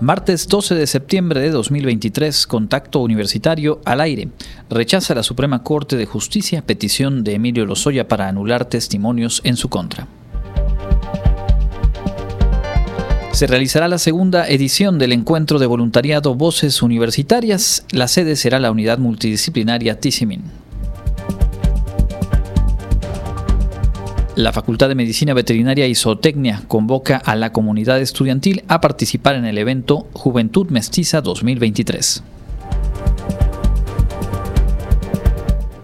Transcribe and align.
Martes 0.00 0.48
12 0.48 0.76
de 0.76 0.86
septiembre 0.86 1.40
de 1.40 1.50
2023, 1.50 2.46
contacto 2.46 3.00
universitario 3.00 3.82
al 3.84 4.00
aire. 4.00 4.28
Rechaza 4.70 5.14
la 5.14 5.22
Suprema 5.22 5.62
Corte 5.62 5.96
de 5.96 6.06
Justicia 6.06 6.62
petición 6.62 7.22
de 7.22 7.34
Emilio 7.34 7.66
Lozoya 7.66 8.08
para 8.08 8.26
anular 8.26 8.64
testimonios 8.64 9.42
en 9.44 9.58
su 9.58 9.68
contra. 9.68 10.08
Se 13.32 13.46
realizará 13.46 13.88
la 13.88 13.98
segunda 13.98 14.48
edición 14.48 14.98
del 14.98 15.12
encuentro 15.12 15.58
de 15.58 15.66
voluntariado 15.66 16.34
Voces 16.34 16.80
Universitarias. 16.80 17.84
La 17.92 18.08
sede 18.08 18.36
será 18.36 18.58
la 18.58 18.70
unidad 18.70 18.96
multidisciplinaria 18.96 20.00
Tisimin. 20.00 20.59
La 24.40 24.54
Facultad 24.54 24.88
de 24.88 24.94
Medicina 24.94 25.34
Veterinaria 25.34 25.86
y 25.86 25.94
Zootecnia 25.94 26.62
convoca 26.66 27.18
a 27.18 27.36
la 27.36 27.52
comunidad 27.52 28.00
estudiantil 28.00 28.64
a 28.68 28.80
participar 28.80 29.34
en 29.34 29.44
el 29.44 29.58
evento 29.58 30.08
Juventud 30.14 30.70
Mestiza 30.70 31.20
2023. 31.20 32.22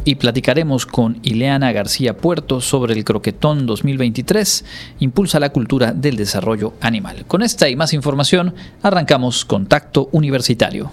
y 0.09 0.14
platicaremos 0.14 0.87
con 0.87 1.19
Ileana 1.24 1.73
García 1.73 2.16
Puerto 2.16 2.61
sobre 2.61 2.95
el 2.95 3.02
Croquetón 3.02 3.66
2023, 3.66 4.64
Impulsa 5.00 5.41
la 5.41 5.50
cultura 5.50 5.92
del 5.92 6.16
desarrollo 6.16 6.75
animal. 6.80 7.27
Con 7.27 7.42
esta 7.42 7.69
y 7.69 7.75
más 7.75 7.92
información, 7.92 8.55
arrancamos 8.83 9.45
Contacto 9.45 10.09
Universitario. 10.12 10.92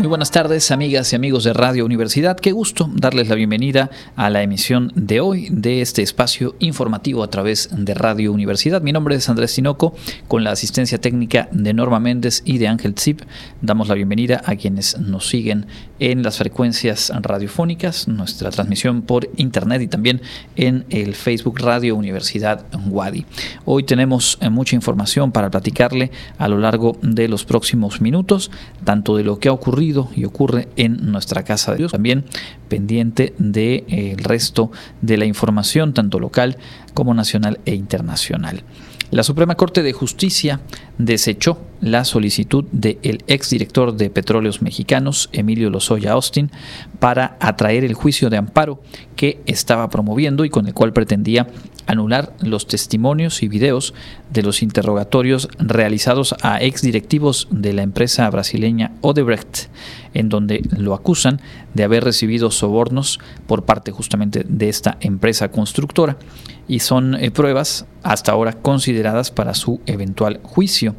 Muy 0.00 0.08
buenas 0.08 0.30
tardes, 0.30 0.70
amigas 0.70 1.12
y 1.12 1.16
amigos 1.16 1.44
de 1.44 1.52
Radio 1.52 1.84
Universidad. 1.84 2.38
Qué 2.38 2.52
gusto 2.52 2.88
darles 2.94 3.28
la 3.28 3.34
bienvenida 3.34 3.90
a 4.16 4.30
la 4.30 4.42
emisión 4.42 4.90
de 4.94 5.20
hoy 5.20 5.48
de 5.50 5.82
este 5.82 6.00
espacio 6.00 6.56
informativo 6.58 7.22
a 7.22 7.28
través 7.28 7.68
de 7.70 7.92
Radio 7.92 8.32
Universidad. 8.32 8.80
Mi 8.80 8.92
nombre 8.92 9.16
es 9.16 9.28
Andrés 9.28 9.54
Tinoco, 9.54 9.94
con 10.26 10.42
la 10.42 10.52
asistencia 10.52 10.98
técnica 10.98 11.50
de 11.52 11.74
Norma 11.74 12.00
Méndez 12.00 12.40
y 12.46 12.56
de 12.56 12.68
Ángel 12.68 12.94
Zip. 12.98 13.20
Damos 13.60 13.88
la 13.88 13.94
bienvenida 13.94 14.40
a 14.46 14.56
quienes 14.56 14.98
nos 14.98 15.28
siguen 15.28 15.66
en 15.98 16.22
las 16.22 16.38
frecuencias 16.38 17.12
radiofónicas, 17.20 18.08
nuestra 18.08 18.48
transmisión 18.48 19.02
por 19.02 19.28
internet 19.36 19.82
y 19.82 19.88
también 19.88 20.22
en 20.56 20.86
el 20.88 21.14
Facebook 21.14 21.58
Radio 21.58 21.94
Universidad 21.94 22.64
Wadi. 22.88 23.26
Hoy 23.66 23.82
tenemos 23.82 24.38
eh, 24.40 24.48
mucha 24.48 24.74
información 24.74 25.30
para 25.30 25.50
platicarle 25.50 26.10
a 26.38 26.48
lo 26.48 26.56
largo 26.56 26.96
de 27.02 27.28
los 27.28 27.44
próximos 27.44 28.00
minutos, 28.00 28.50
tanto 28.84 29.14
de 29.14 29.24
lo 29.24 29.38
que 29.38 29.50
ha 29.50 29.52
ocurrido 29.52 29.89
y 30.14 30.24
ocurre 30.24 30.68
en 30.76 31.10
nuestra 31.10 31.44
casa 31.44 31.72
de 31.72 31.78
Dios. 31.78 31.92
También 31.92 32.24
pendiente 32.68 33.34
del 33.38 33.52
de, 33.86 34.16
resto 34.18 34.70
de 35.00 35.16
la 35.16 35.24
información, 35.24 35.94
tanto 35.94 36.18
local 36.18 36.56
como 36.94 37.14
nacional 37.14 37.60
e 37.64 37.74
internacional. 37.74 38.62
La 39.10 39.24
Suprema 39.24 39.56
Corte 39.56 39.82
de 39.82 39.92
Justicia 39.92 40.60
desechó 40.96 41.58
la 41.80 42.04
solicitud 42.04 42.64
del 42.70 43.24
exdirector 43.26 43.96
de 43.96 44.08
Petróleos 44.08 44.62
Mexicanos, 44.62 45.30
Emilio 45.32 45.68
Lozoya 45.68 46.12
Austin, 46.12 46.52
para 47.00 47.36
atraer 47.40 47.82
el 47.82 47.94
juicio 47.94 48.30
de 48.30 48.36
amparo 48.36 48.80
que 49.16 49.40
estaba 49.46 49.90
promoviendo 49.90 50.44
y 50.44 50.50
con 50.50 50.68
el 50.68 50.74
cual 50.74 50.92
pretendía 50.92 51.48
anular 51.88 52.34
los 52.40 52.68
testimonios 52.68 53.42
y 53.42 53.48
videos 53.48 53.94
de 54.32 54.44
los 54.44 54.62
interrogatorios 54.62 55.48
realizados 55.58 56.36
a 56.42 56.60
exdirectivos 56.62 57.48
de 57.50 57.72
la 57.72 57.82
empresa 57.82 58.30
brasileña 58.30 58.92
Odebrecht, 59.00 59.70
en 60.14 60.28
donde 60.28 60.62
lo 60.76 60.94
acusan 60.94 61.40
de 61.74 61.84
haber 61.84 62.04
recibido 62.04 62.50
sobornos 62.50 63.20
por 63.46 63.64
parte 63.64 63.90
justamente 63.90 64.44
de 64.48 64.68
esta 64.68 64.96
empresa 65.00 65.50
constructora 65.50 66.16
y 66.68 66.80
son 66.80 67.14
eh, 67.14 67.30
pruebas 67.30 67.86
hasta 68.02 68.32
ahora 68.32 68.52
consideradas 68.52 69.30
para 69.30 69.54
su 69.54 69.80
eventual 69.86 70.40
juicio. 70.42 70.94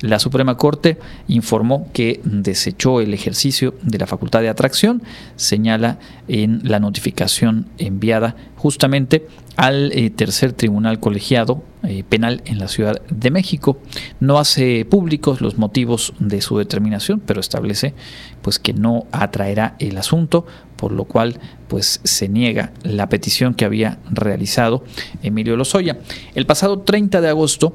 La 0.00 0.18
Suprema 0.18 0.56
Corte 0.56 0.98
informó 1.26 1.88
que 1.92 2.20
desechó 2.24 3.00
el 3.00 3.14
ejercicio 3.14 3.74
de 3.82 3.98
la 3.98 4.06
facultad 4.06 4.40
de 4.40 4.48
atracción, 4.48 5.02
señala 5.36 5.98
en 6.28 6.60
la 6.62 6.78
notificación 6.78 7.66
enviada 7.78 8.36
justamente 8.56 9.26
al 9.56 9.90
eh, 9.92 10.10
tercer 10.10 10.52
tribunal 10.52 11.00
colegiado 11.00 11.64
eh, 11.82 12.04
penal 12.08 12.42
en 12.44 12.58
la 12.58 12.68
Ciudad 12.68 13.02
de 13.10 13.30
México. 13.32 13.78
No 14.20 14.38
hace 14.38 14.84
públicos 14.84 15.40
los 15.40 15.58
motivos 15.58 16.14
de 16.20 16.40
su 16.40 16.58
determinación, 16.58 17.20
pero 17.24 17.40
establece 17.40 17.94
pues 18.40 18.60
que 18.60 18.72
no 18.72 19.06
atraerá 19.10 19.74
el 19.80 19.98
asunto, 19.98 20.46
por 20.76 20.92
lo 20.92 21.06
cual 21.06 21.40
pues 21.66 22.00
se 22.04 22.28
niega 22.28 22.72
la 22.84 23.08
petición 23.08 23.54
que 23.54 23.64
había 23.64 23.98
realizado 24.10 24.84
Emilio 25.24 25.56
Lozoya. 25.56 25.98
El 26.36 26.46
pasado 26.46 26.78
30 26.78 27.20
de 27.20 27.28
agosto 27.28 27.74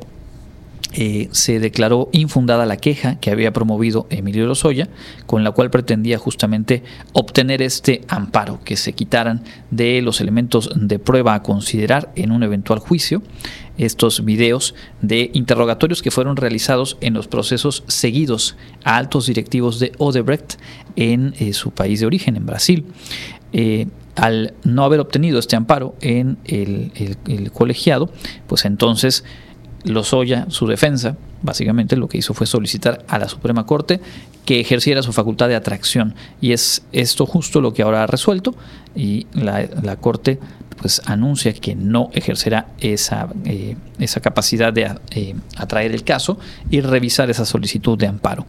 eh, 0.95 1.27
se 1.31 1.59
declaró 1.59 2.09
infundada 2.11 2.67
la 2.67 2.77
queja 2.77 3.19
que 3.19 3.31
había 3.31 3.51
promovido 3.51 4.05
Emilio 4.11 4.45
Lozoya, 4.45 4.89
con 5.25 5.43
la 5.43 5.51
cual 5.51 5.71
pretendía 5.71 6.19
justamente 6.19 6.83
obtener 7.13 7.63
este 7.63 8.01
amparo, 8.07 8.59
que 8.63 8.77
se 8.77 8.93
quitaran 8.93 9.43
de 9.71 10.03
los 10.03 10.21
elementos 10.21 10.69
de 10.75 10.99
prueba 10.99 11.33
a 11.33 11.41
considerar 11.41 12.11
en 12.15 12.31
un 12.31 12.43
eventual 12.43 12.77
juicio 12.77 13.23
estos 13.79 14.23
videos 14.23 14.75
de 15.01 15.31
interrogatorios 15.33 16.03
que 16.03 16.11
fueron 16.11 16.37
realizados 16.37 16.97
en 17.01 17.15
los 17.15 17.27
procesos 17.27 17.83
seguidos 17.87 18.55
a 18.83 18.97
altos 18.97 19.25
directivos 19.25 19.79
de 19.79 19.93
Odebrecht 19.97 20.59
en 20.95 21.33
eh, 21.39 21.53
su 21.53 21.71
país 21.71 22.01
de 22.01 22.05
origen, 22.05 22.35
en 22.35 22.45
Brasil. 22.45 22.85
Eh, 23.51 23.87
al 24.15 24.53
no 24.63 24.83
haber 24.83 24.99
obtenido 24.99 25.39
este 25.39 25.55
amparo 25.55 25.95
en 26.01 26.37
el 26.45 27.51
colegiado, 27.51 28.11
pues 28.45 28.65
entonces 28.65 29.23
Lozoya, 29.83 30.45
su 30.49 30.67
defensa, 30.67 31.17
básicamente 31.41 31.95
lo 31.95 32.07
que 32.07 32.17
hizo 32.17 32.33
fue 32.33 32.47
solicitar 32.47 33.03
a 33.07 33.19
la 33.19 33.27
Suprema 33.27 33.66
Corte 33.66 33.99
que 34.45 34.59
ejerciera 34.59 35.03
su 35.03 35.13
facultad 35.13 35.47
de 35.49 35.55
atracción. 35.55 36.16
Y 36.41 36.53
es 36.53 36.83
esto 36.91 37.25
justo 37.25 37.61
lo 37.61 37.73
que 37.73 37.81
ahora 37.81 38.03
ha 38.03 38.07
resuelto 38.07 38.55
y 38.95 39.27
la, 39.33 39.95
Corte 39.97 40.39
pues 40.77 41.01
anuncia 41.05 41.53
que 41.53 41.75
no 41.75 42.09
ejercerá 42.13 42.67
esa, 42.79 43.29
eh, 43.45 43.75
esa 43.99 44.19
capacidad 44.22 44.73
de 44.73 44.95
eh, 45.11 45.35
atraer 45.55 45.91
el 45.91 46.03
caso 46.03 46.38
y 46.69 46.81
revisar 46.81 47.29
esa 47.29 47.45
solicitud 47.45 47.97
de 47.97 48.07
amparo. 48.07 48.45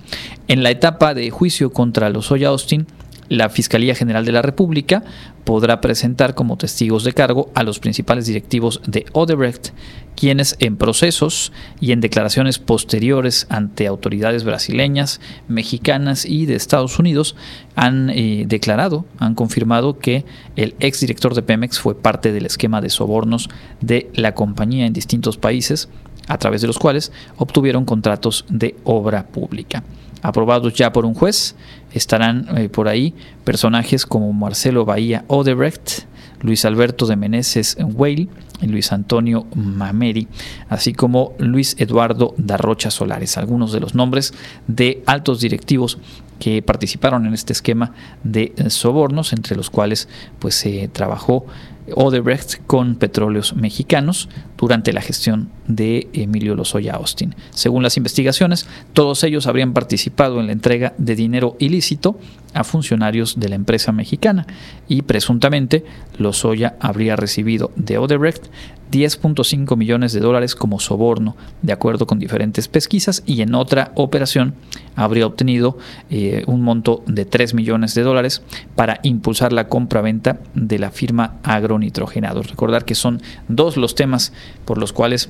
En 0.49 0.62
la 0.62 0.71
etapa 0.71 1.15
de 1.15 1.31
juicio 1.31 1.73
contra 1.73 2.09
Lozoya 2.09 2.49
Austin, 2.49 2.87
la 3.28 3.49
Fiscalía 3.49 3.94
General 3.94 4.25
de 4.25 4.33
la 4.33 4.43
República 4.43 5.03
podrá 5.44 5.81
presentar 5.81 6.34
como 6.34 6.56
testigos 6.56 7.05
de 7.05 7.12
cargo 7.12 7.50
a 7.55 7.62
los 7.62 7.78
principales 7.78 8.27
directivos 8.27 8.81
de 8.87 9.06
Odebrecht, 9.12 9.72
quienes 10.16 10.56
en 10.60 10.77
procesos 10.77 11.53
y 11.81 11.93
en 11.93 12.00
declaraciones 12.00 12.59
posteriores 12.59 13.47
ante 13.50 13.87
autoridades 13.87 14.44
brasileñas, 14.44 15.21
mexicanas 15.49 16.25
y 16.25 16.47
de 16.47 16.55
Estados 16.55 16.99
Unidos 16.99 17.37
han 17.75 18.10
eh, 18.10 18.44
declarado, 18.47 19.05
han 19.19 19.34
confirmado 19.34 19.99
que 19.99 20.25
el 20.56 20.75
exdirector 20.81 21.34
de 21.34 21.43
Pemex 21.43 21.78
fue 21.78 21.94
parte 21.94 22.32
del 22.32 22.47
esquema 22.47 22.81
de 22.81 22.91
sobornos 22.91 23.49
de 23.81 24.11
la 24.14 24.35
compañía 24.35 24.87
en 24.87 24.93
distintos 24.93 25.37
países, 25.37 25.88
a 26.26 26.38
través 26.38 26.62
de 26.62 26.69
los 26.69 26.79
cuales 26.79 27.12
obtuvieron 27.37 27.85
contratos 27.85 28.47
de 28.49 28.76
obra 28.85 29.26
pública 29.26 29.82
aprobados 30.25 30.73
ya 30.75 30.93
por 30.93 31.05
un 31.05 31.15
juez. 31.15 31.55
Estarán 31.93 32.49
eh, 32.56 32.69
por 32.69 32.88
ahí 32.88 33.15
personajes 33.44 34.06
como 34.06 34.32
Marcelo 34.32 34.85
Bahía 34.85 35.25
Odebrecht, 35.29 36.06
Luis 36.41 36.65
Alberto 36.65 37.06
de 37.06 37.15
Meneses 37.15 37.76
Weil 37.79 38.29
y 38.61 38.67
Luis 38.67 38.93
Antonio 38.93 39.47
Mameri, 39.55 40.26
así 40.69 40.94
como 40.94 41.35
Luis 41.38 41.76
Eduardo 41.79 42.35
Darrocha 42.38 42.91
Solares, 42.91 43.37
algunos 43.37 43.73
de 43.73 43.81
los 43.81 43.94
nombres 43.94 44.32
de 44.67 45.03
altos 45.06 45.41
directivos 45.41 45.99
que 46.38 46.62
participaron 46.62 47.26
en 47.26 47.35
este 47.35 47.53
esquema 47.53 47.93
de 48.25 48.53
sobornos, 48.69 49.32
entre 49.32 49.56
los 49.56 49.71
cuales 49.71 50.09
pues 50.38 50.55
se 50.55 50.88
trabajó 50.88 51.47
Odebrecht 51.93 52.61
con 52.67 52.97
petróleos 52.97 53.55
mexicanos 53.55 54.29
durante 54.57 54.93
la 54.93 55.03
gestión 55.03 55.51
de 55.67 56.09
Emilio 56.13 56.55
Lozoya 56.55 56.95
Austin. 56.95 57.35
Según 57.51 57.83
las 57.83 57.97
investigaciones, 57.97 58.67
todos 58.93 59.23
ellos 59.25 59.47
habrían 59.47 59.73
participado 59.73 60.41
en 60.41 60.47
la 60.47 60.53
entrega 60.53 60.95
de 60.99 61.15
dinero 61.17 61.57
ilícito 61.59 62.19
a 62.55 62.65
funcionarios 62.65 63.39
de 63.39 63.49
la 63.49 63.57
empresa 63.57 63.93
mexicana 63.93 64.47
y 64.89 65.03
presuntamente 65.03 65.85
Lozoya 66.19 66.77
habría 66.81 67.17
recibido 67.17 67.71
de 67.77 67.99
Odebrecht 67.99 68.47
10.5 68.94 69.76
millones 69.76 70.12
de 70.12 70.20
dólares 70.20 70.55
como 70.55 70.79
soborno, 70.79 71.37
de 71.62 71.73
acuerdo 71.73 72.06
con 72.06 72.19
diferentes 72.19 72.69
pesquisas, 72.69 73.23
y 73.26 73.43
en 73.43 73.55
otra 73.55 73.91
operación 73.96 74.55
habría 74.94 75.26
obtenido 75.26 75.76
eh, 76.11 76.44
un 76.46 76.62
monto 76.62 77.02
de 77.06 77.25
3 77.25 77.55
millones 77.55 77.94
de 77.94 78.02
dólares 78.02 78.43
para 78.76 79.00
impulsar 79.02 79.52
la 79.52 79.69
compra-venta 79.69 80.38
de 80.55 80.79
la 80.79 80.91
firma 80.91 81.37
Agronitrogenados. 81.43 82.49
Recordar 82.49 82.85
que 82.85 82.94
son 82.94 83.20
dos 83.49 83.76
los 83.76 83.94
temas 83.94 84.32
por 84.64 84.79
los 84.79 84.93
cuales 84.93 85.29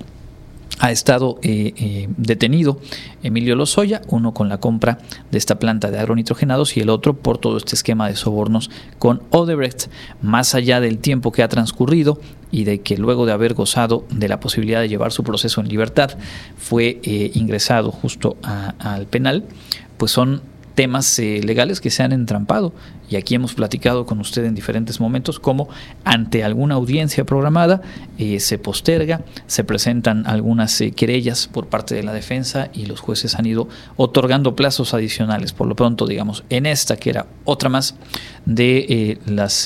ha 0.81 0.90
estado 0.90 1.38
eh, 1.43 1.72
eh, 1.76 2.08
detenido 2.17 2.81
Emilio 3.22 3.55
Lozoya, 3.55 4.02
uno 4.08 4.34
con 4.34 4.49
la 4.49 4.58
compra 4.58 4.99
de 5.31 5.38
esta 5.38 5.58
planta 5.58 5.90
de 5.90 5.99
agronitrogenados 5.99 6.76
y 6.76 6.81
el 6.81 6.90
otro 6.90 7.14
por 7.14 7.38
todo 7.38 7.56
este 7.56 7.75
esquema 7.75 8.08
de 8.08 8.17
sobornos 8.17 8.70
con 8.99 9.22
Odebrecht, 9.31 9.88
más 10.20 10.55
allá 10.55 10.81
del 10.81 10.99
tiempo 10.99 11.32
que 11.32 11.43
ha 11.43 11.49
transcurrido 11.49 12.19
y 12.55 12.65
de 12.65 12.81
que 12.81 12.97
luego 12.97 13.27
de 13.27 13.33
haber 13.33 13.55
gozado 13.55 14.05
de 14.11 14.29
la 14.29 14.39
posibilidad 14.39 14.81
de 14.81 14.89
llevar 14.89 15.12
su 15.12 15.25
proceso 15.25 15.61
en 15.61 15.69
libertad 15.69 16.17
fue 16.56 17.01
eh, 17.03 17.31
ingresado 17.35 17.91
justo 17.91 18.37
al 18.43 19.06
penal, 19.06 19.45
pues 19.97 20.12
son 20.12 20.43
temas 20.75 21.19
legales 21.19 21.81
que 21.81 21.91
se 21.91 22.03
han 22.03 22.12
entrampado 22.12 22.73
y 23.14 23.16
aquí 23.16 23.37
hemos 23.37 23.55
platicado 23.55 24.06
con 24.06 24.19
usted 24.19 24.44
en 24.44 24.56
diferentes 24.56 24.99
momentos 24.99 25.38
cómo 25.38 25.69
ante 26.02 26.43
alguna 26.43 26.75
audiencia 26.75 27.22
programada 27.22 27.81
eh, 28.19 28.40
se 28.40 28.58
posterga, 28.58 29.20
se 29.46 29.62
presentan 29.62 30.26
algunas 30.26 30.81
eh, 30.81 30.90
querellas 30.90 31.46
por 31.46 31.69
parte 31.69 31.94
de 31.94 32.02
la 32.02 32.12
defensa 32.12 32.70
y 32.75 32.87
los 32.87 32.99
jueces 32.99 33.37
han 33.37 33.46
ido 33.46 33.69
otorgando 33.96 34.56
plazos 34.56 34.94
adicionales. 34.94 35.52
Por 35.52 35.69
lo 35.69 35.76
pronto, 35.76 36.08
digamos, 36.08 36.43
en 36.50 36.66
esta 36.66 36.96
que 36.96 37.11
era 37.11 37.26
otra 37.44 37.69
más 37.69 37.94
de 38.46 38.87
eh, 38.88 39.19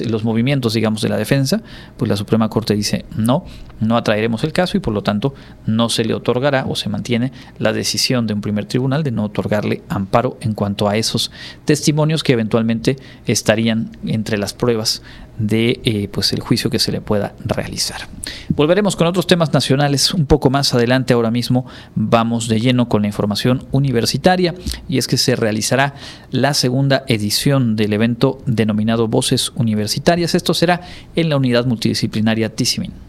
los 0.06 0.24
movimientos, 0.24 0.74
digamos, 0.74 1.00
de 1.00 1.08
la 1.08 1.16
defensa, 1.16 1.62
pues 1.96 2.06
la 2.10 2.16
Suprema 2.18 2.50
Corte 2.50 2.74
dice 2.74 3.06
no, 3.16 3.46
no 3.80 3.96
atraeremos 3.96 4.44
el 4.44 4.52
caso 4.52 4.76
y 4.76 4.80
por 4.80 4.92
lo 4.92 5.02
tanto 5.02 5.34
no 5.64 5.88
se 5.88 6.04
le 6.04 6.12
otorgará 6.12 6.66
o 6.68 6.76
se 6.76 6.90
mantiene 6.90 7.32
la 7.58 7.72
decisión 7.72 8.26
de 8.26 8.34
un 8.34 8.42
primer 8.42 8.66
tribunal 8.66 9.04
de 9.04 9.10
no 9.10 9.24
otorgarle 9.24 9.82
amparo 9.88 10.36
en 10.42 10.52
cuanto 10.52 10.88
a 10.88 10.96
esos 10.96 11.30
testimonios 11.64 12.22
que 12.22 12.32
eventualmente 12.34 12.96
estarían 13.38 13.96
entre 14.06 14.38
las 14.38 14.52
pruebas 14.52 15.02
de 15.38 15.80
eh, 15.84 16.08
pues 16.08 16.32
el 16.32 16.40
juicio 16.40 16.68
que 16.68 16.78
se 16.78 16.92
le 16.92 17.00
pueda 17.00 17.34
realizar. 17.44 18.08
Volveremos 18.48 18.96
con 18.96 19.06
otros 19.06 19.26
temas 19.26 19.52
nacionales 19.52 20.12
un 20.12 20.26
poco 20.26 20.50
más 20.50 20.74
adelante. 20.74 21.14
Ahora 21.14 21.30
mismo 21.30 21.66
vamos 21.94 22.48
de 22.48 22.60
lleno 22.60 22.88
con 22.88 23.02
la 23.02 23.08
información 23.08 23.66
universitaria 23.70 24.54
y 24.88 24.98
es 24.98 25.06
que 25.06 25.16
se 25.16 25.36
realizará 25.36 25.94
la 26.30 26.54
segunda 26.54 27.04
edición 27.06 27.76
del 27.76 27.92
evento 27.92 28.42
denominado 28.46 29.08
Voces 29.08 29.52
Universitarias. 29.54 30.34
Esto 30.34 30.54
será 30.54 30.80
en 31.14 31.28
la 31.28 31.36
unidad 31.36 31.66
multidisciplinaria 31.66 32.54
Tisimin. 32.54 33.07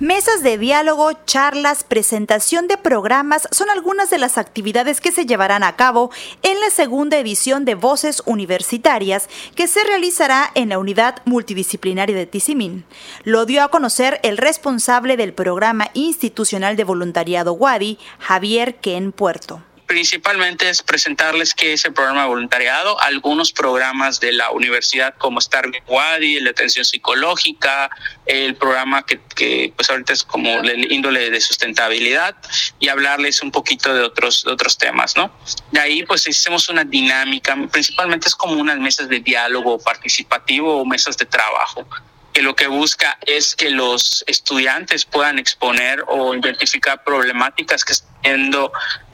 Mesas 0.00 0.42
de 0.42 0.56
diálogo, 0.56 1.12
charlas, 1.26 1.84
presentación 1.84 2.68
de 2.68 2.78
programas 2.78 3.46
son 3.50 3.68
algunas 3.68 4.08
de 4.08 4.16
las 4.16 4.38
actividades 4.38 4.98
que 4.98 5.12
se 5.12 5.26
llevarán 5.26 5.62
a 5.62 5.76
cabo 5.76 6.10
en 6.42 6.58
la 6.58 6.70
segunda 6.70 7.18
edición 7.18 7.66
de 7.66 7.74
Voces 7.74 8.22
Universitarias 8.24 9.28
que 9.54 9.68
se 9.68 9.84
realizará 9.84 10.52
en 10.54 10.70
la 10.70 10.78
unidad 10.78 11.16
multidisciplinaria 11.26 12.16
de 12.16 12.24
Tizimín. 12.24 12.86
Lo 13.24 13.44
dio 13.44 13.62
a 13.62 13.68
conocer 13.68 14.20
el 14.22 14.38
responsable 14.38 15.18
del 15.18 15.34
programa 15.34 15.90
institucional 15.92 16.76
de 16.76 16.84
voluntariado 16.84 17.52
WADI, 17.52 17.98
Javier 18.20 18.76
Ken 18.76 19.12
Puerto 19.12 19.60
principalmente 19.90 20.70
es 20.70 20.84
presentarles 20.84 21.52
qué 21.52 21.72
es 21.72 21.84
el 21.84 21.92
programa 21.92 22.22
de 22.22 22.28
voluntariado, 22.28 23.00
algunos 23.02 23.50
programas 23.50 24.20
de 24.20 24.30
la 24.32 24.52
universidad 24.52 25.16
como 25.18 25.40
Star 25.40 25.64
Wadi, 25.88 26.38
de 26.38 26.48
atención 26.48 26.84
psicológica, 26.84 27.90
el 28.24 28.54
programa 28.54 29.04
que, 29.04 29.72
pues 29.74 29.90
ahorita 29.90 30.12
es 30.12 30.22
como 30.22 30.60
el 30.60 30.92
índole 30.92 31.30
de 31.30 31.40
sustentabilidad 31.40 32.36
y 32.78 32.86
hablarles 32.86 33.42
un 33.42 33.50
poquito 33.50 33.92
de 33.92 34.02
otros, 34.02 34.46
otros 34.46 34.78
temas, 34.78 35.16
¿no? 35.16 35.32
De 35.72 35.80
ahí 35.80 36.04
pues 36.04 36.24
hicimos 36.28 36.68
una 36.68 36.84
dinámica, 36.84 37.56
principalmente 37.72 38.28
es 38.28 38.36
como 38.36 38.60
unas 38.60 38.78
mesas 38.78 39.08
de 39.08 39.18
diálogo 39.18 39.80
participativo 39.80 40.80
o 40.80 40.84
mesas 40.84 41.16
de 41.16 41.26
trabajo 41.26 41.84
que 42.32 42.42
lo 42.42 42.54
que 42.54 42.68
busca 42.68 43.18
es 43.26 43.56
que 43.56 43.70
los 43.70 44.22
estudiantes 44.28 45.04
puedan 45.04 45.40
exponer 45.40 46.04
o 46.06 46.32
identificar 46.32 47.02
problemáticas 47.02 47.84
que 47.84 47.92
están 47.92 48.52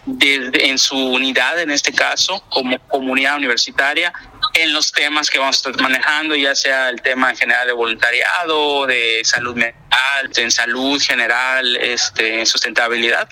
desde, 0.06 0.68
en 0.68 0.78
su 0.78 0.96
unidad, 0.96 1.60
en 1.60 1.70
este 1.70 1.92
caso, 1.92 2.42
como 2.48 2.78
comunidad 2.88 3.36
universitaria, 3.36 4.12
en 4.54 4.72
los 4.72 4.92
temas 4.92 5.28
que 5.28 5.38
vamos 5.38 5.56
a 5.56 5.70
estar 5.70 5.82
manejando, 5.82 6.34
ya 6.34 6.54
sea 6.54 6.88
el 6.88 7.02
tema 7.02 7.30
en 7.30 7.36
general 7.36 7.66
de 7.66 7.72
voluntariado, 7.72 8.86
de 8.86 9.20
salud 9.24 9.54
mental, 9.54 10.30
en 10.36 10.50
salud 10.50 11.00
general, 11.00 11.76
este, 11.76 12.40
en 12.40 12.46
sustentabilidad. 12.46 13.28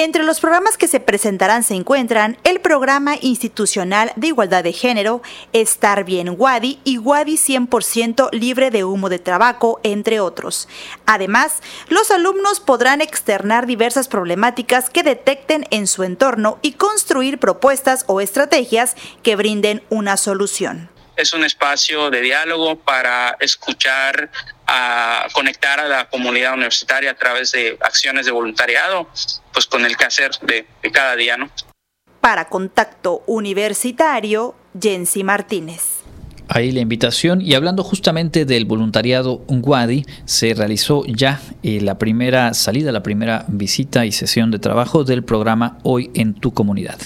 Entre 0.00 0.22
los 0.22 0.38
programas 0.38 0.76
que 0.76 0.86
se 0.86 1.00
presentarán 1.00 1.64
se 1.64 1.74
encuentran 1.74 2.38
el 2.44 2.60
Programa 2.60 3.16
Institucional 3.20 4.12
de 4.14 4.28
Igualdad 4.28 4.62
de 4.62 4.72
Género, 4.72 5.22
Estar 5.52 6.04
Bien 6.04 6.36
Wadi 6.38 6.78
y 6.84 6.98
Wadi 6.98 7.34
100% 7.34 8.28
libre 8.30 8.70
de 8.70 8.84
humo 8.84 9.08
de 9.08 9.18
tabaco, 9.18 9.80
entre 9.82 10.20
otros. 10.20 10.68
Además, 11.04 11.62
los 11.88 12.12
alumnos 12.12 12.60
podrán 12.60 13.00
externar 13.00 13.66
diversas 13.66 14.06
problemáticas 14.06 14.88
que 14.88 15.02
detecten 15.02 15.66
en 15.70 15.88
su 15.88 16.04
entorno 16.04 16.60
y 16.62 16.74
construir 16.74 17.38
propuestas 17.40 18.04
o 18.06 18.20
estrategias 18.20 18.94
que 19.24 19.34
brinden 19.34 19.82
una 19.88 20.16
solución 20.16 20.90
es 21.18 21.32
un 21.32 21.42
espacio 21.42 22.10
de 22.10 22.20
diálogo 22.20 22.78
para 22.78 23.36
escuchar, 23.40 24.30
a 24.68 25.26
conectar 25.32 25.80
a 25.80 25.88
la 25.88 26.08
comunidad 26.08 26.52
universitaria 26.52 27.10
a 27.10 27.14
través 27.14 27.52
de 27.52 27.78
acciones 27.80 28.26
de 28.26 28.32
voluntariado, 28.32 29.08
pues 29.52 29.66
con 29.66 29.84
el 29.84 29.96
quehacer 29.96 30.32
de, 30.42 30.66
de 30.82 30.92
cada 30.92 31.16
día, 31.16 31.38
¿no? 31.38 31.50
Para 32.20 32.48
Contacto 32.48 33.22
Universitario, 33.26 34.54
Jensi 34.78 35.24
Martínez. 35.24 36.02
Ahí 36.50 36.72
la 36.72 36.80
invitación 36.80 37.42
y 37.42 37.54
hablando 37.54 37.82
justamente 37.82 38.46
del 38.46 38.64
voluntariado 38.64 39.42
Wadi, 39.48 40.04
se 40.24 40.54
realizó 40.54 41.04
ya 41.06 41.40
eh, 41.62 41.80
la 41.82 41.98
primera 41.98 42.54
salida, 42.54 42.90
la 42.90 43.02
primera 43.02 43.44
visita 43.48 44.06
y 44.06 44.12
sesión 44.12 44.50
de 44.50 44.58
trabajo 44.58 45.04
del 45.04 45.24
programa 45.24 45.78
Hoy 45.82 46.10
en 46.14 46.32
tu 46.32 46.52
comunidad. 46.52 46.98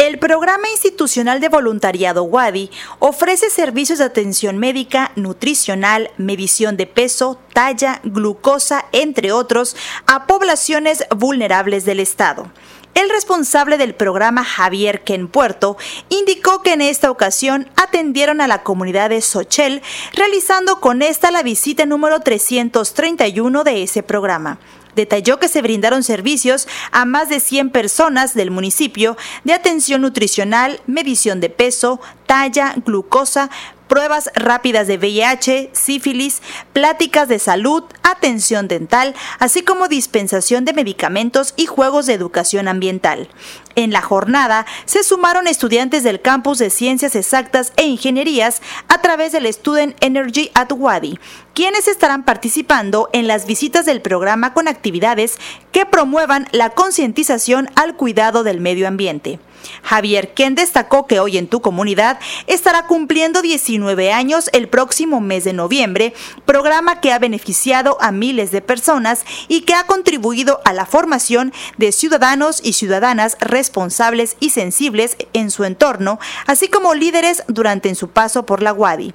El 0.00 0.18
Programa 0.18 0.66
Institucional 0.70 1.40
de 1.40 1.50
Voluntariado 1.50 2.24
WADI 2.24 2.70
ofrece 3.00 3.50
servicios 3.50 3.98
de 3.98 4.06
atención 4.06 4.56
médica, 4.56 5.12
nutricional, 5.14 6.10
medición 6.16 6.78
de 6.78 6.86
peso, 6.86 7.38
talla, 7.52 8.00
glucosa, 8.02 8.86
entre 8.92 9.30
otros, 9.30 9.76
a 10.06 10.26
poblaciones 10.26 11.04
vulnerables 11.14 11.84
del 11.84 12.00
Estado. 12.00 12.50
El 12.94 13.10
responsable 13.10 13.76
del 13.76 13.94
programa, 13.94 14.42
Javier 14.42 15.04
Ken 15.04 15.28
Puerto, 15.28 15.76
indicó 16.08 16.62
que 16.62 16.72
en 16.72 16.80
esta 16.80 17.10
ocasión 17.10 17.68
atendieron 17.76 18.40
a 18.40 18.48
la 18.48 18.62
comunidad 18.62 19.10
de 19.10 19.20
Sochel, 19.20 19.82
realizando 20.14 20.80
con 20.80 21.02
esta 21.02 21.30
la 21.30 21.42
visita 21.42 21.84
número 21.84 22.20
331 22.20 23.64
de 23.64 23.82
ese 23.82 24.02
programa 24.02 24.58
detalló 24.94 25.38
que 25.38 25.48
se 25.48 25.62
brindaron 25.62 26.02
servicios 26.02 26.68
a 26.92 27.04
más 27.04 27.28
de 27.28 27.40
100 27.40 27.70
personas 27.70 28.34
del 28.34 28.50
municipio 28.50 29.16
de 29.44 29.52
atención 29.52 30.02
nutricional, 30.02 30.80
medición 30.86 31.40
de 31.40 31.50
peso, 31.50 32.00
talla, 32.26 32.74
glucosa, 32.84 33.50
pruebas 33.90 34.30
rápidas 34.36 34.86
de 34.86 34.98
VIH, 34.98 35.70
sífilis, 35.72 36.40
pláticas 36.72 37.28
de 37.28 37.40
salud, 37.40 37.82
atención 38.04 38.68
dental, 38.68 39.16
así 39.40 39.62
como 39.62 39.88
dispensación 39.88 40.64
de 40.64 40.72
medicamentos 40.72 41.54
y 41.56 41.66
juegos 41.66 42.06
de 42.06 42.14
educación 42.14 42.68
ambiental. 42.68 43.28
En 43.74 43.90
la 43.90 44.00
jornada 44.00 44.64
se 44.84 45.02
sumaron 45.02 45.48
estudiantes 45.48 46.04
del 46.04 46.20
campus 46.20 46.58
de 46.58 46.70
Ciencias 46.70 47.16
Exactas 47.16 47.72
e 47.76 47.82
Ingenierías 47.82 48.62
a 48.86 49.00
través 49.02 49.32
del 49.32 49.52
Student 49.52 49.96
Energy 50.00 50.52
at 50.54 50.70
Wadi, 50.70 51.18
quienes 51.52 51.88
estarán 51.88 52.24
participando 52.24 53.10
en 53.12 53.26
las 53.26 53.44
visitas 53.44 53.86
del 53.86 54.02
programa 54.02 54.54
con 54.54 54.68
actividades 54.68 55.36
que 55.72 55.84
promuevan 55.84 56.46
la 56.52 56.70
concientización 56.70 57.68
al 57.74 57.96
cuidado 57.96 58.44
del 58.44 58.60
medio 58.60 58.86
ambiente. 58.86 59.40
Javier, 59.82 60.34
quien 60.34 60.54
destacó 60.54 61.06
que 61.06 61.20
hoy 61.20 61.38
en 61.38 61.48
tu 61.48 61.60
comunidad 61.60 62.18
estará 62.46 62.86
cumpliendo 62.86 63.42
19 63.42 64.12
años 64.12 64.50
el 64.52 64.68
próximo 64.68 65.20
mes 65.20 65.44
de 65.44 65.52
noviembre, 65.52 66.14
programa 66.44 67.00
que 67.00 67.12
ha 67.12 67.18
beneficiado 67.18 67.96
a 68.00 68.12
miles 68.12 68.50
de 68.50 68.62
personas 68.62 69.24
y 69.48 69.62
que 69.62 69.74
ha 69.74 69.84
contribuido 69.84 70.60
a 70.64 70.72
la 70.72 70.86
formación 70.86 71.52
de 71.76 71.92
ciudadanos 71.92 72.60
y 72.62 72.72
ciudadanas 72.74 73.36
responsables 73.40 74.36
y 74.40 74.50
sensibles 74.50 75.16
en 75.32 75.50
su 75.50 75.64
entorno, 75.64 76.18
así 76.46 76.68
como 76.68 76.94
líderes 76.94 77.42
durante 77.48 77.90
su 77.94 78.08
paso 78.08 78.46
por 78.46 78.62
la 78.62 78.72
UADI. 78.72 79.14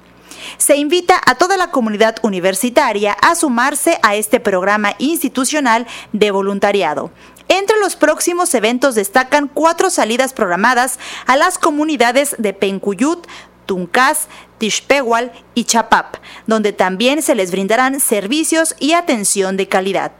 Se 0.58 0.76
invita 0.76 1.20
a 1.24 1.36
toda 1.36 1.56
la 1.56 1.70
comunidad 1.70 2.16
universitaria 2.22 3.12
a 3.12 3.34
sumarse 3.34 3.98
a 4.02 4.16
este 4.16 4.40
programa 4.40 4.94
institucional 4.98 5.86
de 6.12 6.30
voluntariado. 6.30 7.10
Entre 7.48 7.78
los 7.78 7.96
próximos 7.96 8.52
eventos 8.54 8.94
destacan 8.94 9.48
cuatro 9.52 9.90
salidas 9.90 10.32
programadas 10.32 10.98
a 11.26 11.36
las 11.36 11.58
comunidades 11.58 12.34
de 12.38 12.52
Pencuyut, 12.52 13.26
Tuncas, 13.66 14.28
Tishpehual 14.58 15.32
y 15.54 15.64
Chapap, 15.64 16.16
donde 16.46 16.72
también 16.72 17.22
se 17.22 17.34
les 17.34 17.50
brindarán 17.50 18.00
servicios 18.00 18.74
y 18.80 18.92
atención 18.92 19.56
de 19.56 19.68
calidad. 19.68 20.12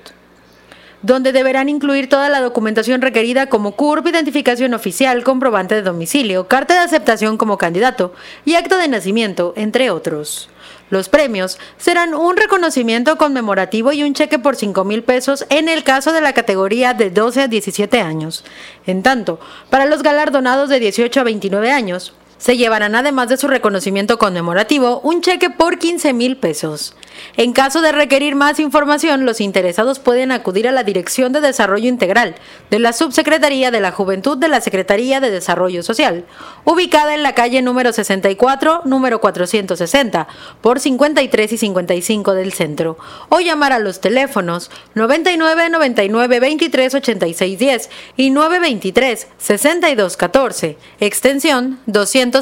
donde 1.04 1.34
deberán 1.34 1.70
incluir 1.70 2.10
toda 2.10 2.30
la 2.30 2.42
documentación 2.42 3.02
requerida 3.02 3.48
como 3.48 3.74
CURP, 3.74 4.08
identificación 4.08 4.74
oficial, 4.74 5.24
comprobante 5.24 5.76
de 5.76 5.84
domicilio, 5.84 6.48
carta 6.48 6.74
de 6.74 6.80
aceptación 6.80 7.38
como 7.38 7.58
candidato 7.58 8.14
y 8.46 8.56
acto 8.56 8.78
de 8.78 8.88
nacimiento, 8.88 9.54
entre 9.56 9.92
otros. 9.92 10.50
Los 10.90 11.10
premios 11.10 11.58
serán 11.78 12.14
un 12.14 12.38
reconocimiento 12.38 13.18
conmemorativo 13.18 13.92
y 13.94 14.04
un 14.04 14.14
cheque 14.14 14.40
por 14.40 14.56
5 14.56 14.84
mil 14.84 15.04
pesos 15.04 15.46
en 15.50 15.68
el 15.68 15.84
caso 15.84 16.14
de 16.14 16.22
la 16.22 16.34
categoría 16.34 16.94
de 16.94 17.10
12 17.10 17.42
a 17.42 17.48
17 17.48 18.00
años. 18.00 18.44
En 18.86 19.04
tanto, 19.04 19.40
para 19.70 19.86
los 19.86 20.04
galardonados 20.04 20.70
de 20.70 20.80
18 20.80 21.20
a 21.20 21.24
29 21.24 21.72
años, 21.72 22.14
se 22.38 22.58
llevarán 22.58 22.94
además 22.96 23.30
de 23.30 23.38
su 23.38 23.48
reconocimiento 23.48 24.18
conmemorativo 24.18 25.00
un 25.02 25.22
cheque 25.22 25.50
por 25.50 25.80
15 25.80 26.14
mil 26.14 26.38
pesos. 26.38 26.96
En 27.38 27.54
caso 27.54 27.82
de 27.82 27.92
requerir 27.92 28.36
más 28.36 28.60
información, 28.60 29.26
los 29.26 29.42
interesados 29.42 30.00
pueden 30.00 30.32
acudir 30.32 30.68
a 30.68 30.72
la 30.72 30.84
Dirección 30.84 31.34
de 31.34 31.42
Desarrollo 31.42 31.88
Integral 31.88 32.36
de 32.70 32.80
la 32.80 32.94
Subsecretaría 32.94 33.72
de 33.72 33.80
la 33.80 33.92
Juventud 33.92 34.38
de 34.38 34.48
la 34.48 34.62
Secretaría 34.62 35.20
de 35.20 35.32
Desarrollo 35.32 35.84
Social, 35.84 36.26
ubicada 36.66 37.14
en 37.14 37.24
la 37.24 37.36
calle 37.36 37.62
número 37.62 37.94
64, 37.94 38.82
número 38.86 39.22
460, 39.22 40.28
por 40.62 40.80
53 40.80 41.54
y 41.54 41.58
55 41.58 42.34
del 42.34 42.54
centro, 42.54 42.98
o 43.30 43.40
llamar 43.40 43.74
a 43.74 43.80
los 43.80 44.02
teléfonos 44.02 44.72
99 44.96 45.70
99 45.70 46.40
23 46.40 46.96
86 46.96 47.60
10 47.60 47.90
y 48.18 48.30
923 48.30 49.28
62 49.38 50.18
14, 50.18 50.78
extensión 51.00 51.80
200 51.86 52.34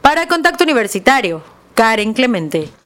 para 0.00 0.28
Contacto 0.28 0.64
Universitario, 0.64 1.42
Karen 1.74 2.12
Clemente. 2.12 2.83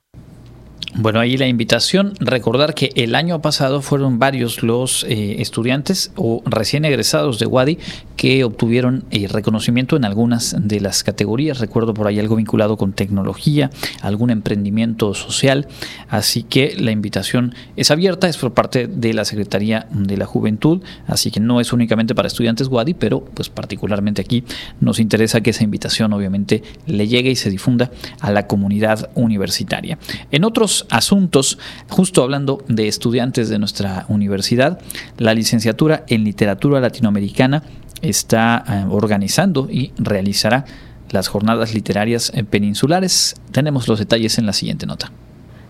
Bueno, 1.00 1.20
ahí 1.20 1.36
la 1.36 1.46
invitación, 1.46 2.14
recordar 2.18 2.74
que 2.74 2.90
el 2.96 3.14
año 3.14 3.40
pasado 3.40 3.82
fueron 3.82 4.18
varios 4.18 4.64
los 4.64 5.04
eh, 5.04 5.36
estudiantes 5.40 6.10
o 6.16 6.42
recién 6.44 6.84
egresados 6.84 7.38
de 7.38 7.46
Wadi 7.46 7.78
que 8.16 8.42
obtuvieron 8.42 9.04
eh, 9.12 9.28
reconocimiento 9.28 9.94
en 9.94 10.04
algunas 10.04 10.56
de 10.58 10.80
las 10.80 11.04
categorías. 11.04 11.60
Recuerdo 11.60 11.94
por 11.94 12.08
ahí 12.08 12.18
algo 12.18 12.34
vinculado 12.34 12.76
con 12.76 12.94
tecnología, 12.94 13.70
algún 14.02 14.30
emprendimiento 14.30 15.14
social. 15.14 15.68
Así 16.08 16.42
que 16.42 16.74
la 16.76 16.90
invitación 16.90 17.54
es 17.76 17.92
abierta, 17.92 18.28
es 18.28 18.36
por 18.36 18.52
parte 18.52 18.88
de 18.88 19.14
la 19.14 19.24
Secretaría 19.24 19.86
de 19.92 20.16
la 20.16 20.26
Juventud, 20.26 20.82
así 21.06 21.30
que 21.30 21.38
no 21.38 21.60
es 21.60 21.72
únicamente 21.72 22.16
para 22.16 22.26
estudiantes 22.26 22.66
Wadi, 22.66 22.94
pero 22.94 23.20
pues 23.20 23.48
particularmente 23.50 24.20
aquí 24.20 24.42
nos 24.80 24.98
interesa 24.98 25.42
que 25.42 25.50
esa 25.50 25.62
invitación 25.62 26.12
obviamente 26.12 26.64
le 26.86 27.06
llegue 27.06 27.30
y 27.30 27.36
se 27.36 27.50
difunda 27.50 27.92
a 28.18 28.32
la 28.32 28.48
comunidad 28.48 29.10
universitaria. 29.14 29.96
En 30.32 30.42
otros 30.42 30.87
asuntos, 30.90 31.58
justo 31.88 32.22
hablando 32.22 32.64
de 32.68 32.88
estudiantes 32.88 33.48
de 33.48 33.58
nuestra 33.58 34.06
universidad, 34.08 34.80
la 35.16 35.34
licenciatura 35.34 36.04
en 36.08 36.24
literatura 36.24 36.80
latinoamericana 36.80 37.62
está 38.02 38.64
eh, 38.68 38.84
organizando 38.90 39.68
y 39.70 39.92
realizará 39.98 40.64
las 41.10 41.28
jornadas 41.28 41.74
literarias 41.74 42.32
peninsulares. 42.50 43.34
Tenemos 43.52 43.88
los 43.88 43.98
detalles 43.98 44.38
en 44.38 44.46
la 44.46 44.52
siguiente 44.52 44.86
nota. 44.86 45.10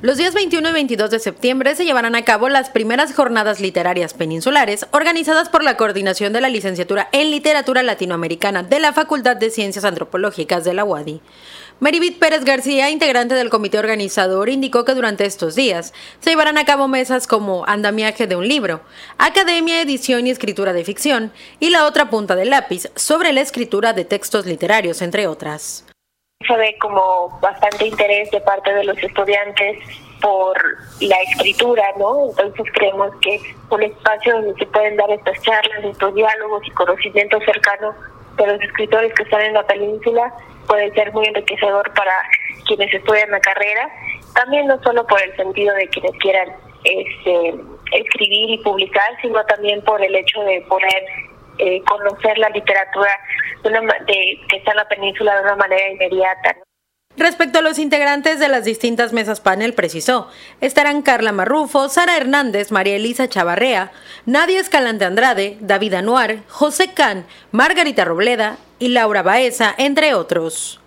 Los 0.01 0.17
días 0.17 0.33
21 0.33 0.69
y 0.69 0.73
22 0.73 1.11
de 1.11 1.19
septiembre 1.19 1.75
se 1.75 1.85
llevarán 1.85 2.15
a 2.15 2.23
cabo 2.23 2.49
las 2.49 2.71
primeras 2.71 3.13
jornadas 3.13 3.61
literarias 3.61 4.15
peninsulares 4.15 4.87
organizadas 4.93 5.49
por 5.49 5.65
la 5.65 5.77
Coordinación 5.77 6.33
de 6.33 6.41
la 6.41 6.49
Licenciatura 6.49 7.09
en 7.11 7.33
Literatura 7.33 7.83
Latinoamericana 7.83 8.63
de 8.63 8.79
la 8.79 8.93
Facultad 8.93 9.37
de 9.37 9.51
Ciencias 9.51 9.85
Antropológicas 9.85 10.63
de 10.63 10.75
la 10.75 10.85
UADI. 10.85 11.21
Maribit 11.81 12.19
Pérez 12.19 12.45
García, 12.45 12.91
integrante 12.91 13.37
del 13.37 13.51
comité 13.51 13.79
organizador, 13.79 14.49
indicó 14.49 14.85
que 14.85 14.95
durante 14.95 15.25
estos 15.25 15.55
días 15.55 15.95
se 16.19 16.31
llevarán 16.31 16.59
a 16.59 16.65
cabo 16.65 16.89
mesas 16.89 17.29
como 17.29 17.65
Andamiaje 17.69 18.27
de 18.27 18.35
un 18.35 18.49
libro, 18.49 18.81
Academia, 19.17 19.81
Edición 19.81 20.27
y 20.27 20.31
Escritura 20.31 20.73
de 20.73 20.83
Ficción 20.83 21.33
y 21.61 21.71
la 21.71 21.87
otra 21.87 22.11
punta 22.11 22.35
del 22.35 22.51
lápiz 22.51 22.91
sobre 22.97 23.33
la 23.33 23.43
escritura 23.43 23.93
de 23.93 24.05
textos 24.05 24.45
literarios, 24.45 25.03
entre 25.03 25.29
otras. 25.29 25.87
Ve 26.49 26.77
como 26.81 27.39
bastante 27.41 27.87
interés 27.87 28.29
de 28.33 28.41
parte 28.41 28.75
de 28.75 28.83
los 28.83 28.99
estudiantes 28.99 29.79
por 30.21 30.57
la 31.01 31.17
escritura, 31.31 31.85
¿no? 31.97 32.31
Entonces 32.31 32.67
creemos 32.75 33.13
que 33.21 33.41
un 33.71 33.83
espacio 33.85 34.33
donde 34.35 34.55
se 34.55 34.67
pueden 34.67 34.97
dar 34.97 35.11
estas 35.13 35.41
charlas, 35.43 35.85
estos 35.85 36.13
diálogos 36.13 36.67
y 36.67 36.71
conocimientos 36.73 37.41
cercanos 37.45 37.95
de 38.39 38.53
los 38.53 38.63
escritores 38.63 39.13
que 39.15 39.25
están 39.25 39.43
en 39.43 39.55
la 39.55 39.67
península 39.67 40.33
puede 40.67 40.93
ser 40.93 41.13
muy 41.13 41.27
enriquecedor 41.27 41.93
para 41.95 42.13
quienes 42.67 42.93
estudian 42.93 43.31
la 43.31 43.41
carrera, 43.41 43.89
también 44.35 44.67
no 44.67 44.81
solo 44.83 45.07
por 45.07 45.21
el 45.23 45.35
sentido 45.37 45.75
de 45.75 45.89
quienes 45.89 46.13
quieran 46.19 46.49
este, 46.85 47.55
escribir 47.93 48.51
y 48.51 48.59
publicar, 48.59 49.09
sino 49.23 49.45
también 49.47 49.83
por 49.83 50.03
el 50.03 50.15
hecho 50.15 50.41
de 50.43 50.61
poder 50.69 51.05
eh, 51.59 51.83
conocer 51.85 52.39
la 52.39 52.51
literatura 52.51 53.11
de 53.63 53.69
una, 53.71 53.81
de, 53.81 54.41
que 54.49 54.57
está 54.59 54.73
en 54.73 54.77
la 54.77 54.89
península 54.89 55.35
de 55.37 55.43
una 55.43 55.57
manera 55.57 55.89
inmediata. 55.89 56.57
Respecto 57.19 57.59
a 57.59 57.63
los 57.63 57.81
integrantes 57.81 58.39
de 58.39 58.47
las 58.47 58.65
distintas 58.65 59.13
mesas 59.13 59.41
panel, 59.41 59.75
precisó, 59.75 60.31
estarán 60.61 61.03
Carla 61.03 61.33
Marrufo, 61.33 61.89
Sara 61.89 62.17
Hernández, 62.17 62.71
María 62.71 62.95
Elisa 62.95 63.29
Chavarrea, 63.29 63.91
Nadia 64.25 64.61
Escalante 64.61 65.05
Andrade, 65.05 65.57
David 65.59 65.95
Anuar, 65.95 66.37
José 66.47 66.95
Can, 66.95 67.27
Margarita 67.51 68.05
Robleda 68.05 68.57
y 68.79 68.91
Laura 68.91 69.23
Baeza, 69.23 69.75
entre 69.79 70.15
otros. 70.15 70.81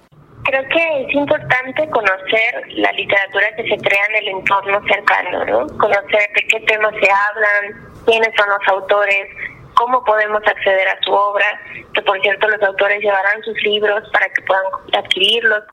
Creo 0.46 0.64
que 0.70 1.02
es 1.06 1.14
importante 1.14 1.90
conocer 1.90 2.64
la 2.76 2.94
literatura 2.94 3.54
que 3.58 3.64
se 3.64 3.78
crea 3.78 4.06
en 4.12 4.16
el 4.16 4.28
entorno 4.30 4.82
cercano, 4.88 5.46
¿no? 5.46 5.78
Conocer 5.78 6.30
de 6.34 6.48
qué 6.48 6.62
temas 6.62 6.94
se 6.94 7.10
hablan, 7.12 7.92
quiénes 8.06 8.34
son 8.38 8.48
los 8.48 8.68
autores, 8.70 9.28
cómo 9.74 10.02
podemos 10.06 10.42
acceder 10.48 10.88
a 10.88 10.98
su 11.04 11.12
obra, 11.12 11.46
que 11.94 12.02
por 12.04 12.20
cierto 12.22 12.48
los 12.48 12.62
autores 12.64 13.02
llevarán 13.02 13.44
sus 13.44 13.62
libros 13.64 14.10
para 14.14 14.30
que 14.30 14.42
puedan 14.44 14.64
adquirirlos. 14.94 15.66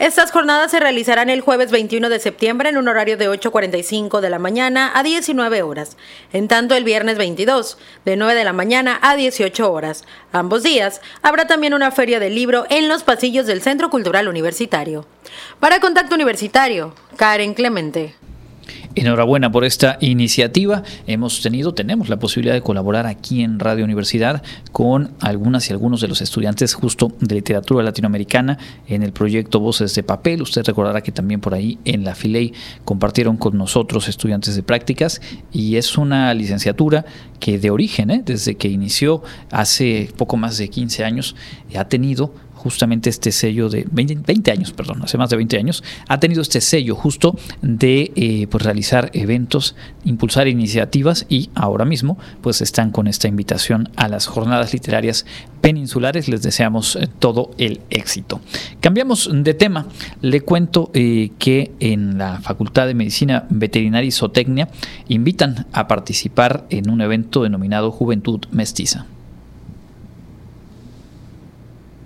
Estas 0.00 0.32
jornadas 0.32 0.72
se 0.72 0.80
realizarán 0.80 1.30
el 1.30 1.40
jueves 1.40 1.70
21 1.70 2.08
de 2.08 2.18
septiembre 2.18 2.68
en 2.68 2.78
un 2.78 2.88
horario 2.88 3.16
de 3.16 3.30
8.45 3.30 4.20
de 4.20 4.28
la 4.28 4.40
mañana 4.40 4.90
a 4.92 5.04
19 5.04 5.62
horas, 5.62 5.96
en 6.32 6.48
tanto 6.48 6.74
el 6.74 6.82
viernes 6.82 7.16
22 7.16 7.78
de 8.04 8.16
9 8.16 8.34
de 8.34 8.42
la 8.42 8.52
mañana 8.52 8.98
a 9.02 9.14
18 9.14 9.70
horas. 9.72 10.04
Ambos 10.32 10.64
días 10.64 11.00
habrá 11.22 11.46
también 11.46 11.74
una 11.74 11.92
feria 11.92 12.18
del 12.18 12.34
libro 12.34 12.66
en 12.70 12.88
los 12.88 13.04
pasillos 13.04 13.46
del 13.46 13.62
Centro 13.62 13.88
Cultural 13.88 14.26
Universitario. 14.26 15.06
Para 15.60 15.78
Contacto 15.78 16.16
Universitario, 16.16 16.92
Karen 17.16 17.54
Clemente. 17.54 18.16
Enhorabuena 18.96 19.50
por 19.50 19.64
esta 19.64 19.98
iniciativa. 20.00 20.84
Hemos 21.08 21.42
tenido, 21.42 21.74
tenemos 21.74 22.08
la 22.08 22.18
posibilidad 22.18 22.54
de 22.54 22.62
colaborar 22.62 23.06
aquí 23.06 23.42
en 23.42 23.58
Radio 23.58 23.84
Universidad 23.84 24.42
con 24.70 25.12
algunas 25.20 25.68
y 25.68 25.72
algunos 25.72 26.00
de 26.00 26.06
los 26.06 26.20
estudiantes 26.20 26.74
justo 26.74 27.12
de 27.18 27.34
literatura 27.34 27.82
latinoamericana 27.82 28.56
en 28.86 29.02
el 29.02 29.12
proyecto 29.12 29.58
Voces 29.58 29.96
de 29.96 30.04
Papel. 30.04 30.42
Usted 30.42 30.64
recordará 30.64 31.00
que 31.00 31.10
también 31.10 31.40
por 31.40 31.54
ahí 31.54 31.78
en 31.84 32.04
la 32.04 32.14
Filey 32.14 32.52
compartieron 32.84 33.36
con 33.36 33.58
nosotros 33.58 34.08
estudiantes 34.08 34.54
de 34.54 34.62
prácticas 34.62 35.20
y 35.52 35.74
es 35.74 35.98
una 35.98 36.32
licenciatura 36.32 37.04
que 37.40 37.58
de 37.58 37.70
origen, 37.70 38.10
¿eh? 38.10 38.22
desde 38.24 38.54
que 38.54 38.68
inició 38.68 39.22
hace 39.50 40.08
poco 40.16 40.36
más 40.36 40.56
de 40.56 40.68
15 40.70 41.04
años, 41.04 41.34
ha 41.76 41.86
tenido 41.86 42.32
justamente 42.64 43.10
este 43.10 43.30
sello 43.30 43.68
de 43.68 43.86
20, 43.90 44.50
años, 44.50 44.72
perdón, 44.72 45.02
hace 45.02 45.18
más 45.18 45.28
de 45.28 45.36
20 45.36 45.58
años, 45.58 45.84
ha 46.08 46.18
tenido 46.18 46.40
este 46.40 46.62
sello 46.62 46.96
justo 46.96 47.36
de 47.60 48.10
eh, 48.16 48.46
pues 48.50 48.64
realizar 48.64 49.10
eventos, 49.12 49.76
impulsar 50.06 50.48
iniciativas 50.48 51.26
y 51.28 51.50
ahora 51.54 51.84
mismo 51.84 52.18
pues 52.40 52.62
están 52.62 52.90
con 52.90 53.06
esta 53.06 53.28
invitación 53.28 53.90
a 53.96 54.08
las 54.08 54.26
jornadas 54.26 54.72
literarias 54.72 55.26
peninsulares. 55.60 56.26
Les 56.28 56.42
deseamos 56.42 56.96
eh, 56.96 57.06
todo 57.18 57.50
el 57.58 57.82
éxito. 57.90 58.40
Cambiamos 58.80 59.28
de 59.30 59.52
tema. 59.52 59.86
Le 60.22 60.40
cuento 60.40 60.90
eh, 60.94 61.32
que 61.38 61.72
en 61.80 62.16
la 62.16 62.40
Facultad 62.40 62.86
de 62.86 62.94
Medicina 62.94 63.46
Veterinaria 63.50 64.08
y 64.08 64.10
Zootecnia 64.10 64.68
invitan 65.08 65.66
a 65.72 65.86
participar 65.86 66.66
en 66.70 66.88
un 66.88 67.02
evento 67.02 67.42
denominado 67.42 67.90
Juventud 67.90 68.40
Mestiza. 68.50 69.04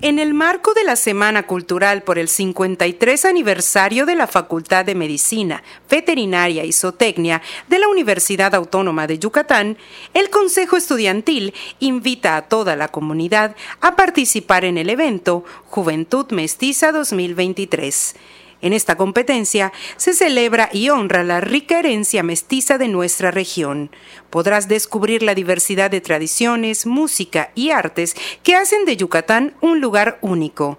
En 0.00 0.20
el 0.20 0.32
marco 0.32 0.74
de 0.74 0.84
la 0.84 0.94
Semana 0.94 1.42
Cultural 1.48 2.04
por 2.04 2.20
el 2.20 2.28
53 2.28 3.24
aniversario 3.24 4.06
de 4.06 4.14
la 4.14 4.28
Facultad 4.28 4.84
de 4.84 4.94
Medicina, 4.94 5.64
Veterinaria 5.90 6.64
y 6.64 6.70
Zootecnia 6.70 7.42
de 7.66 7.80
la 7.80 7.88
Universidad 7.88 8.54
Autónoma 8.54 9.08
de 9.08 9.18
Yucatán, 9.18 9.76
el 10.14 10.30
Consejo 10.30 10.76
Estudiantil 10.76 11.52
invita 11.80 12.36
a 12.36 12.42
toda 12.42 12.76
la 12.76 12.86
comunidad 12.86 13.56
a 13.80 13.96
participar 13.96 14.64
en 14.64 14.78
el 14.78 14.88
evento 14.88 15.44
Juventud 15.66 16.30
Mestiza 16.30 16.92
2023 16.92 18.14
en 18.60 18.72
esta 18.72 18.96
competencia 18.96 19.72
se 19.96 20.14
celebra 20.14 20.68
y 20.72 20.90
honra 20.90 21.24
la 21.24 21.40
rica 21.40 21.78
herencia 21.78 22.22
mestiza 22.22 22.78
de 22.78 22.88
nuestra 22.88 23.30
región. 23.30 23.90
Podrás 24.30 24.68
descubrir 24.68 25.22
la 25.22 25.34
diversidad 25.34 25.90
de 25.90 26.00
tradiciones, 26.00 26.86
música 26.86 27.50
y 27.54 27.70
artes 27.70 28.16
que 28.42 28.54
hacen 28.54 28.84
de 28.84 28.96
Yucatán 28.96 29.54
un 29.60 29.80
lugar 29.80 30.18
único. 30.20 30.78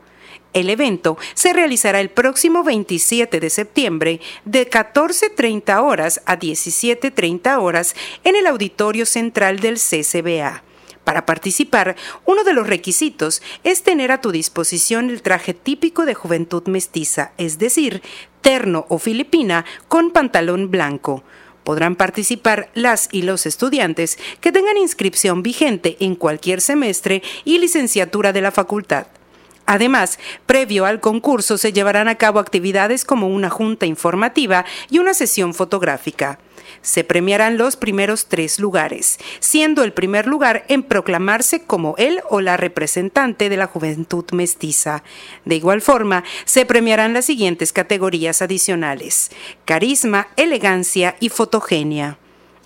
El 0.52 0.70
evento 0.70 1.18
se 1.36 1.54
realizará 1.54 2.02
el 2.02 2.10
próximo 2.10 2.64
27 2.64 3.40
de 3.40 3.50
septiembre 3.50 4.20
de 4.46 4.68
14.30 4.68 5.84
horas 5.84 6.22
a 6.26 6.40
17.30 6.40 7.62
horas 7.62 7.96
en 8.24 8.36
el 8.36 8.48
Auditorio 8.48 9.06
Central 9.06 9.60
del 9.60 9.76
CCBA. 9.76 10.64
Para 11.10 11.25
participar, 11.25 11.96
uno 12.25 12.44
de 12.44 12.54
los 12.54 12.68
requisitos 12.68 13.42
es 13.63 13.82
tener 13.82 14.12
a 14.12 14.22
tu 14.22 14.32
disposición 14.32 15.10
el 15.10 15.24
traje 15.24 15.56
típico 15.56 16.06
de 16.06 16.13
juventud 16.13 16.62
mestiza, 16.68 17.32
es 17.39 17.58
decir, 17.58 18.04
terno 18.42 18.86
o 18.89 19.00
filipina 19.00 19.66
con 19.88 20.12
pantalón 20.12 20.70
blanco. 20.70 21.24
Podrán 21.63 21.96
participar 21.96 22.70
las 22.75 23.10
y 23.12 23.24
los 23.24 23.48
estudiantes 23.48 24.20
que 24.39 24.51
tengan 24.51 24.78
inscripción 24.78 25.42
vigente 25.42 25.98
en 26.00 26.13
cualquier 26.13 26.62
semestre 26.62 27.24
y 27.44 27.58
licenciatura 27.58 28.32
de 28.32 28.42
la 28.42 28.51
facultad. 28.51 29.08
Además, 29.66 30.20
previo 30.46 30.86
al 30.86 31.00
concurso 31.00 31.58
se 31.58 31.74
llevarán 31.74 32.08
a 32.08 32.20
cabo 32.20 32.38
actividades 32.38 33.04
como 33.04 33.30
una 33.30 33.50
junta 33.50 33.88
informativa 33.88 34.63
y 34.92 35.00
una 35.00 35.16
sesión 35.16 35.56
fotográfica 35.56 36.38
se 36.82 37.04
premiarán 37.04 37.58
los 37.58 37.76
primeros 37.76 38.28
tres 38.28 38.60
lugares, 38.60 39.20
siendo 39.40 39.84
el 39.84 39.94
primer 39.94 40.28
lugar 40.28 40.66
en 40.68 40.84
proclamarse 40.84 41.64
como 41.64 41.96
él 41.98 42.22
o 42.30 42.42
la 42.42 42.58
representante 42.58 43.50
de 43.50 43.58
la 43.58 43.68
juventud 43.68 44.26
mestiza. 44.32 45.04
De 45.46 45.56
igual 45.56 45.82
forma, 45.82 46.24
se 46.46 46.65
premiarán 46.65 47.13
las 47.13 47.26
siguientes 47.26 47.74
categorías 47.74 48.42
adicionales, 48.42 49.32
carisma, 49.65 50.28
elegancia 50.36 51.15
y 51.20 51.30
fotogenia. 51.30 52.18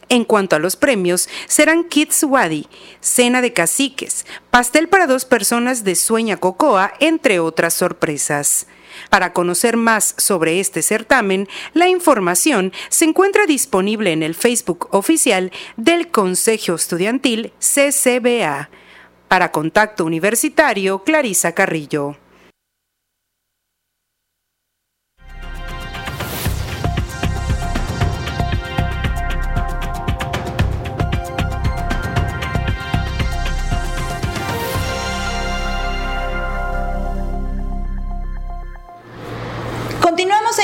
En 0.10 0.26
cuanto 0.26 0.56
a 0.56 0.60
los 0.60 0.76
premios, 0.76 1.30
serán 1.47 1.86
Kids 1.86 2.23
Wadi, 2.23 2.67
cena 2.99 3.41
de 3.41 3.54
caciques, 3.54 4.26
pastel 4.52 4.88
para 4.88 5.08
dos 5.08 5.26
personas 5.26 5.84
de 5.84 5.95
sueña 5.95 6.38
cocoa, 6.38 6.93
entre 6.99 7.39
otras 7.39 7.73
sorpresas. 7.73 8.67
Para 9.09 9.33
conocer 9.33 9.77
más 9.77 10.15
sobre 10.17 10.59
este 10.59 10.81
certamen, 10.81 11.47
la 11.73 11.87
información 11.87 12.71
se 12.89 13.05
encuentra 13.05 13.45
disponible 13.45 14.11
en 14.11 14.23
el 14.23 14.35
Facebook 14.35 14.87
oficial 14.91 15.51
del 15.77 16.09
Consejo 16.09 16.75
Estudiantil 16.75 17.53
CCBA. 17.59 18.69
Para 19.27 19.51
Contacto 19.51 20.05
Universitario, 20.05 21.03
Clarisa 21.03 21.53
Carrillo. 21.53 22.17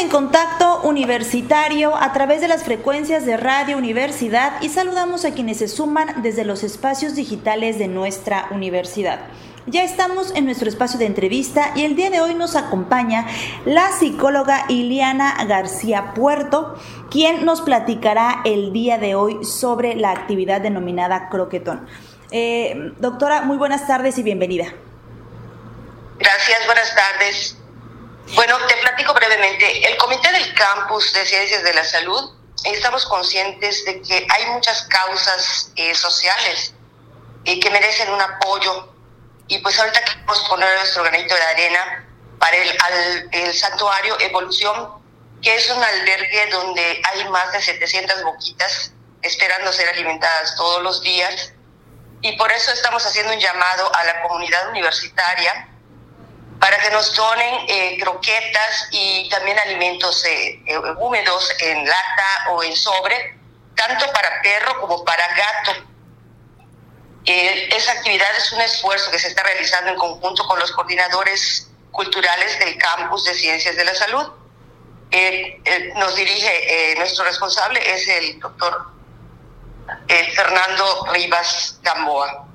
Contacto 0.09 0.81
universitario 0.81 1.95
a 1.95 2.11
través 2.13 2.41
de 2.41 2.47
las 2.47 2.63
frecuencias 2.63 3.25
de 3.25 3.37
Radio 3.37 3.77
Universidad 3.77 4.61
y 4.61 4.69
saludamos 4.69 5.23
a 5.23 5.33
quienes 5.33 5.59
se 5.59 5.67
suman 5.67 6.21
desde 6.23 6.45
los 6.45 6.63
espacios 6.63 7.15
digitales 7.15 7.77
de 7.77 7.87
nuestra 7.87 8.47
universidad. 8.51 9.19
Ya 9.67 9.83
estamos 9.83 10.33
en 10.35 10.45
nuestro 10.45 10.67
espacio 10.67 10.97
de 10.97 11.05
entrevista 11.05 11.73
y 11.75 11.85
el 11.85 11.95
día 11.95 12.09
de 12.09 12.21
hoy 12.21 12.33
nos 12.33 12.55
acompaña 12.55 13.27
la 13.65 13.91
psicóloga 13.91 14.65
Iliana 14.67 15.45
García 15.45 16.13
Puerto, 16.15 16.75
quien 17.11 17.45
nos 17.45 17.61
platicará 17.61 18.41
el 18.45 18.73
día 18.73 18.97
de 18.97 19.13
hoy 19.13 19.45
sobre 19.45 19.95
la 19.95 20.09
actividad 20.09 20.61
denominada 20.61 21.29
croquetón. 21.29 21.87
Eh, 22.31 22.93
doctora, 22.97 23.41
muy 23.41 23.57
buenas 23.57 23.85
tardes 23.85 24.17
y 24.17 24.23
bienvenida. 24.23 24.73
Gracias, 26.17 26.65
buenas 26.65 26.95
tardes. 26.95 27.58
Bueno, 28.35 28.57
te 28.67 28.77
platico 28.77 29.13
brevemente. 29.13 29.87
El 29.87 29.97
Comité 29.97 30.31
del 30.31 30.53
Campus 30.53 31.13
de 31.13 31.25
Ciencias 31.25 31.63
de 31.63 31.73
la 31.73 31.83
Salud, 31.83 32.31
estamos 32.63 33.05
conscientes 33.05 33.83
de 33.85 34.01
que 34.01 34.27
hay 34.29 34.45
muchas 34.47 34.83
causas 34.83 35.71
eh, 35.75 35.95
sociales 35.95 36.73
eh, 37.45 37.59
que 37.59 37.69
merecen 37.71 38.11
un 38.11 38.21
apoyo 38.21 38.93
y 39.47 39.57
pues 39.59 39.79
ahorita 39.79 40.03
queremos 40.03 40.39
poner 40.47 40.77
nuestro 40.77 41.03
granito 41.03 41.33
de 41.33 41.41
arena 41.41 42.07
para 42.39 42.55
el, 42.55 43.29
el 43.31 43.53
santuario 43.53 44.19
Evolución, 44.19 45.01
que 45.41 45.55
es 45.55 45.67
un 45.71 45.83
albergue 45.83 46.47
donde 46.51 47.01
hay 47.11 47.27
más 47.29 47.51
de 47.51 47.61
700 47.61 48.23
boquitas 48.23 48.91
esperando 49.23 49.73
ser 49.73 49.89
alimentadas 49.89 50.55
todos 50.55 50.83
los 50.83 51.01
días. 51.01 51.53
Y 52.21 52.33
por 52.33 52.51
eso 52.51 52.71
estamos 52.73 53.03
haciendo 53.05 53.33
un 53.33 53.39
llamado 53.39 53.93
a 53.95 54.03
la 54.03 54.21
comunidad 54.21 54.69
universitaria 54.69 55.67
para 56.59 56.77
que 56.79 56.89
nos 56.91 57.15
donen 57.15 57.65
eh, 57.67 57.97
croquetas 58.01 58.89
y 58.91 59.29
también 59.29 59.57
alimentos 59.59 60.25
eh, 60.25 60.61
eh, 60.65 60.77
húmedos 60.97 61.51
en 61.59 61.85
lata 61.85 62.51
o 62.51 62.63
en 62.63 62.75
sobre, 62.75 63.37
tanto 63.75 64.11
para 64.11 64.41
perro 64.41 64.81
como 64.81 65.03
para 65.05 65.23
gato. 65.35 65.85
esa 67.25 67.91
actividad 67.93 68.27
es 68.37 68.51
un 68.51 68.61
esfuerzo 68.61 69.09
que 69.11 69.19
se 69.19 69.29
está 69.29 69.43
realizando 69.43 69.91
en 69.91 69.97
conjunto 69.97 70.45
con 70.45 70.59
los 70.59 70.71
coordinadores 70.71 71.69
culturales 71.91 72.59
del 72.59 72.77
campus 72.77 73.23
de 73.25 73.33
Ciencias 73.35 73.75
de 73.75 73.85
la 73.85 73.95
Salud. 73.95 74.27
nos 75.95 76.15
dirige, 76.15 76.95
nuestro 76.97 77.23
responsable 77.23 77.79
es 77.93 78.07
el 78.07 78.39
doctor 78.39 78.87
Fernando 80.35 81.07
Rivas 81.13 81.79
Gamboa. 81.83 82.48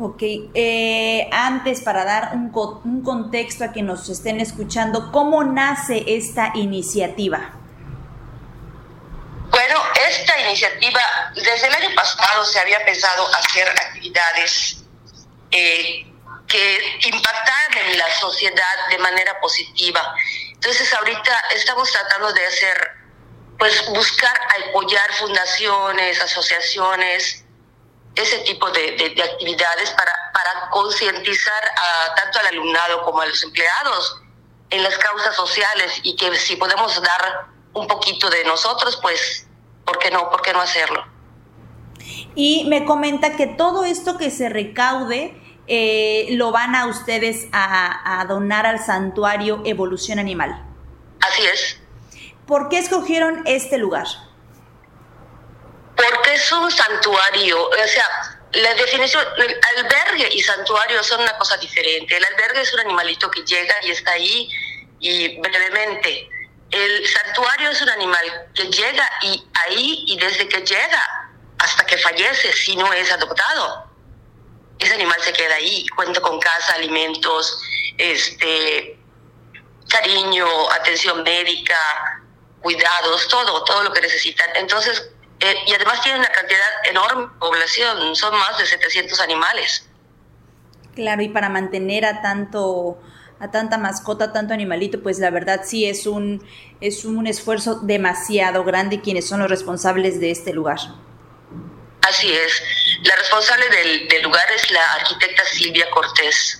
Ok, 0.00 0.22
eh, 0.54 1.28
antes 1.32 1.80
para 1.80 2.04
dar 2.04 2.30
un, 2.32 2.52
un, 2.84 3.02
contexto 3.02 3.64
a 3.64 3.72
que 3.72 3.82
nos 3.82 4.08
estén 4.08 4.40
escuchando, 4.40 5.10
¿cómo 5.10 5.42
nace 5.42 6.04
esta 6.06 6.52
iniciativa? 6.54 7.50
Bueno, 9.50 9.82
esta 10.08 10.38
iniciativa, 10.38 11.00
desde 11.34 11.66
el 11.66 11.74
año 11.74 11.94
pasado 11.96 12.44
se 12.44 12.60
había 12.60 12.84
pensado 12.84 13.26
hacer 13.34 13.68
actividades 13.68 14.84
eh, 15.50 16.06
que 16.46 17.00
impactaran 17.08 17.78
en 17.88 17.98
la 17.98 18.08
sociedad 18.20 18.88
de 18.90 18.98
manera 18.98 19.40
positiva, 19.40 20.14
Entonces 20.52 20.94
ahorita 20.94 21.42
estamos 21.56 21.90
tratando 21.90 22.32
de 22.32 22.46
hacer, 22.46 22.90
pues 23.58 23.84
buscar 23.88 24.38
apoyar 24.68 25.12
fundaciones, 25.14 26.20
asociaciones, 26.20 27.44
ese 28.18 28.38
tipo 28.38 28.70
de, 28.70 29.12
de, 29.14 29.22
actividades 29.22 29.90
para, 29.90 30.12
para 30.32 30.70
concientizar 30.70 31.62
a 31.64 32.14
tanto 32.14 32.38
al 32.40 32.46
alumnado 32.46 33.02
como 33.02 33.20
a 33.20 33.26
los 33.26 33.42
empleados 33.42 34.22
en 34.70 34.82
las 34.82 34.96
causas 34.98 35.34
sociales 35.34 36.00
y 36.02 36.16
que 36.16 36.34
si 36.36 36.56
podemos 36.56 37.00
dar 37.00 37.46
un 37.72 37.86
poquito 37.86 38.28
de 38.28 38.44
nosotros, 38.44 38.98
pues, 39.00 39.46
¿por 39.84 39.98
qué 39.98 40.10
no? 40.10 40.30
¿Por 40.30 40.42
qué 40.42 40.52
no 40.52 40.60
hacerlo? 40.60 41.04
Y 42.34 42.64
me 42.68 42.84
comenta 42.84 43.36
que 43.36 43.46
todo 43.46 43.84
esto 43.84 44.18
que 44.18 44.30
se 44.30 44.48
recaude 44.48 45.40
eh, 45.66 46.28
lo 46.30 46.50
van 46.50 46.74
a 46.74 46.86
ustedes 46.86 47.46
a, 47.52 48.20
a 48.20 48.24
donar 48.24 48.66
al 48.66 48.84
santuario 48.84 49.62
Evolución 49.64 50.18
Animal. 50.18 50.64
Así 51.20 51.42
es. 51.42 51.80
¿Por 52.46 52.68
qué 52.68 52.78
escogieron 52.78 53.42
este 53.46 53.78
lugar? 53.78 54.06
Porque 55.98 56.34
es 56.34 56.52
un 56.52 56.70
santuario, 56.70 57.68
o 57.68 57.88
sea, 57.88 58.38
la 58.52 58.72
definición, 58.74 59.26
el 59.36 59.60
albergue 59.76 60.28
y 60.32 60.40
santuario 60.40 61.02
son 61.02 61.20
una 61.20 61.36
cosa 61.36 61.56
diferente. 61.56 62.16
El 62.16 62.24
albergue 62.24 62.62
es 62.62 62.72
un 62.72 62.80
animalito 62.80 63.30
que 63.30 63.42
llega 63.42 63.74
y 63.84 63.90
está 63.90 64.12
ahí 64.12 64.48
y 65.00 65.38
brevemente. 65.40 66.28
El 66.70 67.06
santuario 67.06 67.70
es 67.70 67.82
un 67.82 67.90
animal 67.90 68.50
que 68.54 68.64
llega 68.64 69.10
y 69.22 69.44
ahí 69.54 70.04
y 70.06 70.18
desde 70.18 70.48
que 70.48 70.60
llega 70.60 71.30
hasta 71.58 71.84
que 71.84 71.98
fallece, 71.98 72.52
si 72.52 72.76
no 72.76 72.92
es 72.92 73.10
adoptado, 73.10 73.90
ese 74.78 74.94
animal 74.94 75.20
se 75.20 75.32
queda 75.32 75.56
ahí, 75.56 75.86
cuenta 75.96 76.20
con 76.20 76.38
casa, 76.38 76.74
alimentos, 76.74 77.60
este, 77.96 78.96
cariño, 79.88 80.70
atención 80.70 81.22
médica, 81.24 82.22
cuidados, 82.60 83.26
todo, 83.28 83.64
todo 83.64 83.82
lo 83.82 83.92
que 83.92 84.00
necesitan. 84.00 84.48
Entonces, 84.56 85.10
eh, 85.40 85.54
y 85.66 85.72
además 85.72 86.02
tiene 86.02 86.18
una 86.18 86.28
cantidad 86.28 86.60
enorme 86.90 87.22
de 87.22 87.38
población, 87.38 88.16
son 88.16 88.36
más 88.38 88.58
de 88.58 88.66
700 88.66 89.20
animales. 89.20 89.88
Claro, 90.94 91.22
y 91.22 91.28
para 91.28 91.48
mantener 91.48 92.04
a 92.04 92.20
tanto 92.22 92.98
a 93.40 93.52
tanta 93.52 93.78
mascota, 93.78 94.32
tanto 94.32 94.52
animalito, 94.52 95.00
pues 95.00 95.20
la 95.20 95.30
verdad 95.30 95.60
sí 95.64 95.86
es 95.86 96.06
un 96.06 96.44
es 96.80 97.04
un 97.04 97.26
esfuerzo 97.26 97.80
demasiado 97.80 98.64
grande 98.64 99.00
quienes 99.00 99.28
son 99.28 99.40
los 99.40 99.48
responsables 99.48 100.20
de 100.20 100.32
este 100.32 100.52
lugar. 100.52 100.78
Así 102.02 102.32
es. 102.32 102.62
La 103.04 103.14
responsable 103.16 103.68
del, 103.68 104.08
del 104.08 104.22
lugar 104.22 104.44
es 104.56 104.70
la 104.70 104.82
arquitecta 104.94 105.44
Silvia 105.44 105.88
Cortés. 105.90 106.57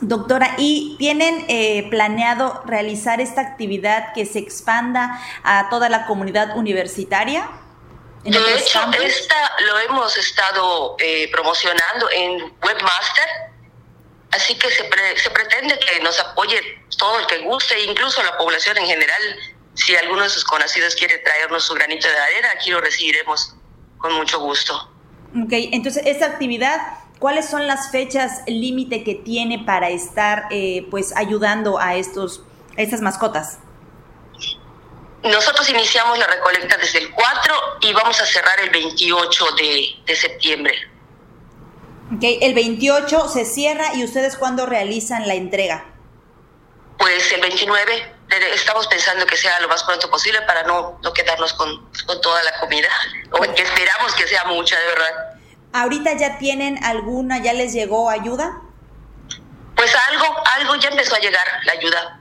Doctora, 0.00 0.54
¿y 0.56 0.96
tienen 0.98 1.44
eh, 1.48 1.86
planeado 1.90 2.62
realizar 2.64 3.20
esta 3.20 3.42
actividad 3.42 4.14
que 4.14 4.24
se 4.24 4.38
expanda 4.38 5.20
a 5.44 5.68
toda 5.68 5.88
la 5.88 6.06
comunidad 6.06 6.56
universitaria? 6.56 7.48
de 8.22 8.54
hecho, 8.54 8.80
esta 9.02 9.56
lo 9.66 9.78
hemos 9.78 10.16
estado 10.16 10.96
eh, 10.98 11.30
promocionando 11.32 12.10
en 12.10 12.52
Webmaster, 12.62 13.28
así 14.30 14.54
que 14.56 14.68
se, 14.68 14.88
se 15.16 15.30
pretende 15.30 15.78
que 15.78 16.02
nos 16.02 16.20
apoye 16.20 16.60
todo 16.98 17.18
el 17.18 17.26
que 17.26 17.38
guste, 17.38 17.82
incluso 17.84 18.22
la 18.22 18.36
población 18.36 18.76
en 18.78 18.86
general. 18.86 19.22
Si 19.74 19.96
alguno 19.96 20.22
de 20.24 20.28
sus 20.28 20.44
conocidos 20.44 20.94
quiere 20.94 21.18
traernos 21.18 21.64
su 21.64 21.74
granito 21.74 22.08
de 22.08 22.18
arena, 22.18 22.48
aquí 22.54 22.70
lo 22.70 22.80
recibiremos 22.80 23.54
con 23.98 24.12
mucho 24.14 24.38
gusto. 24.40 24.92
Ok, 25.42 25.52
entonces 25.52 26.02
esta 26.06 26.26
actividad 26.26 26.98
¿Cuáles 27.20 27.50
son 27.50 27.66
las 27.66 27.90
fechas 27.90 28.40
límite 28.46 29.04
que 29.04 29.14
tiene 29.14 29.58
para 29.58 29.90
estar 29.90 30.46
eh, 30.50 30.86
pues 30.90 31.14
ayudando 31.14 31.78
a 31.78 31.94
estos 31.94 32.42
a 32.78 32.80
estas 32.80 33.02
mascotas? 33.02 33.58
Nosotros 35.22 35.68
iniciamos 35.68 36.18
la 36.18 36.26
recolecta 36.26 36.78
desde 36.78 37.00
el 37.00 37.10
4 37.10 37.54
y 37.82 37.92
vamos 37.92 38.18
a 38.22 38.24
cerrar 38.24 38.58
el 38.60 38.70
28 38.70 39.44
de, 39.58 39.86
de 40.06 40.16
septiembre. 40.16 40.74
Ok, 42.16 42.22
el 42.40 42.54
28 42.54 43.28
se 43.28 43.44
cierra 43.44 43.94
y 43.94 44.02
ustedes 44.02 44.36
cuándo 44.38 44.64
realizan 44.64 45.28
la 45.28 45.34
entrega? 45.34 45.84
Pues 46.98 47.30
el 47.32 47.42
29 47.42 48.14
estamos 48.54 48.86
pensando 48.86 49.26
que 49.26 49.36
sea 49.36 49.60
lo 49.60 49.68
más 49.68 49.84
pronto 49.84 50.08
posible 50.08 50.40
para 50.42 50.62
no, 50.62 50.98
no 51.02 51.12
quedarnos 51.12 51.52
con, 51.52 51.86
con 52.06 52.20
toda 52.22 52.42
la 52.44 52.58
comida, 52.60 52.88
o 53.32 53.40
que 53.40 53.62
esperamos 53.62 54.14
que 54.14 54.26
sea 54.26 54.44
mucha, 54.44 54.78
de 54.78 54.86
verdad. 54.86 55.39
¿Ahorita 55.72 56.16
ya 56.16 56.38
tienen 56.38 56.82
alguna, 56.82 57.38
ya 57.38 57.52
les 57.52 57.72
llegó 57.72 58.10
ayuda? 58.10 58.60
Pues 59.76 59.94
algo, 60.10 60.26
algo 60.58 60.76
ya 60.76 60.88
empezó 60.88 61.14
a 61.14 61.20
llegar 61.20 61.46
la 61.64 61.72
ayuda. 61.72 62.20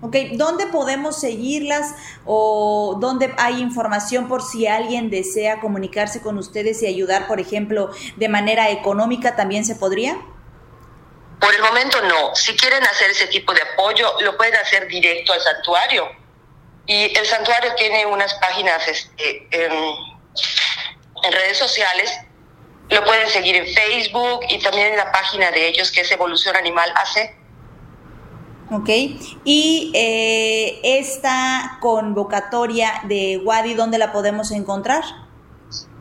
Ok, 0.00 0.16
¿dónde 0.32 0.66
podemos 0.66 1.20
seguirlas 1.20 1.94
o 2.24 2.96
dónde 3.00 3.34
hay 3.38 3.60
información 3.60 4.28
por 4.28 4.42
si 4.42 4.66
alguien 4.66 5.10
desea 5.10 5.60
comunicarse 5.60 6.20
con 6.20 6.38
ustedes 6.38 6.82
y 6.82 6.86
ayudar, 6.86 7.26
por 7.26 7.40
ejemplo, 7.40 7.90
de 8.16 8.28
manera 8.28 8.70
económica, 8.70 9.36
también 9.36 9.64
se 9.64 9.74
podría? 9.76 10.16
Por 11.40 11.54
el 11.54 11.62
momento 11.62 12.00
no. 12.02 12.34
Si 12.34 12.56
quieren 12.56 12.82
hacer 12.84 13.10
ese 13.10 13.26
tipo 13.28 13.52
de 13.52 13.62
apoyo, 13.62 14.12
lo 14.20 14.36
pueden 14.36 14.56
hacer 14.56 14.86
directo 14.88 15.32
al 15.32 15.40
santuario. 15.40 16.08
Y 16.86 17.16
el 17.16 17.26
santuario 17.26 17.74
tiene 17.74 18.06
unas 18.06 18.32
páginas 18.34 18.86
este, 18.88 19.48
en 19.50 21.32
redes 21.32 21.58
sociales 21.58 22.10
lo 22.88 23.04
pueden 23.04 23.28
seguir 23.28 23.56
en 23.56 23.66
Facebook 23.66 24.40
y 24.48 24.58
también 24.58 24.88
en 24.88 24.96
la 24.96 25.10
página 25.10 25.50
de 25.50 25.68
ellos 25.68 25.90
que 25.90 26.02
es 26.02 26.10
Evolución 26.10 26.56
Animal 26.56 26.92
AC. 26.94 27.34
Ok, 28.70 28.88
y 29.44 29.92
eh, 29.94 30.80
esta 30.82 31.78
convocatoria 31.80 33.00
de 33.04 33.40
Wadi, 33.44 33.74
¿dónde 33.74 33.96
la 33.98 34.12
podemos 34.12 34.50
encontrar? 34.50 35.04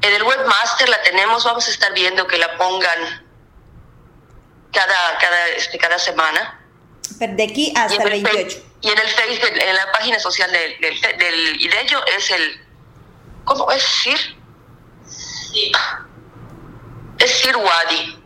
En 0.02 0.14
el 0.14 0.24
webmaster 0.24 0.90
la 0.90 1.02
tenemos, 1.04 1.44
vamos 1.44 1.68
a 1.68 1.72
estar 1.72 1.94
viendo 1.94 2.26
que 2.28 2.38
la 2.38 2.58
pongan 2.58 3.26
cada, 4.72 5.18
cada, 5.20 5.48
este, 5.50 5.78
cada 5.78 6.00
semana. 6.00 6.60
de 7.20 7.44
aquí 7.44 7.72
hasta 7.76 8.04
el 8.04 8.24
28. 8.24 8.58
Y 8.82 8.90
en 8.90 8.98
el 9.00 9.08
Facebook, 9.08 9.52
en 9.56 9.76
la 9.76 9.92
página 9.92 10.20
social 10.20 10.52
del, 10.52 10.80
del, 10.80 11.18
del 11.18 11.62
IDELLO 11.62 12.06
es 12.18 12.32
el, 12.32 12.62
¿cómo 13.44 13.72
es 13.72 13.82
decir? 13.82 14.38
Sí. 15.08 15.72
Es 17.20 17.32
Sir 17.42 17.56
Wadi. 17.58 18.24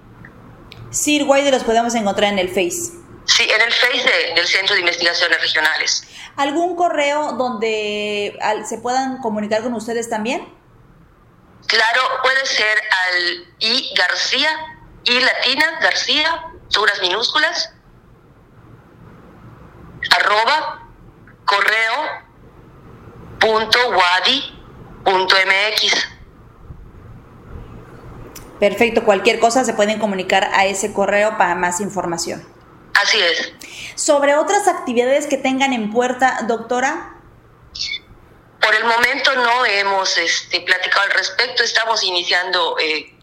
Sir 0.92 1.24
Wadi 1.24 1.52
los 1.52 1.64
podemos 1.64 1.94
encontrar 1.96 2.34
en 2.34 2.40
el 2.40 2.50
Face. 2.50 2.98
Sí, 3.26 3.44
en 3.44 3.62
el 3.62 3.72
Face 3.72 4.34
del 4.36 4.48
Centro 4.48 4.74
de 4.74 4.82
Investigaciones 4.82 5.40
Regionales. 5.42 6.08
¿Algún 6.36 6.76
correo 6.76 7.34
donde 7.34 8.38
se 8.68 8.78
puedan 8.80 9.22
comunicar 9.22 9.62
con 9.62 9.74
ustedes 9.74 10.10
también? 10.10 10.48
Claro, 11.68 12.02
puede 12.24 12.46
ser 12.46 12.82
al 13.08 13.54
I 13.60 13.94
García, 13.96 14.50
I 15.04 15.20
latina, 15.20 15.80
García, 15.82 16.44
suras 16.70 17.00
minúsculas, 17.02 17.72
arroba 20.18 20.88
correo 21.46 22.30
punto 23.40 23.80
wadi 23.90 24.64
punto 25.04 25.36
mx. 25.36 26.08
Perfecto, 28.60 29.06
cualquier 29.06 29.40
cosa 29.40 29.64
se 29.64 29.74
pueden 29.74 30.00
comunicar 30.00 30.50
a 30.54 30.66
ese 30.66 30.92
correo 30.94 31.38
para 31.38 31.56
más 31.56 31.80
información. 31.80 32.46
Así 33.02 33.20
es. 33.22 33.54
Sobre 33.96 34.36
otras 34.36 34.68
actividades 34.68 35.28
que 35.28 35.38
tengan 35.38 35.72
en 35.72 35.92
puerta, 35.92 36.40
doctora. 36.48 37.16
Por 38.62 38.76
el 38.76 38.84
momento 38.84 39.34
no 39.36 39.66
hemos 39.66 40.18
este, 40.18 40.60
platicado 40.62 41.04
al 41.04 41.12
respecto, 41.12 41.64
estamos 41.64 42.04
iniciando 42.04 42.78
eh, 42.80 43.16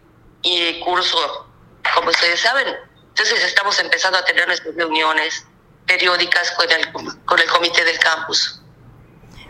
el 0.42 0.80
curso, 0.80 1.50
como 1.94 2.08
ustedes 2.08 2.40
saben, 2.40 2.66
entonces 3.08 3.44
estamos 3.44 3.78
empezando 3.78 4.18
a 4.18 4.24
tener 4.24 4.46
nuestras 4.46 4.74
reuniones 4.74 5.44
periódicas 5.86 6.50
con 6.52 6.70
el, 6.70 6.92
con 6.92 7.38
el 7.38 7.46
comité 7.46 7.84
del 7.84 7.98
campus. 7.98 8.62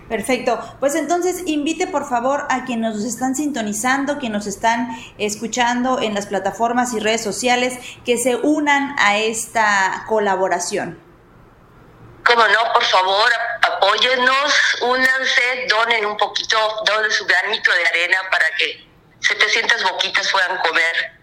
Perfecto. 0.09 0.59
Pues 0.79 0.95
entonces 0.95 1.43
invite 1.47 1.89
por 1.89 2.09
favor 2.09 2.47
a 2.49 2.65
quienes 2.65 2.95
nos 2.95 3.05
están 3.05 3.35
sintonizando, 3.35 4.19
quienes 4.19 4.39
nos 4.39 4.47
están 4.47 4.89
escuchando 5.19 6.01
en 6.01 6.15
las 6.15 6.27
plataformas 6.27 6.93
y 6.95 7.01
redes 7.01 7.23
sociales, 7.23 7.79
que 8.05 8.17
se 8.17 8.37
unan 8.37 8.95
a 8.99 9.19
esta 9.19 10.05
colaboración. 10.07 11.03
Como 12.25 12.43
no, 12.47 12.73
por 12.73 12.85
favor, 12.85 13.31
apóyennos, 13.63 14.79
únanse, 14.83 15.67
donen 15.69 16.07
un 16.07 16.17
poquito, 16.17 16.57
donen 16.85 17.11
su 17.11 17.25
granito 17.25 17.71
de 17.73 17.87
arena 17.87 18.19
para 18.31 18.45
que 18.59 18.87
700 19.21 19.83
boquitas 19.85 20.31
puedan 20.31 20.59
comer. 20.59 21.17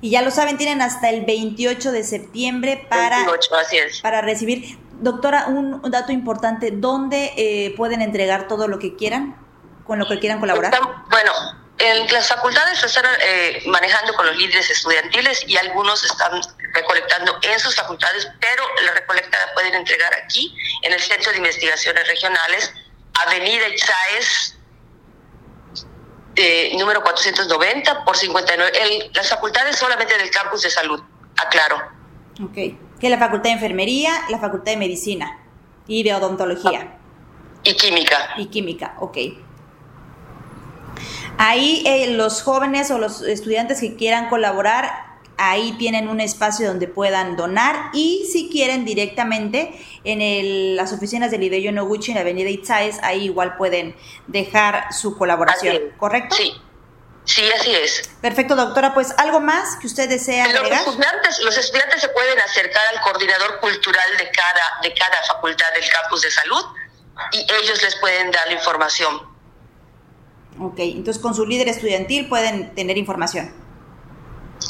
Y 0.00 0.10
ya 0.10 0.20
lo 0.20 0.30
saben, 0.30 0.58
tienen 0.58 0.82
hasta 0.82 1.08
el 1.08 1.24
28 1.24 1.92
de 1.92 2.04
septiembre 2.04 2.86
para, 2.90 3.24
para 4.02 4.20
recibir 4.20 4.78
Doctora, 5.00 5.46
un 5.46 5.82
dato 5.90 6.12
importante, 6.12 6.70
¿dónde 6.72 7.32
eh, 7.36 7.74
pueden 7.76 8.02
entregar 8.02 8.48
todo 8.48 8.68
lo 8.68 8.78
que 8.78 8.96
quieran, 8.96 9.36
con 9.84 9.98
lo 9.98 10.06
que 10.06 10.18
quieran 10.18 10.40
colaborar? 10.40 10.72
bueno, 11.10 11.32
en 11.78 12.06
las 12.12 12.28
facultades 12.28 12.78
se 12.78 12.86
están 12.86 13.04
eh, 13.20 13.62
manejando 13.66 14.14
con 14.14 14.26
los 14.26 14.36
líderes 14.36 14.70
estudiantiles 14.70 15.44
y 15.48 15.56
algunos 15.56 16.04
están 16.04 16.40
recolectando 16.72 17.38
en 17.42 17.58
sus 17.58 17.74
facultades, 17.74 18.28
pero 18.40 18.62
la 18.84 18.92
recolecta 18.92 19.38
la 19.46 19.52
pueden 19.54 19.74
entregar 19.74 20.14
aquí, 20.14 20.54
en 20.82 20.92
el 20.92 21.00
Centro 21.00 21.32
de 21.32 21.38
Investigaciones 21.38 22.06
Regionales, 22.06 22.72
Avenida 23.26 23.68
Itzaes, 23.68 24.56
eh, 26.36 26.72
número 26.78 27.02
490 27.02 28.04
por 28.04 28.16
59. 28.16 29.10
las 29.12 29.28
facultades 29.28 29.76
solamente 29.76 30.16
del 30.16 30.30
campus 30.30 30.62
de 30.62 30.70
salud, 30.70 31.00
aclaro. 31.36 31.76
Ok. 32.42 32.76
Que 33.04 33.10
la 33.10 33.18
facultad 33.18 33.50
de 33.50 33.56
enfermería, 33.56 34.14
la 34.30 34.38
facultad 34.38 34.72
de 34.72 34.78
medicina 34.78 35.38
y 35.86 36.04
de 36.04 36.14
odontología. 36.14 36.96
Y 37.62 37.76
química. 37.76 38.30
Y 38.38 38.46
química, 38.46 38.94
ok. 38.98 39.18
Ahí 41.36 41.82
eh, 41.84 42.14
los 42.14 42.40
jóvenes 42.40 42.90
o 42.90 42.96
los 42.96 43.20
estudiantes 43.20 43.80
que 43.80 43.94
quieran 43.96 44.30
colaborar, 44.30 44.90
ahí 45.36 45.74
tienen 45.76 46.08
un 46.08 46.18
espacio 46.18 46.66
donde 46.66 46.88
puedan 46.88 47.36
donar 47.36 47.90
y 47.92 48.26
si 48.32 48.48
quieren 48.48 48.86
directamente 48.86 49.78
en 50.04 50.74
las 50.74 50.94
oficinas 50.94 51.30
del 51.30 51.42
IDEO 51.42 51.72
Noguchi 51.72 52.12
en 52.12 52.14
la 52.14 52.22
avenida 52.22 52.48
Itzaes, 52.48 53.02
ahí 53.02 53.24
igual 53.24 53.58
pueden 53.58 53.94
dejar 54.28 54.94
su 54.94 55.18
colaboración, 55.18 55.76
¿correcto? 55.98 56.36
Sí. 56.36 56.54
Sí, 57.24 57.50
así 57.58 57.74
es. 57.74 58.10
Perfecto, 58.20 58.54
doctora. 58.54 58.92
Pues 58.92 59.14
algo 59.16 59.40
más 59.40 59.76
que 59.76 59.86
usted 59.86 60.08
desea 60.08 60.44
agregar. 60.44 60.70
Los 60.70 60.88
estudiantes, 60.88 61.38
los 61.40 61.56
estudiantes 61.56 62.00
se 62.00 62.08
pueden 62.10 62.38
acercar 62.40 62.82
al 62.94 63.00
coordinador 63.00 63.60
cultural 63.60 64.16
de 64.18 64.30
cada, 64.30 64.80
de 64.82 64.94
cada 64.94 65.22
facultad 65.26 65.66
del 65.74 65.88
campus 65.90 66.22
de 66.22 66.30
salud 66.30 66.64
y 67.32 67.46
ellos 67.52 67.82
les 67.82 67.96
pueden 67.96 68.30
dar 68.30 68.46
la 68.46 68.52
información. 68.52 69.34
Ok, 70.60 70.78
entonces 70.78 71.20
con 71.20 71.34
su 71.34 71.46
líder 71.46 71.68
estudiantil 71.68 72.28
pueden 72.28 72.74
tener 72.74 72.98
información. 72.98 73.52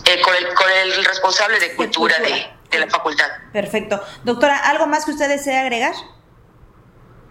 Eh, 0.07 0.21
con, 0.23 0.35
el, 0.35 0.55
con, 0.55 0.71
el, 0.71 1.05
responsable 1.05 1.59
de 1.59 1.75
cultura, 1.77 2.19
De, 2.19 2.47
de, 2.71 2.79
la 2.79 2.89
facultad. 2.89 3.29
Perfecto. 3.53 4.03
Doctora, 4.25 4.59
¿algo 4.59 4.87
más 4.87 5.05
que 5.05 5.13
usted 5.13 5.29
desea 5.29 5.61
agregar? 5.61 5.95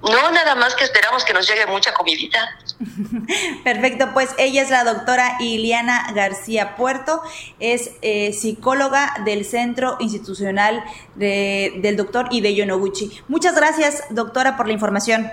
No, 0.03 0.31
nada 0.31 0.55
más 0.55 0.75
que 0.75 0.83
esperamos 0.83 1.23
que 1.23 1.33
nos 1.33 1.47
llegue 1.47 1.65
mucha 1.65 1.93
comidita. 1.93 2.57
Perfecto, 3.63 4.09
pues 4.13 4.29
ella 4.37 4.61
es 4.61 4.69
la 4.69 4.83
doctora 4.83 5.37
Iliana 5.39 6.11
García 6.13 6.75
Puerto, 6.75 7.21
es 7.59 7.91
eh, 8.01 8.33
psicóloga 8.33 9.13
del 9.23 9.45
Centro 9.45 9.95
Institucional 10.01 10.83
de, 11.15 11.75
del 11.77 11.95
Doctor 11.95 12.27
Hideo 12.31 12.65
Noguchi. 12.65 13.21
Muchas 13.29 13.55
gracias, 13.55 14.03
doctora, 14.09 14.57
por 14.57 14.67
la 14.67 14.73
información. 14.73 15.31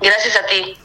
Gracias 0.00 0.36
a 0.36 0.46
ti. 0.46 0.76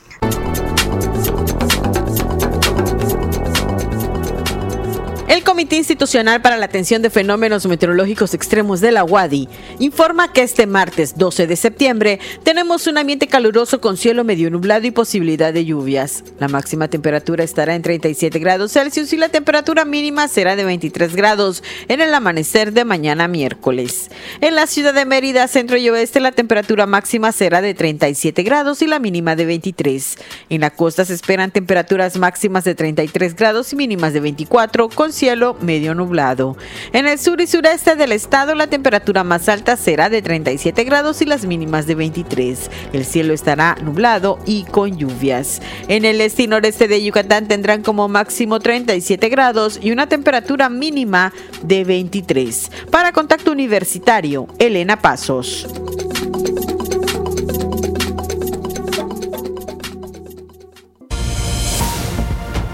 El 5.28 5.44
Comité 5.44 5.76
Institucional 5.76 6.40
para 6.44 6.56
la 6.56 6.66
Atención 6.66 7.02
de 7.02 7.10
Fenómenos 7.10 7.66
Meteorológicos 7.66 8.36
Extremos 8.36 8.80
de 8.80 8.92
la 8.92 9.04
UADI 9.04 9.50
informa 9.80 10.32
que 10.32 10.44
este 10.44 10.68
martes 10.68 11.18
12 11.18 11.48
de 11.48 11.56
septiembre 11.56 12.20
tenemos 12.44 12.86
un 12.86 13.00
ambiente 13.00 13.26
caluroso 13.26 13.82
con 13.82 13.98
cielo 13.98 14.24
medio 14.24 14.52
nublado 14.52 14.86
y 14.86 14.92
posibilidad 14.92 15.52
de 15.52 15.66
lluvias. 15.66 16.24
La 16.40 16.48
máxima 16.48 16.90
temperatura 16.90 17.44
estará 17.44 17.74
en 17.74 17.82
37 17.82 18.38
grados 18.38 18.74
Celsius 18.74 19.14
y 19.14 19.18
la 19.18 19.30
temperatura 19.30 19.84
mínima 19.84 20.28
será 20.28 20.56
de 20.56 20.64
23 20.64 21.16
grados 21.16 21.64
en 21.88 22.02
el 22.02 22.14
amanecer 22.14 22.72
de 22.72 22.86
mañana 22.86 23.28
miércoles. 23.28 24.12
En 24.42 24.54
la 24.54 24.68
ciudad 24.68 24.94
de 24.94 25.06
Mérida, 25.06 25.48
centro 25.48 25.78
y 25.78 25.90
oeste, 25.90 26.20
la 26.20 26.34
temperatura 26.34 26.86
máxima 26.86 27.32
será 27.32 27.62
de 27.62 27.74
37 27.74 28.44
grados 28.44 28.84
y 28.84 28.88
la 28.88 29.00
mínima 29.00 29.36
de 29.36 29.46
23. 29.46 30.20
En 30.52 30.62
la 30.62 30.70
costa 30.70 31.04
se 31.04 31.16
esperan 31.16 31.50
temperaturas 31.50 32.16
máximas 32.16 32.64
de 32.64 32.76
33 32.76 33.36
grados 33.36 33.74
y 33.74 33.76
mínimas 33.76 34.14
de 34.14 34.20
24 34.20 34.90
con 34.90 35.15
cielo 35.16 35.56
medio 35.62 35.96
nublado. 35.96 36.58
En 36.94 37.08
el 37.08 37.18
sur 37.18 37.42
y 37.42 37.48
sureste 37.48 37.96
del 37.96 38.12
estado 38.12 38.54
la 38.54 38.68
temperatura 38.68 39.24
más 39.24 39.50
alta 39.50 39.78
será 39.78 40.10
de 40.10 40.22
37 40.22 40.84
grados 40.84 41.22
y 41.22 41.26
las 41.26 41.46
mínimas 41.46 41.88
de 41.88 41.96
23. 41.96 42.70
El 42.94 43.06
cielo 43.06 43.34
estará 43.34 43.76
nublado 43.82 44.38
y 44.46 44.66
con 44.66 44.98
lluvias. 44.98 45.62
En 45.88 46.06
el 46.06 46.22
este 46.22 46.44
y 46.44 46.48
noreste 46.48 46.88
de 46.88 47.02
Yucatán 47.02 47.48
tendrán 47.48 47.82
como 47.82 48.08
máximo 48.08 48.60
37 48.60 49.30
grados 49.30 49.80
y 49.82 49.92
una 49.92 50.08
temperatura 50.08 50.70
mínima 50.70 51.34
de 51.64 51.84
23. 51.86 52.72
Para 52.92 53.14
Contacto 53.14 53.52
Universitario, 53.52 54.48
Elena 54.60 55.02
Pasos. 55.02 55.68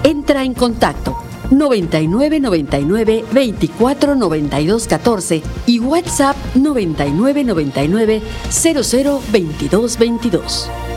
Entra 0.03 0.43
en 0.43 0.55
contacto 0.55 1.20
99 1.51 2.39
99 2.39 3.25
24 3.31 4.15
92 4.15 4.87
14 4.87 5.43
y 5.67 5.79
WhatsApp 5.79 6.35
99 6.55 7.43
99 7.43 8.21
00 8.49 9.21
22 9.31 9.97
22. 9.97 10.90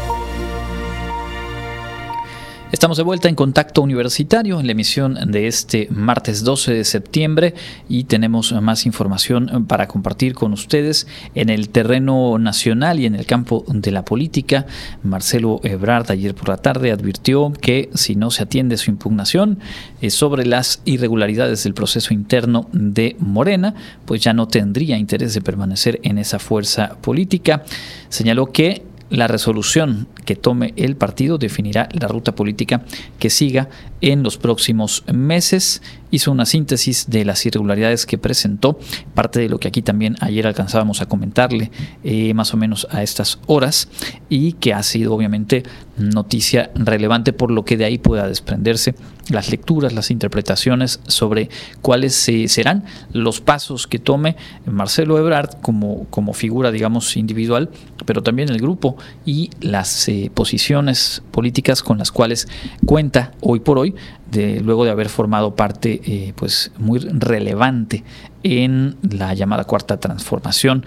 Estamos 2.75 2.97
de 2.97 3.05
vuelta 3.05 3.29
en 3.29 3.37
Contacto 3.37 3.83
Universitario 3.83 4.59
en 4.59 4.67
la 4.67 4.73
emisión 4.73 5.17
de 5.31 5.47
este 5.47 5.87
martes 5.93 6.43
12 6.43 6.75
de 6.75 6.85
septiembre 6.85 7.55
y 7.89 8.03
tenemos 8.03 8.51
más 8.51 8.85
información 8.85 9.67
para 9.69 9.87
compartir 9.87 10.35
con 10.35 10.53
ustedes 10.53 11.07
en 11.37 11.51
el 11.51 11.69
terreno 11.69 12.37
nacional 12.37 12.99
y 12.99 13.07
en 13.07 13.15
el 13.15 13.27
campo 13.27 13.65
de 13.69 13.93
la 13.93 14.05
política. 14.05 14.67
Marcelo 15.05 15.61
Ebrard 15.63 16.11
ayer 16.11 16.35
por 16.35 16.49
la 16.49 16.57
tarde 16.57 16.91
advirtió 16.91 17.53
que 17.53 17.91
si 17.95 18.17
no 18.17 18.33
se 18.33 18.43
atiende 18.43 18.77
su 18.77 18.91
impugnación 18.91 19.61
eh, 20.01 20.11
sobre 20.11 20.45
las 20.45 20.83
irregularidades 20.85 21.63
del 21.63 21.75
proceso 21.75 22.13
interno 22.13 22.69
de 22.73 23.15
Morena, 23.21 23.77
pues 24.05 24.21
ya 24.21 24.33
no 24.33 24.49
tendría 24.49 24.99
interés 24.99 25.33
de 25.33 25.43
permanecer 25.43 26.01
en 26.03 26.19
esa 26.19 26.41
fuerza 26.41 26.97
política. 27.01 27.63
Señaló 28.09 28.47
que 28.51 28.83
la 29.17 29.27
resolución 29.27 30.07
que 30.25 30.37
tome 30.37 30.73
el 30.77 30.97
partido 30.97 31.39
definirá 31.39 31.89
la 31.93 32.09
ruta 32.09 32.35
política 32.35 32.83
que 33.19 33.31
siga 33.31 33.69
en 34.01 34.23
los 34.23 34.37
próximos 34.37 35.05
meses. 35.13 35.83
Hizo 36.15 36.31
una 36.31 36.47
síntesis 36.47 37.11
de 37.11 37.25
las 37.25 37.45
irregularidades 37.45 38.07
que 38.07 38.19
presentó, 38.19 38.79
parte 39.15 39.41
de 39.41 39.49
lo 39.49 39.59
que 39.59 39.67
aquí 39.67 39.83
también 39.83 40.15
ayer 40.21 40.47
alcanzábamos 40.47 41.03
a 41.03 41.07
comentarle 41.07 41.73
eh, 42.05 42.33
más 42.35 42.55
o 42.55 42.57
menos 42.57 42.87
a 42.93 43.03
estas 43.03 43.41
horas 43.47 43.89
y 44.29 44.53
que 44.53 44.73
ha 44.73 44.85
sido 44.85 45.13
obviamente 45.13 45.65
noticia 45.97 46.71
relevante 46.77 47.33
por 47.33 47.51
lo 47.51 47.65
que 47.65 47.77
de 47.77 47.85
ahí 47.85 47.99
pueda 47.99 48.29
desprenderse 48.29 48.95
las 49.29 49.51
lecturas, 49.51 49.93
las 49.93 50.13
interpretaciones 50.13 51.01
sobre 51.09 51.49
cuáles 51.83 52.15
serán 52.15 52.85
los 53.13 53.41
pasos 53.41 53.87
que 53.89 53.99
tome 53.99 54.37
Marcelo 54.67 55.19
Ebrard 55.19 55.61
como, 55.63 56.05
como 56.11 56.33
figura, 56.33 56.71
digamos, 56.71 57.17
individual, 57.17 57.71
pero 58.07 58.23
también 58.23 58.51
el 58.51 58.61
grupo 58.61 58.97
y 59.25 59.51
las 59.61 60.09
eh, 60.09 60.31
posiciones 60.33 61.23
políticas 61.31 61.83
con 61.83 61.99
las 61.99 62.13
cuales 62.13 62.47
cuenta 62.87 63.33
hoy 63.41 63.61
por 63.61 63.79
hoy, 63.79 63.95
de, 64.35 64.61
luego 64.61 64.85
de 64.85 64.91
haber 64.91 65.09
formado 65.09 65.55
parte 65.55 66.01
eh, 66.05 66.33
pues 66.37 66.73
muy 66.79 66.99
relevante 66.99 68.05
en 68.43 68.97
la 69.03 69.33
llamada 69.33 69.65
cuarta 69.65 69.99
transformación. 69.99 70.85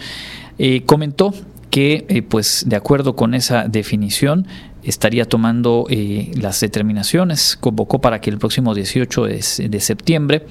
Eh, 0.60 0.84
comentó 0.86 1.34
que 1.72 2.26
pues 2.30 2.66
de 2.68 2.76
acuerdo 2.76 3.16
con 3.16 3.34
esa 3.34 3.68
definición 3.68 4.48
estaría 4.84 5.26
tomando 5.26 5.86
las 6.36 6.62
determinaciones, 6.62 7.58
convocó 7.60 8.00
para 8.00 8.22
que 8.22 8.30
el 8.30 8.38
próximo 8.38 8.74
18 8.74 9.26
de 9.26 9.80
septiembre 9.82 10.46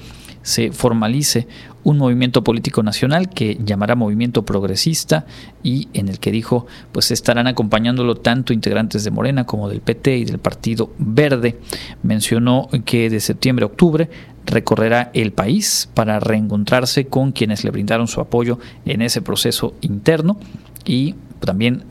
se 0.47 0.71
formalice 0.71 1.45
un 1.83 1.97
movimiento 1.97 2.41
político 2.41 2.81
nacional 2.81 3.27
que 3.27 3.57
llamará 3.65 3.95
Movimiento 3.95 4.45
Progresista 4.45 5.25
y 5.61 5.89
en 5.93 6.07
el 6.07 6.19
que 6.19 6.31
dijo 6.31 6.67
pues 6.93 7.11
estarán 7.11 7.47
acompañándolo 7.47 8.15
tanto 8.15 8.53
integrantes 8.53 9.03
de 9.03 9.11
Morena 9.11 9.45
como 9.45 9.67
del 9.67 9.81
PT 9.81 10.19
y 10.19 10.23
del 10.23 10.39
Partido 10.39 10.93
Verde. 10.99 11.59
Mencionó 12.01 12.69
que 12.85 13.09
de 13.09 13.19
septiembre 13.19 13.63
a 13.63 13.67
octubre 13.67 14.09
recorrerá 14.45 15.11
el 15.13 15.33
país 15.33 15.89
para 15.93 16.21
reencontrarse 16.21 17.07
con 17.07 17.33
quienes 17.33 17.65
le 17.65 17.71
brindaron 17.71 18.07
su 18.07 18.21
apoyo 18.21 18.57
en 18.85 19.01
ese 19.01 19.21
proceso 19.21 19.73
interno 19.81 20.39
y 20.85 21.15
también 21.41 21.83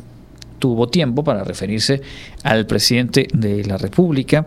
tuvo 0.59 0.89
tiempo 0.89 1.25
para 1.25 1.45
referirse 1.45 2.01
al 2.43 2.65
presidente 2.67 3.29
de 3.35 3.67
la 3.67 3.77
República, 3.77 4.47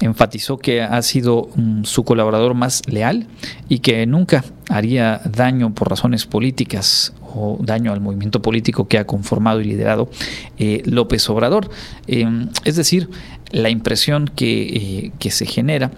enfatizó 0.00 0.58
que 0.58 0.82
ha 0.82 1.00
sido 1.02 1.48
mm, 1.54 1.84
su 1.84 2.04
colaborador 2.04 2.54
más 2.54 2.82
leal 2.86 3.26
y 3.68 3.80
que 3.80 4.06
nunca 4.06 4.44
haría 4.68 5.20
daño 5.24 5.74
por 5.74 5.88
razones 5.88 6.26
políticas 6.26 7.14
o 7.34 7.58
daño 7.60 7.92
al 7.92 8.00
movimiento 8.00 8.42
político 8.42 8.88
que 8.88 8.98
ha 8.98 9.06
conformado 9.06 9.60
y 9.60 9.64
liderado 9.64 10.08
eh, 10.58 10.82
López 10.84 11.28
Obrador. 11.30 11.70
Em, 12.06 12.48
es 12.64 12.76
decir, 12.76 13.10
la 13.50 13.70
impresión 13.70 14.28
que, 14.34 14.62
eh, 14.62 15.12
que 15.18 15.30
se 15.30 15.46
genera 15.46 15.90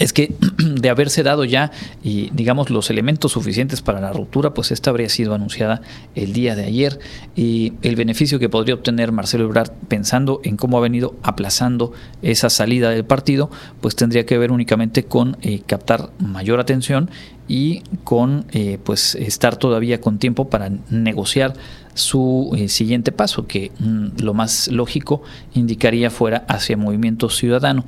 es 0.00 0.12
que 0.12 0.34
de 0.58 0.88
haberse 0.88 1.22
dado 1.22 1.44
ya, 1.44 1.70
y, 2.02 2.30
digamos, 2.30 2.70
los 2.70 2.90
elementos 2.90 3.32
suficientes 3.32 3.82
para 3.82 4.00
la 4.00 4.12
ruptura, 4.12 4.52
pues 4.52 4.72
esta 4.72 4.90
habría 4.90 5.08
sido 5.08 5.34
anunciada 5.34 5.82
el 6.16 6.32
día 6.32 6.56
de 6.56 6.64
ayer. 6.64 6.98
Y 7.36 7.74
el 7.82 7.94
beneficio 7.94 8.40
que 8.40 8.48
podría 8.48 8.74
obtener 8.74 9.12
Marcelo 9.12 9.44
Ebrard 9.44 9.70
pensando 9.86 10.40
en 10.42 10.56
cómo 10.56 10.78
ha 10.78 10.80
venido 10.80 11.14
aplazando 11.22 11.92
esa 12.22 12.50
salida 12.50 12.90
del 12.90 13.04
partido, 13.04 13.50
pues 13.80 13.94
tendría 13.94 14.26
que 14.26 14.38
ver 14.38 14.50
únicamente 14.50 15.04
con 15.04 15.36
eh, 15.42 15.60
captar 15.66 16.10
mayor 16.18 16.58
atención 16.60 17.10
y 17.46 17.82
con 18.04 18.46
eh, 18.52 18.78
pues 18.82 19.16
estar 19.16 19.56
todavía 19.56 20.00
con 20.00 20.18
tiempo 20.18 20.48
para 20.48 20.70
negociar 20.88 21.54
su 21.94 22.52
eh, 22.56 22.68
siguiente 22.68 23.10
paso, 23.10 23.48
que 23.48 23.72
mm, 23.80 24.22
lo 24.22 24.34
más 24.34 24.68
lógico 24.68 25.22
indicaría 25.54 26.10
fuera 26.10 26.44
hacia 26.48 26.76
Movimiento 26.76 27.28
Ciudadano. 27.28 27.84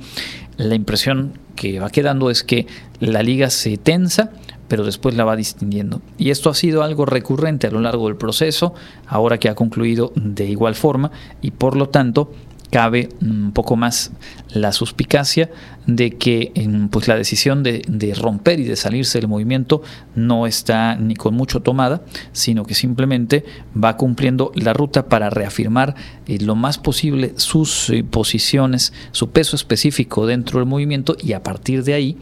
La 0.57 0.75
impresión 0.75 1.33
que 1.55 1.79
va 1.79 1.89
quedando 1.89 2.29
es 2.29 2.43
que 2.43 2.67
la 2.99 3.23
liga 3.23 3.49
se 3.49 3.77
tensa, 3.77 4.31
pero 4.67 4.83
después 4.83 5.15
la 5.15 5.25
va 5.25 5.35
distinguiendo. 5.35 6.01
Y 6.17 6.29
esto 6.29 6.49
ha 6.49 6.55
sido 6.55 6.83
algo 6.83 7.05
recurrente 7.05 7.67
a 7.67 7.71
lo 7.71 7.81
largo 7.81 8.07
del 8.07 8.17
proceso, 8.17 8.73
ahora 9.07 9.37
que 9.37 9.49
ha 9.49 9.55
concluido 9.55 10.11
de 10.15 10.45
igual 10.45 10.75
forma, 10.75 11.11
y 11.41 11.51
por 11.51 11.75
lo 11.75 11.89
tanto 11.89 12.31
cabe 12.73 13.09
un 13.21 13.51
poco 13.51 13.75
más 13.75 14.11
la 14.51 14.71
suspicacia 14.71 15.51
de 15.85 16.17
que 16.17 16.51
pues 16.89 17.07
la 17.07 17.15
decisión 17.15 17.61
de, 17.61 18.15
romper 18.19 18.59
y 18.59 18.63
de 18.63 18.75
salirse 18.75 19.19
del 19.19 19.27
movimiento 19.27 19.83
no 20.15 20.47
está 20.47 20.95
ni 20.95 21.13
con 21.13 21.35
mucho 21.35 21.61
tomada, 21.61 22.01
sino 22.31 22.65
que 22.65 22.73
simplemente 22.73 23.45
va 23.77 23.95
cumpliendo 23.95 24.51
la 24.55 24.73
ruta 24.73 25.07
para 25.07 25.29
reafirmar 25.29 25.93
eh, 26.27 26.39
lo 26.39 26.55
más 26.55 26.77
posible 26.77 27.33
sus 27.37 27.89
eh, 27.89 28.03
posiciones, 28.03 28.93
su 29.11 29.29
peso 29.29 29.55
específico 29.55 30.25
dentro 30.25 30.59
del 30.59 30.67
movimiento 30.67 31.15
y 31.21 31.33
a 31.33 31.43
partir 31.43 31.83
de 31.83 31.93
ahí 31.93 32.17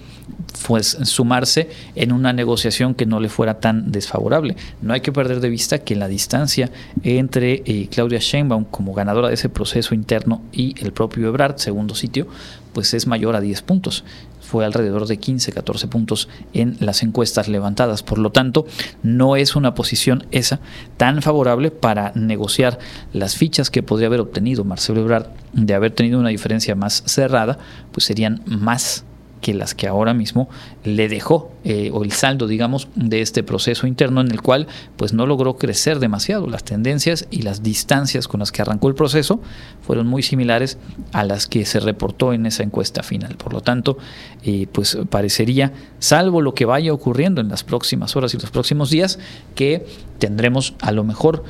pues 0.68 0.98
sumarse 1.04 1.70
en 1.96 2.12
una 2.12 2.34
negociación 2.34 2.94
que 2.96 3.06
no 3.06 3.20
le 3.20 3.30
fuera 3.30 3.60
tan 3.60 3.92
desfavorable. 3.92 4.56
No 4.82 4.94
hay 4.94 5.02
que 5.02 5.12
perder 5.12 5.40
de 5.40 5.50
vista 5.50 5.80
que 5.80 5.96
la 5.96 6.08
distancia 6.08 6.72
entre 7.04 7.64
eh, 7.66 7.88
Claudia 7.92 8.20
Sheinbaum 8.20 8.66
como 8.66 8.94
ganadora 8.94 9.30
de 9.30 9.36
ese 9.36 9.50
proceso 9.50 9.96
interno 9.96 10.42
y 10.52 10.76
el 10.84 10.94
propio 10.94 11.28
Ebrard, 11.28 11.58
segundo 11.58 11.96
sitio, 11.96 12.28
pues 12.74 12.94
es 12.94 13.08
mayor 13.08 13.36
a 13.36 13.42
10 13.42 13.62
puntos. 13.64 14.04
Fue 14.52 14.66
alrededor 14.66 15.08
de 15.08 15.16
15, 15.16 15.54
14 15.54 15.88
puntos 15.88 16.28
en 16.52 16.76
las 16.82 17.04
encuestas 17.04 17.48
levantadas. 17.48 18.04
Por 18.04 18.18
lo 18.18 18.34
tanto, 18.34 18.66
no 19.02 19.38
es 19.38 19.56
una 19.56 19.76
posición 19.76 20.26
esa 20.32 20.60
tan 20.98 21.22
favorable 21.22 21.72
para 21.72 22.12
negociar 22.16 22.78
las 23.14 23.38
fichas 23.38 23.70
que 23.70 23.82
podría 23.82 24.08
haber 24.08 24.20
obtenido 24.20 24.66
Marcelo 24.66 25.00
Ebrard 25.00 25.28
de 25.54 25.74
haber 25.74 25.92
tenido 25.92 26.20
una 26.20 26.28
diferencia 26.28 26.76
más 26.76 27.02
cerrada, 27.06 27.60
pues 27.94 28.04
serían 28.04 28.42
más 28.46 29.06
que 29.42 29.54
las 29.54 29.76
que 29.76 29.88
ahora 29.88 30.14
mismo 30.14 30.50
le 30.84 31.10
dejó, 31.10 31.52
eh, 31.64 31.90
o 31.94 32.04
el 32.04 32.12
saldo, 32.12 32.48
digamos, 32.48 32.88
de 32.96 33.22
este 33.22 33.44
proceso 33.44 33.88
interno 33.88 34.22
en 34.22 34.32
el 34.32 34.42
cual 34.42 34.68
pues 34.96 35.14
no 35.14 35.26
logró 35.26 35.58
crecer 35.58 36.00
demasiado. 36.00 36.48
Las 36.48 36.64
tendencias 36.64 37.28
y 37.32 37.42
las 37.42 37.64
distancias 37.64 38.28
con 38.28 38.40
las 38.40 38.52
que 38.52 38.62
arrancó 38.62 38.88
el 38.88 38.96
proceso 38.96 39.42
fueron 39.82 40.08
muy 40.08 40.24
similares 40.24 40.78
a 41.12 41.24
las 41.24 41.48
que 41.48 41.66
se 41.66 41.80
reportó 41.80 42.34
en 42.34 42.46
esa 42.46 42.64
encuesta 42.64 43.04
final. 43.04 43.36
Por 43.36 43.54
lo 43.54 43.62
tanto, 43.62 43.98
eh, 44.44 44.68
pues 44.72 44.98
parecería, 45.10 45.74
salvo 46.00 46.42
lo 46.42 46.54
que 46.54 46.66
vaya 46.66 46.94
ocurriendo 46.94 47.42
en 47.42 47.50
las 47.50 47.64
próximas 47.64 48.16
horas 48.16 48.34
y 48.34 48.38
los 48.38 48.52
próximos 48.52 48.90
días, 48.90 49.20
que 49.56 49.86
tendremos 50.20 50.76
a 50.82 50.92
lo 50.92 51.04
mejor. 51.04 51.44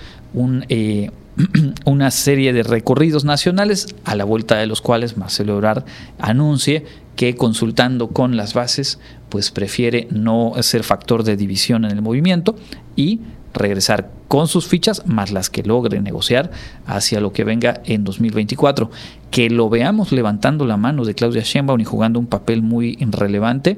Eh, 0.69 1.11
una 1.85 2.11
serie 2.11 2.53
de 2.53 2.63
recorridos 2.63 3.23
nacionales 3.25 3.87
a 4.03 4.15
la 4.15 4.25
vuelta 4.25 4.57
de 4.57 4.67
los 4.67 4.81
cuales 4.81 5.17
Marcelo 5.17 5.53
Ebrard 5.53 5.85
anuncie 6.19 6.85
que 7.21 7.35
consultando 7.35 8.07
con 8.07 8.35
las 8.35 8.55
bases, 8.55 8.97
pues 9.29 9.51
prefiere 9.51 10.07
no 10.09 10.53
ser 10.61 10.81
factor 10.81 11.23
de 11.23 11.37
división 11.37 11.85
en 11.85 11.91
el 11.91 12.01
movimiento 12.01 12.55
y 12.95 13.19
regresar 13.53 14.09
con 14.27 14.47
sus 14.47 14.65
fichas 14.65 15.05
más 15.05 15.31
las 15.31 15.51
que 15.51 15.61
logre 15.61 16.01
negociar 16.01 16.49
hacia 16.87 17.21
lo 17.21 17.31
que 17.31 17.43
venga 17.43 17.79
en 17.85 18.03
2024. 18.05 18.89
Que 19.29 19.51
lo 19.51 19.69
veamos 19.69 20.11
levantando 20.11 20.65
la 20.65 20.77
mano 20.77 21.05
de 21.05 21.13
Claudia 21.13 21.43
Sheinbaum 21.43 21.79
y 21.79 21.85
jugando 21.85 22.17
un 22.17 22.25
papel 22.25 22.63
muy 22.63 22.97
relevante, 22.99 23.77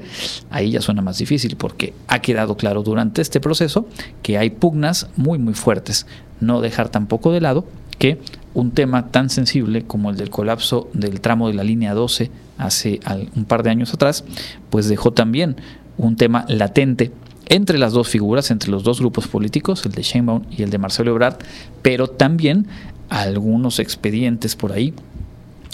ahí 0.50 0.72
ya 0.72 0.80
suena 0.80 1.02
más 1.02 1.18
difícil 1.18 1.58
porque 1.58 1.94
ha 2.08 2.20
quedado 2.20 2.56
claro 2.56 2.82
durante 2.82 3.22
este 3.22 3.42
proceso 3.42 3.90
que 4.22 4.38
hay 4.38 4.52
pugnas 4.52 5.10
muy 5.18 5.38
muy 5.38 5.54
fuertes. 5.54 6.08
No 6.40 6.62
dejar 6.62 6.88
tampoco 6.88 7.34
de 7.34 7.42
lado 7.42 7.66
que 8.00 8.20
un 8.54 8.72
tema 8.72 9.08
tan 9.08 9.30
sensible 9.30 9.84
como 9.84 10.10
el 10.10 10.18
del 10.18 10.30
colapso 10.30 10.90
del 10.94 11.22
tramo 11.22 11.48
de 11.48 11.56
la 11.56 11.64
línea 11.64 11.94
12 11.94 12.30
hace 12.58 13.00
un 13.36 13.46
par 13.46 13.64
de 13.64 13.72
años 13.72 13.94
atrás, 13.94 14.24
pues 14.70 14.88
dejó 14.88 15.12
también 15.12 15.58
un 15.98 16.16
tema 16.16 16.46
latente 16.48 17.12
entre 17.48 17.78
las 17.78 17.94
dos 17.94 18.08
figuras, 18.08 18.52
entre 18.52 18.72
los 18.72 18.84
dos 18.84 19.00
grupos 19.00 19.28
políticos, 19.28 19.86
el 19.86 19.92
de 19.92 20.02
Sheinbaum 20.02 20.44
y 20.50 20.64
el 20.64 20.70
de 20.70 20.78
Marcelo 20.78 21.12
Ebrard, 21.12 21.38
pero 21.82 22.08
también 22.08 22.68
algunos 23.10 23.80
expedientes 23.80 24.56
por 24.56 24.72
ahí 24.72 24.94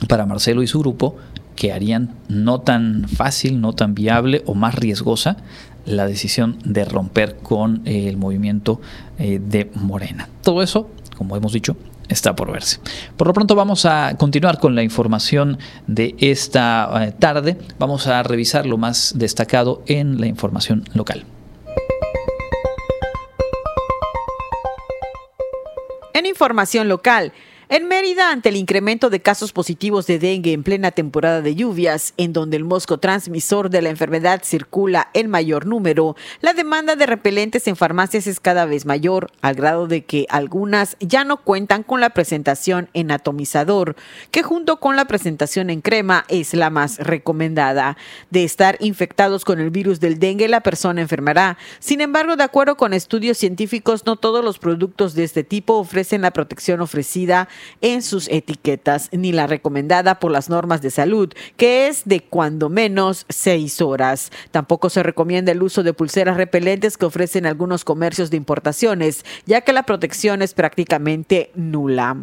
para 0.08 0.26
Marcelo 0.26 0.64
y 0.64 0.68
su 0.68 0.80
grupo 0.80 1.18
que 1.56 1.74
harían 1.74 2.16
no 2.30 2.62
tan 2.62 3.08
fácil, 3.08 3.60
no 3.60 3.74
tan 3.74 3.94
viable 3.94 4.44
o 4.46 4.56
más 4.56 4.76
riesgosa 4.76 5.38
la 5.86 6.08
decisión 6.08 6.58
de 6.64 6.86
romper 6.86 7.38
con 7.38 7.82
el 7.86 8.18
movimiento 8.18 8.80
eh, 9.18 9.40
de 9.46 9.70
Morena. 9.76 10.30
Todo 10.42 10.62
eso, 10.62 10.90
como 11.18 11.36
hemos 11.36 11.52
dicho, 11.52 11.76
está 12.10 12.36
por 12.36 12.52
verse. 12.52 12.80
Por 13.16 13.28
lo 13.28 13.34
pronto 13.34 13.56
vamos 13.56 13.86
a 13.86 14.16
continuar 14.18 14.60
con 14.60 14.76
la 14.76 14.84
información 14.84 15.58
de 15.88 16.16
esta 16.20 16.90
eh, 17.06 17.12
tarde. 17.18 17.58
Vamos 17.78 18.08
a 18.08 18.24
revisar 18.24 18.66
lo 18.66 18.78
más 18.78 19.14
destacado 19.16 19.84
en 19.86 20.20
la 20.20 20.28
información 20.28 20.84
local. 20.94 21.26
En 26.14 26.26
información 26.26 26.90
local, 26.90 27.32
en 27.72 27.88
Mérida, 27.88 28.32
ante 28.32 28.50
el 28.50 28.56
incremento 28.56 29.12
de 29.12 29.20
casos 29.20 29.54
positivos 29.54 30.08
de 30.08 30.18
dengue 30.18 30.54
en 30.54 30.64
plena 30.64 30.90
temporada 30.90 31.42
de 31.42 31.54
lluvias, 31.54 32.16
en 32.18 32.34
donde 32.34 32.58
el 32.58 32.64
mosco 32.64 32.98
transmisor 32.98 33.70
de 33.70 33.84
la 33.84 33.90
enfermedad 33.90 34.42
circula 34.44 35.12
en 35.14 35.30
mayor 35.30 35.68
número, 35.68 36.16
la 36.42 36.54
demanda 36.54 36.96
de 36.96 37.06
repelentes 37.06 37.68
en 37.68 37.76
farmacias 37.76 38.26
es 38.26 38.40
cada 38.40 38.66
vez 38.66 38.88
mayor, 38.88 39.30
al 39.42 39.54
grado 39.54 39.86
de 39.86 40.04
que 40.04 40.26
algunas 40.30 40.98
ya 41.00 41.24
no 41.24 41.38
cuentan 41.38 41.84
con 41.84 42.02
la 42.02 42.10
presentación 42.10 42.90
en 42.96 43.12
atomizador, 43.12 43.96
que 44.32 44.42
junto 44.42 44.80
con 44.80 44.96
la 44.96 45.06
presentación 45.06 45.70
en 45.70 45.82
crema 45.82 46.26
es 46.28 46.56
la 46.56 46.72
más 46.72 46.98
recomendada. 46.98 47.98
De 48.32 48.46
estar 48.46 48.78
infectados 48.80 49.46
con 49.46 49.60
el 49.60 49.70
virus 49.70 50.00
del 50.00 50.18
dengue, 50.18 50.48
la 50.48 50.62
persona 50.62 51.02
enfermará. 51.02 51.60
Sin 51.78 52.02
embargo, 52.02 52.36
de 52.36 52.46
acuerdo 52.46 52.78
con 52.78 52.94
estudios 52.94 53.38
científicos, 53.38 54.08
no 54.08 54.16
todos 54.16 54.44
los 54.44 54.58
productos 54.58 55.14
de 55.14 55.24
este 55.24 55.44
tipo 55.44 55.76
ofrecen 55.76 56.24
la 56.24 56.32
protección 56.32 56.82
ofrecida 56.82 57.48
en 57.82 58.02
sus 58.02 58.28
etiquetas, 58.30 59.10
ni 59.12 59.32
la 59.32 59.48
recomendada 59.48 60.20
por 60.20 60.32
las 60.32 60.50
normas 60.50 60.82
de 60.82 60.92
salud, 60.92 61.34
que 61.58 61.88
es 61.88 62.04
de 62.06 62.22
cuando 62.22 62.70
menos 62.70 63.26
seis 63.30 63.82
horas. 63.82 64.32
Tampoco 64.52 64.90
se 64.90 65.04
recomienda 65.04 65.52
el 65.52 65.64
uso 65.64 65.84
de 65.84 65.94
pulseras 65.94 66.38
repelentes 66.38 66.98
que 66.98 67.06
ofrecen 67.06 67.46
algunos 67.46 67.84
comercios 67.84 68.30
de 68.30 68.38
importaciones, 68.38 69.26
ya 69.46 69.62
que 69.62 69.74
la 69.74 69.84
protección 69.84 70.42
es 70.42 70.54
prácticamente 70.54 71.52
nula. 71.56 72.18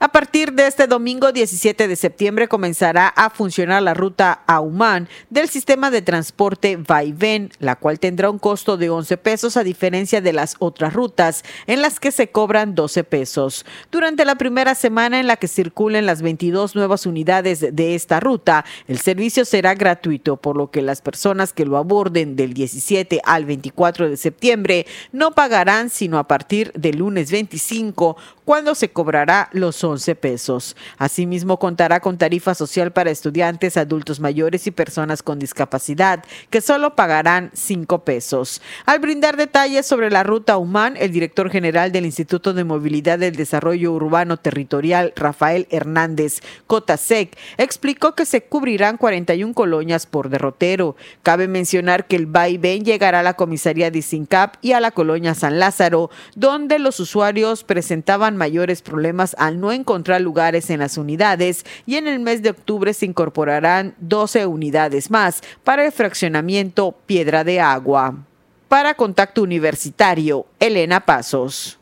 A 0.00 0.12
partir 0.12 0.52
de 0.52 0.68
este 0.68 0.86
domingo 0.86 1.32
17 1.32 1.88
de 1.88 1.96
septiembre 1.96 2.46
comenzará 2.46 3.08
a 3.08 3.30
funcionar 3.30 3.82
la 3.82 3.94
ruta 3.94 4.44
Aumán 4.46 5.08
del 5.28 5.48
sistema 5.48 5.90
de 5.90 6.02
transporte 6.02 6.76
Vaivén, 6.76 7.50
la 7.58 7.74
cual 7.74 7.98
tendrá 7.98 8.30
un 8.30 8.38
costo 8.38 8.76
de 8.76 8.90
11 8.90 9.16
pesos 9.16 9.56
a 9.56 9.64
diferencia 9.64 10.20
de 10.20 10.32
las 10.32 10.54
otras 10.60 10.92
rutas 10.92 11.42
en 11.66 11.82
las 11.82 11.98
que 11.98 12.12
se 12.12 12.30
cobran 12.30 12.76
12 12.76 13.02
pesos. 13.02 13.66
Durante 13.90 14.24
la 14.24 14.36
primera 14.36 14.76
semana 14.76 15.18
en 15.18 15.26
la 15.26 15.34
que 15.34 15.48
circulen 15.48 16.06
las 16.06 16.22
22 16.22 16.76
nuevas 16.76 17.04
unidades 17.04 17.74
de 17.74 17.96
esta 17.96 18.20
ruta, 18.20 18.64
el 18.86 19.00
servicio 19.00 19.44
será 19.44 19.74
gratuito, 19.74 20.36
por 20.36 20.56
lo 20.56 20.70
que 20.70 20.80
las 20.80 21.02
personas 21.02 21.52
que 21.52 21.66
lo 21.66 21.76
aborden 21.76 22.36
del 22.36 22.54
17 22.54 23.20
al 23.24 23.46
24 23.46 24.10
de 24.10 24.16
septiembre 24.16 24.86
no 25.10 25.32
pagarán 25.32 25.90
sino 25.90 26.18
a 26.18 26.28
partir 26.28 26.70
del 26.74 26.98
lunes 26.98 27.32
25 27.32 28.16
cuando 28.44 28.76
se 28.76 28.92
cobrará 28.92 29.50
los 29.52 29.84
11 29.88 30.14
pesos. 30.14 30.76
Asimismo, 30.98 31.58
contará 31.58 32.00
con 32.00 32.18
tarifa 32.18 32.54
social 32.54 32.92
para 32.92 33.10
estudiantes, 33.10 33.76
adultos 33.76 34.20
mayores 34.20 34.66
y 34.66 34.70
personas 34.70 35.22
con 35.22 35.38
discapacidad, 35.38 36.24
que 36.50 36.60
solo 36.60 36.94
pagarán 36.94 37.50
5 37.54 38.04
pesos. 38.04 38.62
Al 38.86 38.98
brindar 39.00 39.36
detalles 39.36 39.86
sobre 39.86 40.10
la 40.10 40.22
ruta 40.22 40.58
Humán, 40.58 40.96
el 40.96 41.12
director 41.12 41.50
general 41.50 41.92
del 41.92 42.06
Instituto 42.06 42.54
de 42.54 42.64
Movilidad 42.64 43.18
del 43.18 43.36
Desarrollo 43.36 43.92
Urbano 43.92 44.36
Territorial, 44.36 45.12
Rafael 45.16 45.66
Hernández 45.70 46.40
Cotasec, 46.66 47.36
explicó 47.56 48.14
que 48.14 48.26
se 48.26 48.42
cubrirán 48.42 48.96
41 48.96 49.54
colonias 49.54 50.06
por 50.06 50.28
derrotero. 50.28 50.96
Cabe 51.22 51.48
mencionar 51.48 52.06
que 52.06 52.16
el 52.16 52.26
vaivén 52.26 52.84
llegará 52.84 53.20
a 53.20 53.22
la 53.22 53.34
comisaría 53.34 53.90
de 53.90 54.02
Sincap 54.02 54.56
y 54.62 54.72
a 54.72 54.80
la 54.80 54.90
colonia 54.90 55.34
San 55.34 55.58
Lázaro, 55.58 56.10
donde 56.34 56.78
los 56.78 57.00
usuarios 57.00 57.64
presentaban 57.64 58.36
mayores 58.36 58.82
problemas 58.82 59.34
al 59.38 59.60
no 59.60 59.72
encontrar 59.78 60.20
lugares 60.20 60.70
en 60.70 60.80
las 60.80 60.98
unidades 60.98 61.64
y 61.86 61.96
en 61.96 62.06
el 62.06 62.18
mes 62.20 62.42
de 62.42 62.50
octubre 62.50 62.92
se 62.92 63.06
incorporarán 63.06 63.94
12 63.98 64.46
unidades 64.46 65.10
más 65.10 65.40
para 65.64 65.84
el 65.86 65.92
fraccionamiento 65.92 66.92
Piedra 67.06 67.44
de 67.44 67.60
Agua. 67.60 68.14
Para 68.68 68.94
Contacto 68.94 69.42
Universitario, 69.42 70.46
Elena 70.60 71.00
Pasos. 71.00 71.77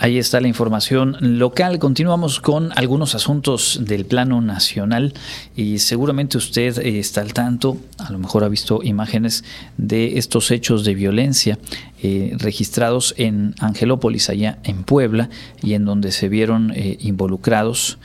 Ahí 0.00 0.16
está 0.16 0.40
la 0.40 0.46
información 0.46 1.16
local. 1.20 1.80
Continuamos 1.80 2.38
con 2.38 2.70
algunos 2.76 3.16
asuntos 3.16 3.80
del 3.82 4.04
plano 4.04 4.40
nacional 4.40 5.12
y 5.56 5.80
seguramente 5.80 6.38
usted 6.38 6.78
eh, 6.78 7.00
está 7.00 7.20
al 7.20 7.32
tanto, 7.32 7.78
a 7.98 8.12
lo 8.12 8.20
mejor 8.20 8.44
ha 8.44 8.48
visto 8.48 8.80
imágenes 8.84 9.42
de 9.76 10.18
estos 10.18 10.52
hechos 10.52 10.84
de 10.84 10.94
violencia 10.94 11.58
eh, 12.00 12.32
registrados 12.38 13.12
en 13.18 13.56
Angelópolis, 13.58 14.30
allá 14.30 14.60
en 14.62 14.84
Puebla, 14.84 15.30
y 15.64 15.74
en 15.74 15.84
donde 15.84 16.12
se 16.12 16.28
vieron 16.28 16.72
eh, 16.76 16.96
involucrados 17.00 17.98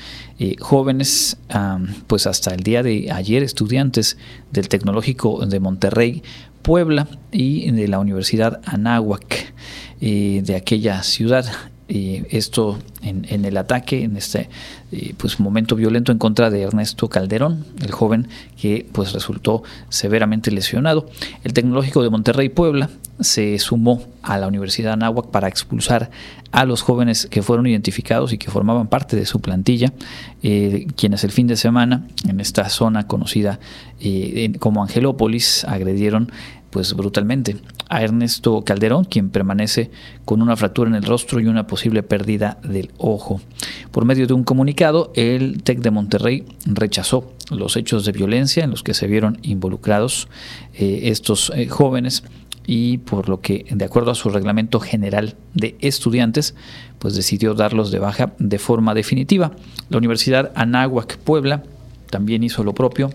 jóvenes, 0.59 1.37
pues 2.07 2.27
hasta 2.27 2.53
el 2.53 2.63
día 2.63 2.83
de 2.83 3.09
ayer 3.13 3.43
estudiantes 3.43 4.17
del 4.51 4.67
Tecnológico 4.67 5.45
de 5.45 5.61
Monterrey, 5.61 6.21
Puebla 6.63 7.07
y 7.31 7.71
de 7.71 7.87
la 7.87 7.99
Universidad 7.99 8.59
Anáhuac 8.65 9.53
de 10.01 10.55
aquella 10.57 11.01
ciudad 11.03 11.45
esto 11.87 12.79
en, 13.01 13.45
el 13.45 13.57
ataque, 13.57 14.03
en 14.03 14.15
este 14.15 14.49
eh, 14.91 15.13
pues, 15.17 15.39
momento 15.39 15.75
violento 15.75 16.11
en 16.11 16.17
contra 16.17 16.49
de 16.49 16.61
Ernesto 16.61 17.09
Calderón, 17.09 17.65
el 17.81 17.91
joven 17.91 18.27
que 18.59 18.87
pues, 18.91 19.13
resultó 19.13 19.63
severamente 19.89 20.49
lesionado. 20.51 21.09
El 21.43 21.53
Tecnológico 21.53 22.01
de 22.01 22.09
Monterrey 22.09 22.49
Puebla 22.49 22.89
se 23.19 23.59
sumó 23.59 24.03
a 24.21 24.37
la 24.37 24.47
Universidad 24.47 24.93
Anáhuac 24.93 25.27
para 25.27 25.47
expulsar 25.47 26.09
a 26.51 26.65
los 26.65 26.81
jóvenes 26.81 27.27
que 27.29 27.41
fueron 27.41 27.67
identificados 27.67 28.31
y 28.33 28.37
que 28.37 28.49
formaban 28.49 28.87
parte 28.87 29.15
de 29.15 29.25
su 29.25 29.41
plantilla, 29.41 29.91
eh, 30.41 30.87
quienes 30.95 31.23
el 31.23 31.31
fin 31.31 31.47
de 31.47 31.57
semana 31.57 32.07
en 32.27 32.39
esta 32.39 32.69
zona 32.69 33.07
conocida 33.07 33.59
eh, 33.99 34.53
como 34.59 34.81
Angelópolis 34.81 35.63
agredieron 35.65 36.31
pues 36.73 36.95
brutalmente 36.95 37.57
a 37.87 38.01
Ernesto 38.01 38.63
Calderón, 38.63 39.05
quien 39.05 39.29
permanece 39.29 39.91
con 40.25 40.41
una 40.41 40.57
fractura 40.57 40.89
en 40.89 40.95
el 40.95 41.03
rostro 41.03 41.39
y 41.39 41.45
una 41.45 41.67
posible 41.67 42.01
pérdida 42.01 42.57
del 42.63 42.89
ojo. 42.97 43.39
Por 43.91 44.05
medio 44.05 44.25
de 44.25 44.33
un 44.33 44.43
comunicado, 44.43 45.11
el 45.15 45.61
TEC 45.61 45.81
de 45.81 45.91
Monterrey 45.91 46.45
rechazó 46.65 47.31
los 47.51 47.77
hechos 47.77 48.05
de 48.05 48.11
violencia 48.11 48.63
en 48.63 48.71
los 48.71 48.81
que 48.81 48.95
se 48.95 49.05
vieron 49.05 49.37
involucrados 49.43 50.27
eh, 50.73 51.01
estos 51.03 51.51
eh, 51.55 51.67
jóvenes 51.67 52.23
y 52.65 52.97
por 52.97 53.29
lo 53.29 53.39
que, 53.39 53.67
de 53.69 53.85
acuerdo 53.85 54.09
a 54.09 54.15
su 54.15 54.31
reglamento 54.31 54.79
general 54.79 55.35
de 55.53 55.77
estudiantes, 55.79 56.55
pues 56.97 57.13
decidió 57.15 57.53
darlos 57.53 57.91
de 57.91 57.99
baja 57.99 58.33
de 58.39 58.57
forma 58.57 58.95
definitiva. 58.95 59.51
La 59.89 59.99
Universidad 59.99 60.51
Anáhuac 60.55 61.17
Puebla 61.17 61.61
también 62.09 62.43
hizo 62.43 62.63
lo 62.63 62.73
propio 62.73 63.11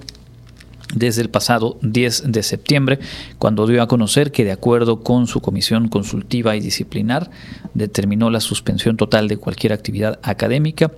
desde 0.94 1.22
el 1.22 1.30
pasado 1.30 1.78
10 1.82 2.32
de 2.32 2.42
septiembre, 2.42 2.98
cuando 3.38 3.66
dio 3.66 3.82
a 3.82 3.88
conocer 3.88 4.32
que 4.32 4.44
de 4.44 4.52
acuerdo 4.52 5.02
con 5.02 5.26
su 5.26 5.40
comisión 5.40 5.88
consultiva 5.88 6.56
y 6.56 6.60
disciplinar, 6.60 7.30
determinó 7.74 8.30
la 8.30 8.40
suspensión 8.40 8.96
total 8.96 9.28
de 9.28 9.36
cualquier 9.36 9.72
actividad 9.72 10.18
académica, 10.22 10.90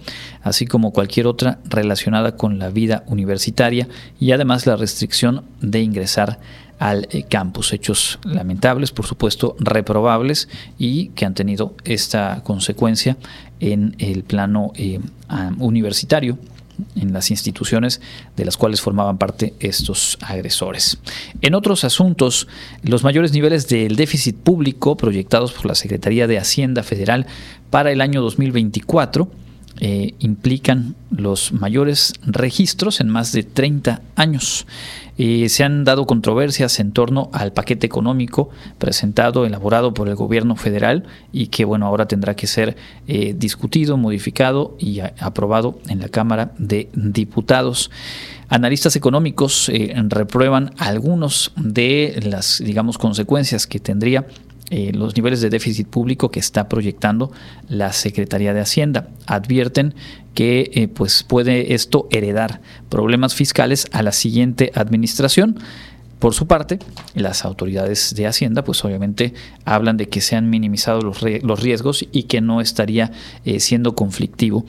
así 0.42 0.66
como 0.66 0.92
cualquier 0.92 1.26
otra 1.26 1.58
relacionada 1.64 2.36
con 2.36 2.58
la 2.58 2.70
vida 2.70 3.04
universitaria 3.06 3.88
y 4.18 4.32
además 4.32 4.66
la 4.66 4.76
restricción 4.76 5.44
de 5.60 5.80
ingresar 5.80 6.38
al 6.78 7.08
eh, 7.10 7.24
campus. 7.24 7.72
Hechos 7.72 8.18
lamentables, 8.24 8.90
por 8.90 9.06
supuesto, 9.06 9.54
reprobables 9.58 10.48
y 10.78 11.08
que 11.08 11.26
han 11.26 11.34
tenido 11.34 11.74
esta 11.84 12.42
consecuencia 12.42 13.16
en 13.60 13.94
el 13.98 14.24
plano 14.24 14.72
eh, 14.74 15.00
universitario 15.58 16.38
en 16.96 17.12
las 17.12 17.30
instituciones 17.30 18.00
de 18.36 18.44
las 18.44 18.56
cuales 18.56 18.80
formaban 18.80 19.18
parte 19.18 19.54
estos 19.60 20.18
agresores. 20.20 20.98
En 21.40 21.54
otros 21.54 21.84
asuntos, 21.84 22.48
los 22.82 23.04
mayores 23.04 23.32
niveles 23.32 23.68
del 23.68 23.96
déficit 23.96 24.36
público 24.36 24.96
proyectados 24.96 25.52
por 25.52 25.66
la 25.66 25.74
Secretaría 25.74 26.26
de 26.26 26.38
Hacienda 26.38 26.82
Federal 26.82 27.26
para 27.70 27.92
el 27.92 28.00
año 28.00 28.20
2024 28.22 29.30
eh, 29.82 30.14
implican 30.18 30.94
los 31.10 31.52
mayores 31.52 32.12
registros 32.22 33.00
en 33.00 33.08
más 33.08 33.32
de 33.32 33.44
30 33.44 34.02
años. 34.14 34.66
Eh, 35.22 35.50
se 35.50 35.64
han 35.64 35.84
dado 35.84 36.06
controversias 36.06 36.80
en 36.80 36.92
torno 36.92 37.28
al 37.34 37.52
paquete 37.52 37.84
económico 37.84 38.48
presentado, 38.78 39.44
elaborado 39.44 39.92
por 39.92 40.08
el 40.08 40.14
gobierno 40.14 40.56
federal 40.56 41.04
y 41.30 41.48
que 41.48 41.66
bueno, 41.66 41.86
ahora 41.86 42.08
tendrá 42.08 42.34
que 42.34 42.46
ser 42.46 42.74
eh, 43.06 43.34
discutido, 43.36 43.98
modificado 43.98 44.78
y 44.78 45.00
aprobado 45.00 45.78
en 45.88 46.00
la 46.00 46.08
Cámara 46.08 46.52
de 46.56 46.88
Diputados. 46.94 47.90
Analistas 48.48 48.96
económicos 48.96 49.70
reprueban 50.08 50.72
algunos 50.78 51.52
de 51.54 52.18
las, 52.24 52.62
digamos, 52.64 52.96
consecuencias 52.96 53.66
que 53.66 53.78
tendría 53.78 54.24
eh, 54.70 54.92
los 54.94 55.16
niveles 55.16 55.40
de 55.40 55.50
déficit 55.50 55.88
público 55.88 56.30
que 56.30 56.40
está 56.40 56.68
proyectando 56.68 57.32
la 57.68 57.92
Secretaría 57.92 58.54
de 58.54 58.60
Hacienda. 58.60 59.08
Advierten 59.26 59.94
que 60.34 60.70
eh, 60.74 60.88
pues 60.88 61.24
puede 61.24 61.74
esto 61.74 62.06
heredar 62.10 62.60
problemas 62.88 63.34
fiscales 63.34 63.88
a 63.92 64.02
la 64.02 64.12
siguiente 64.12 64.70
administración. 64.74 65.58
Por 66.20 66.34
su 66.34 66.46
parte, 66.46 66.78
las 67.14 67.46
autoridades 67.46 68.14
de 68.14 68.26
Hacienda, 68.26 68.62
pues 68.62 68.84
obviamente 68.84 69.32
hablan 69.64 69.96
de 69.96 70.08
que 70.08 70.20
se 70.20 70.36
han 70.36 70.50
minimizado 70.50 71.00
los, 71.00 71.20
riesgos 71.60 72.06
y 72.12 72.24
que 72.24 72.42
no 72.42 72.60
estaría 72.60 73.10
eh, 73.46 73.58
siendo 73.58 73.94
conflictivo 73.94 74.66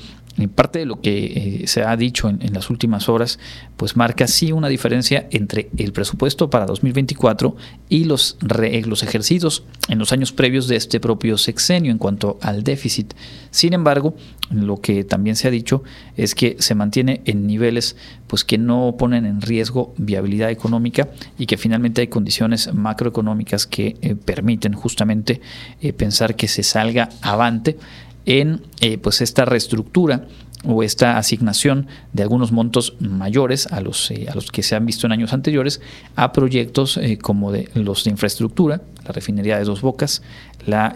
parte 0.48 0.80
de 0.80 0.86
lo 0.86 1.02
que 1.02 1.62
eh, 1.64 1.68
se 1.68 1.84
ha 1.84 1.96
dicho 1.96 2.30
en, 2.30 2.54
las 2.54 2.70
últimas 2.70 3.10
horas, 3.10 3.40
pues 3.78 3.96
marca 3.96 4.28
sí 4.28 4.52
una 4.52 4.68
diferencia 4.68 5.28
entre 5.32 5.70
el 5.78 5.94
presupuesto 5.94 6.50
para 6.50 6.66
2024 6.66 7.56
y 7.90 8.06
los, 8.06 8.38
los 8.42 9.04
ejercidos 9.04 9.64
en 9.88 10.00
los 10.00 10.12
años 10.12 10.32
previos 10.32 10.68
de 10.68 10.76
este 10.76 11.00
propio 11.00 11.38
sexenio 11.38 11.92
en 11.92 11.98
cuanto 11.98 12.38
al 12.42 12.64
déficit. 12.64 13.14
Sin 13.52 13.74
embargo, 13.74 14.16
lo 14.52 14.78
que 14.78 15.04
también 15.04 15.36
se 15.36 15.48
ha 15.48 15.52
dicho 15.52 15.84
es 16.18 16.36
que 16.36 16.58
se 16.60 16.76
mantiene 16.76 17.22
en 17.26 17.48
niveles 17.48 17.96
pues 18.28 18.44
que 18.44 18.58
no 18.58 18.96
ponen 18.98 19.26
en 19.26 19.42
riesgo 19.42 19.94
viabilidad 19.98 20.52
económica 20.52 21.10
y 21.38 21.46
que 21.46 21.58
finalmente 21.58 22.02
hay 22.02 22.08
condiciones 22.08 22.74
macroeconómicas 22.74 23.66
que 23.66 23.98
eh, 24.02 24.16
permiten 24.16 24.74
justamente 24.74 25.42
eh, 25.82 25.94
pensar 25.94 26.36
que 26.36 26.48
se 26.48 26.64
salga 26.64 27.10
avante 27.22 27.78
en 28.26 28.62
eh, 28.80 28.98
pues 28.98 29.22
esta 29.22 29.46
reestructura 29.46 30.28
o 30.64 30.84
esta 30.84 31.18
asignación 31.18 31.88
de 32.14 32.22
algunos 32.22 32.52
montos 32.52 32.96
mayores 33.00 33.66
a 33.68 33.82
los, 33.82 34.12
eh, 34.12 34.28
a 34.30 34.36
los 34.36 34.52
que 34.52 34.62
se 34.62 34.76
han 34.76 34.86
visto 34.86 35.08
en 35.08 35.12
años 35.12 35.34
anteriores 35.34 35.82
a 36.16 36.32
proyectos 36.32 36.98
eh, 36.98 37.18
como 37.18 37.52
de 37.52 37.70
los 37.74 38.04
de 38.04 38.12
infraestructura, 38.12 38.82
la 39.04 39.12
refinería 39.12 39.58
de 39.58 39.64
Dos 39.64 39.82
Bocas, 39.82 40.22
la 40.68 40.94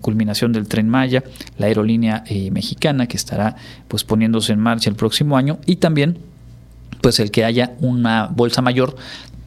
culminación 0.00 0.52
del 0.52 0.68
tren 0.68 0.88
Maya, 0.88 1.24
la 1.58 1.66
aerolínea 1.66 2.22
mexicana 2.52 3.08
que 3.08 3.16
estará 3.16 3.56
pues 3.88 4.04
poniéndose 4.04 4.52
en 4.52 4.60
marcha 4.60 4.88
el 4.88 4.94
próximo 4.94 5.36
año 5.36 5.58
y 5.66 5.76
también 5.76 6.18
pues 7.00 7.18
el 7.18 7.30
que 7.30 7.44
haya 7.44 7.72
una 7.80 8.26
bolsa 8.26 8.62
mayor 8.62 8.96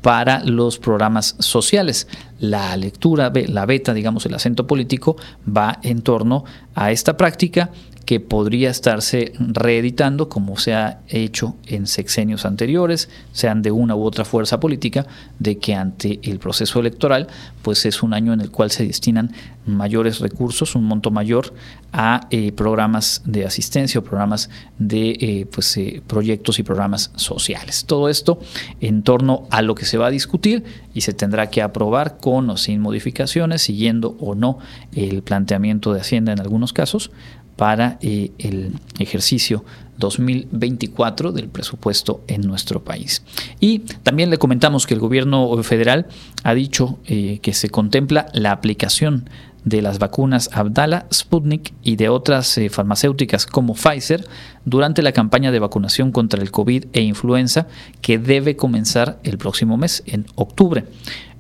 para 0.04 0.43
los 0.43 0.78
programas 0.78 1.36
sociales. 1.39 2.08
La 2.39 2.76
lectura, 2.76 3.32
la 3.47 3.66
beta, 3.66 3.93
digamos, 3.93 4.26
el 4.26 4.34
acento 4.36 4.68
político 4.68 5.16
va 5.47 5.80
en 5.82 6.01
torno 6.01 6.43
a 6.76 6.91
esta 6.91 7.16
práctica 7.16 7.72
que 8.06 8.20
podría 8.20 8.70
estarse 8.70 9.34
reeditando 9.39 10.30
como 10.30 10.58
se 10.58 10.74
ha 10.74 10.99
hecho 11.08 11.56
en 11.68 11.88
sexenios 11.88 12.45
anteriores, 12.45 13.10
sean 13.32 13.62
de 13.62 13.72
una 13.72 13.95
u 13.95 14.04
otra 14.04 14.26
fuerza 14.26 14.60
política, 14.60 15.06
de 15.39 15.58
que 15.58 15.74
ante 15.74 16.20
el 16.24 16.39
proceso 16.39 16.80
electoral, 16.80 17.28
pues 17.62 17.86
es 17.86 18.04
un 18.04 18.14
año 18.14 18.34
en 18.34 18.41
el 18.41 18.51
cual 18.51 18.72
se 18.72 18.86
destinan 18.86 19.32
mayores 19.66 20.20
recursos, 20.20 20.76
un 20.76 20.84
monto 20.84 21.12
mayor 21.12 21.54
a 21.93 22.28
eh, 22.32 22.51
programas 22.51 23.22
de 23.26 23.45
asistencia 23.45 23.99
o 23.99 24.04
programas 24.04 24.49
de 24.78 25.12
eh, 25.12 25.47
pues, 25.49 25.78
eh, 25.78 26.01
proyectos 26.06 26.60
y 26.60 26.64
programas 26.64 27.12
sociales. 27.16 27.86
Todo 27.86 28.10
esto 28.10 28.39
en 28.82 29.04
torno 29.04 29.47
a 29.51 29.62
lo 29.62 29.76
que 29.76 29.86
se 29.86 29.97
va 29.97 30.08
a 30.08 30.10
discutir 30.10 30.64
y 30.93 31.01
se 31.01 31.14
tendrá 31.14 31.49
que 31.49 31.62
aprobar 31.62 32.18
con 32.18 32.49
o 32.49 32.58
sin 32.58 32.82
modificaciones, 32.82 33.62
siguiendo 33.62 34.18
o 34.20 34.36
no 34.36 34.60
el 34.93 35.24
planteamiento 35.24 35.93
de 35.93 36.01
Hacienda 36.01 36.34
en 36.34 36.41
algunos 36.41 36.74
casos, 36.74 37.12
para 37.56 37.97
eh, 38.01 38.32
el 38.39 38.74
ejercicio 38.99 39.64
2024 39.97 41.32
del 41.32 41.49
presupuesto 41.49 42.22
en 42.28 42.41
nuestro 42.41 42.84
país. 42.84 43.24
Y 43.60 43.80
también 43.80 44.30
le 44.30 44.38
comentamos 44.38 44.88
que 44.88 44.93
el 44.93 44.99
gobierno 44.99 45.62
federal 45.64 46.08
ha 46.43 46.54
dicho 46.54 46.99
eh, 47.06 47.39
que 47.41 47.54
se 47.54 47.70
contempla 47.70 48.28
la 48.34 48.51
aplicación 48.51 49.30
de 49.66 49.82
las 49.82 49.99
vacunas 49.99 50.49
Abdala, 50.51 51.06
Sputnik 51.14 51.74
y 51.84 51.95
de 51.95 52.10
otras 52.10 52.58
eh, 52.58 52.70
farmacéuticas 52.70 53.45
como 53.45 53.76
Pfizer 53.76 54.28
durante 54.66 55.01
la 55.01 55.14
campaña 55.14 55.51
de 55.51 55.60
vacunación 55.60 56.12
contra 56.12 56.41
el 56.41 56.51
COVID 56.51 56.86
e 56.93 57.01
influenza 57.01 57.68
que 58.01 58.18
debe 58.18 58.56
comenzar 58.56 59.20
el 59.24 59.38
próximo 59.38 59.78
mes, 59.78 60.04
en 60.06 60.26
octubre. 60.36 60.86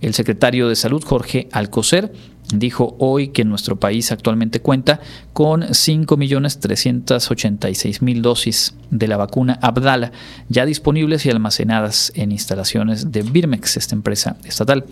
El 0.01 0.13
secretario 0.13 0.69
de 0.69 0.75
Salud, 0.75 1.03
Jorge 1.03 1.47
Alcocer, 1.51 2.13
dijo 2.53 2.95
hoy 2.99 3.29
que 3.29 3.45
nuestro 3.45 3.79
país 3.79 4.11
actualmente 4.11 4.61
cuenta 4.61 4.99
con 5.33 5.63
5.386.000 5.63 8.21
dosis 8.21 8.75
de 8.91 9.07
la 9.07 9.17
vacuna 9.17 9.57
Abdala 9.61 10.11
ya 10.49 10.65
disponibles 10.65 11.25
y 11.25 11.29
almacenadas 11.29 12.11
en 12.15 12.31
instalaciones 12.31 13.11
de 13.11 13.21
Birmex, 13.23 13.77
esta 13.77 13.95
empresa 13.95 14.37
estatal. 14.45 14.85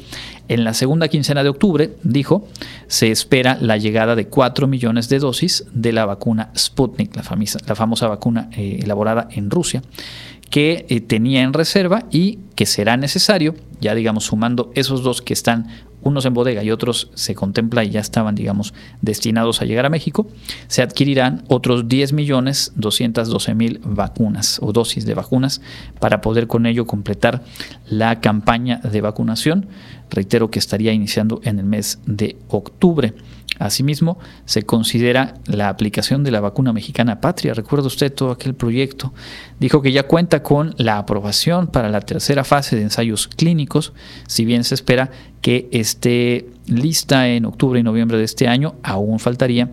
En 0.47 0.64
la 0.64 0.74
segunda 0.74 1.08
quincena 1.08 1.43
de 1.43 1.49
octubre, 1.49 1.95
dijo, 2.04 2.47
se 2.88 3.12
espera 3.12 3.60
la 3.62 3.78
llegada 3.78 4.16
de 4.16 4.26
4 4.28 4.66
millones 4.68 5.08
de 5.10 5.20
dosis 5.20 5.66
de 5.74 5.93
la 5.93 6.06
vacuna 6.06 6.49
Sputnik, 6.58 7.16
la, 7.16 7.22
famosa, 7.24 8.08
vacuna 8.08 8.49
eh, 8.54 8.80
elaborada 8.82 9.28
en 9.32 9.52
Rusia 9.52 9.84
que 10.49 10.86
eh, 10.89 10.99
tenía 10.99 11.41
en 11.41 11.54
reserva 11.54 12.06
y 12.12 12.39
que 12.56 12.66
será 12.66 12.97
necesario, 12.97 13.56
ya 13.80 13.95
digamos 13.95 14.26
sumando 14.26 14.72
esos 14.76 15.02
dos 15.02 15.22
que 15.22 15.34
están 15.34 15.68
unos 16.02 16.26
en 16.26 16.34
bodega 16.34 16.64
y 16.64 16.72
otros 16.72 17.12
se 17.14 17.36
contempla 17.36 17.84
y 17.84 17.91
ya 17.91 17.99
estaban, 17.99 18.36
digamos, 18.36 18.74
destinados 19.02 19.62
a 19.62 19.66
llegar 19.66 19.86
a 19.86 19.89
México, 19.89 20.28
se 20.68 20.82
adquirirán 20.82 21.43
otros 21.47 21.88
10 21.88 22.14
millones 22.14 22.74
212 22.76 23.56
mil 23.56 23.80
vacunas 23.84 24.60
o 24.62 24.72
dosis 24.72 25.06
de 25.06 25.14
vacunas 25.14 25.62
para 25.99 26.22
poder 26.22 26.47
con 26.47 26.66
ello 26.66 26.86
completar 26.86 27.43
la 27.89 28.20
campaña 28.20 28.78
de 28.78 29.02
vacunación. 29.02 29.68
Reitero 30.10 30.52
que 30.52 30.60
estaría 30.60 30.91
iniciando 30.91 31.39
en 31.43 31.60
el 31.60 31.66
mes 31.66 31.99
de 32.06 32.38
octubre. 32.49 33.14
Asimismo, 33.62 34.18
se 34.45 34.64
considera 34.64 35.36
la 35.45 35.70
aplicación 35.70 36.24
de 36.24 36.32
la 36.32 36.39
vacuna 36.39 36.74
mexicana 36.74 37.22
patria. 37.22 37.53
Recuerda 37.53 37.86
usted 37.86 38.12
todo 38.12 38.32
aquel 38.32 38.55
proyecto. 38.55 39.14
Dijo 39.59 39.84
que 39.84 39.91
ya 39.91 40.07
cuenta 40.07 40.41
con 40.41 40.74
la 40.78 40.97
aprobación 40.97 41.68
para 41.68 41.89
la 41.89 42.01
tercera 42.01 42.43
fase 42.43 42.76
de 42.76 42.82
ensayos 42.82 43.28
clínicos, 43.28 43.93
si 44.28 44.45
bien 44.45 44.64
se 44.64 44.74
espera 44.74 45.12
que 45.41 45.70
esté 45.72 46.49
lista 46.66 47.30
en 47.30 47.45
octubre 47.45 47.80
y 47.80 47.84
noviembre 47.84 48.18
de 48.18 48.24
este 48.24 48.47
año, 48.47 48.74
aún 48.82 49.20
faltaría 49.20 49.70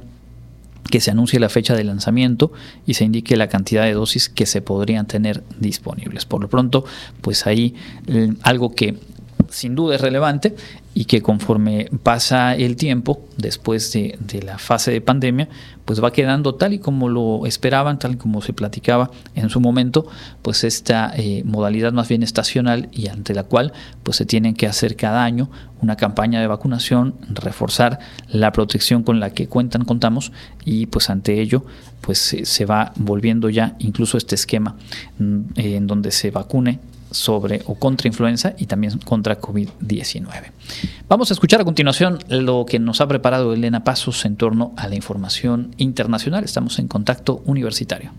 que 0.90 1.00
se 1.00 1.10
anuncie 1.10 1.40
la 1.40 1.48
fecha 1.48 1.74
de 1.74 1.84
lanzamiento 1.84 2.52
y 2.86 2.94
se 2.94 3.04
indique 3.04 3.36
la 3.38 3.48
cantidad 3.48 3.84
de 3.84 3.94
dosis 3.94 4.28
que 4.28 4.44
se 4.44 4.60
podrían 4.60 5.06
tener 5.06 5.42
disponibles. 5.58 6.26
Por 6.26 6.42
lo 6.42 6.48
pronto, 6.48 6.84
pues 7.22 7.46
ahí 7.46 7.74
eh, 8.06 8.34
algo 8.42 8.74
que 8.74 8.98
sin 9.50 9.74
duda 9.74 9.96
es 9.96 10.00
relevante 10.00 10.54
y 10.94 11.04
que 11.04 11.22
conforme 11.22 11.88
pasa 12.02 12.56
el 12.56 12.76
tiempo, 12.76 13.20
después 13.36 13.92
de, 13.92 14.18
la 14.42 14.58
fase 14.58 14.90
de 14.90 15.00
pandemia, 15.00 15.48
pues 15.84 16.02
va 16.02 16.12
quedando 16.12 16.56
tal 16.56 16.72
y 16.72 16.80
como 16.80 17.08
lo 17.08 17.46
esperaban, 17.46 17.98
tal 17.98 18.14
y 18.14 18.16
como 18.16 18.42
se 18.42 18.52
platicaba 18.52 19.10
en 19.34 19.48
su 19.48 19.60
momento, 19.60 20.06
pues 20.42 20.64
esta 20.64 21.12
eh, 21.16 21.42
modalidad 21.44 21.92
más 21.92 22.08
bien 22.08 22.22
estacional 22.22 22.88
y 22.90 23.08
ante 23.08 23.32
la 23.32 23.44
cual 23.44 23.72
pues 24.02 24.16
se 24.16 24.26
tienen 24.26 24.54
que 24.54 24.66
hacer 24.66 24.96
cada 24.96 25.22
año 25.22 25.50
una 25.80 25.96
campaña 25.96 26.40
de 26.40 26.48
vacunación, 26.48 27.14
reforzar 27.28 28.00
la 28.28 28.50
protección 28.50 29.04
con 29.04 29.20
la 29.20 29.30
que 29.30 29.46
cuentan, 29.46 29.84
contamos 29.84 30.32
y 30.64 30.86
pues 30.86 31.10
ante 31.10 31.40
ello 31.40 31.64
pues 32.00 32.36
se 32.42 32.64
va 32.64 32.92
volviendo 32.96 33.50
ya 33.50 33.76
incluso 33.78 34.18
este 34.18 34.34
esquema 34.34 34.76
mm, 35.18 35.40
en 35.56 35.86
donde 35.86 36.10
se 36.10 36.30
vacune 36.30 36.80
sobre 37.10 37.62
o 37.66 37.74
contra 37.74 38.08
influenza 38.08 38.54
y 38.58 38.66
también 38.66 38.98
contra 38.98 39.40
COVID-19. 39.40 40.52
Vamos 41.08 41.30
a 41.30 41.34
escuchar 41.34 41.60
a 41.60 41.64
continuación 41.64 42.18
lo 42.28 42.66
que 42.66 42.78
nos 42.78 43.00
ha 43.00 43.08
preparado 43.08 43.52
Elena 43.52 43.84
Pasos 43.84 44.24
en 44.24 44.36
torno 44.36 44.72
a 44.76 44.88
la 44.88 44.94
información 44.94 45.74
internacional. 45.78 46.44
Estamos 46.44 46.78
en 46.78 46.88
contacto 46.88 47.42
universitario. 47.46 48.12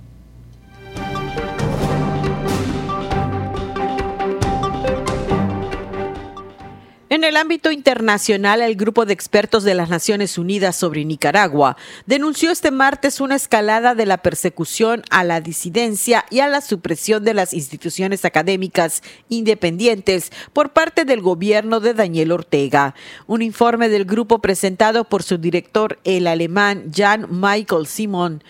En 7.19 7.25
el 7.25 7.35
ámbito 7.35 7.69
internacional, 7.69 8.61
el 8.61 8.77
grupo 8.77 9.05
de 9.05 9.11
expertos 9.11 9.65
de 9.65 9.75
las 9.75 9.89
Naciones 9.89 10.37
Unidas 10.37 10.77
sobre 10.77 11.03
Nicaragua 11.03 11.75
denunció 12.05 12.49
este 12.49 12.71
martes 12.71 13.19
una 13.19 13.35
escalada 13.35 13.93
de 13.93 14.05
la 14.05 14.19
persecución 14.19 15.03
a 15.09 15.25
la 15.25 15.41
disidencia 15.41 16.23
y 16.29 16.39
a 16.39 16.47
la 16.47 16.61
supresión 16.61 17.25
de 17.25 17.33
las 17.33 17.53
instituciones 17.53 18.23
académicas 18.23 19.03
independientes 19.27 20.31
por 20.53 20.69
parte 20.69 21.03
del 21.03 21.19
gobierno 21.19 21.81
de 21.81 21.93
Daniel 21.93 22.31
Ortega. 22.31 22.95
Un 23.27 23.41
informe 23.41 23.89
del 23.89 24.05
grupo 24.05 24.39
presentado 24.39 25.03
por 25.03 25.21
su 25.21 25.37
director, 25.37 25.99
el 26.05 26.25
alemán 26.25 26.89
Jan 26.95 27.27
Michael 27.29 27.85
Simon, 27.85 28.41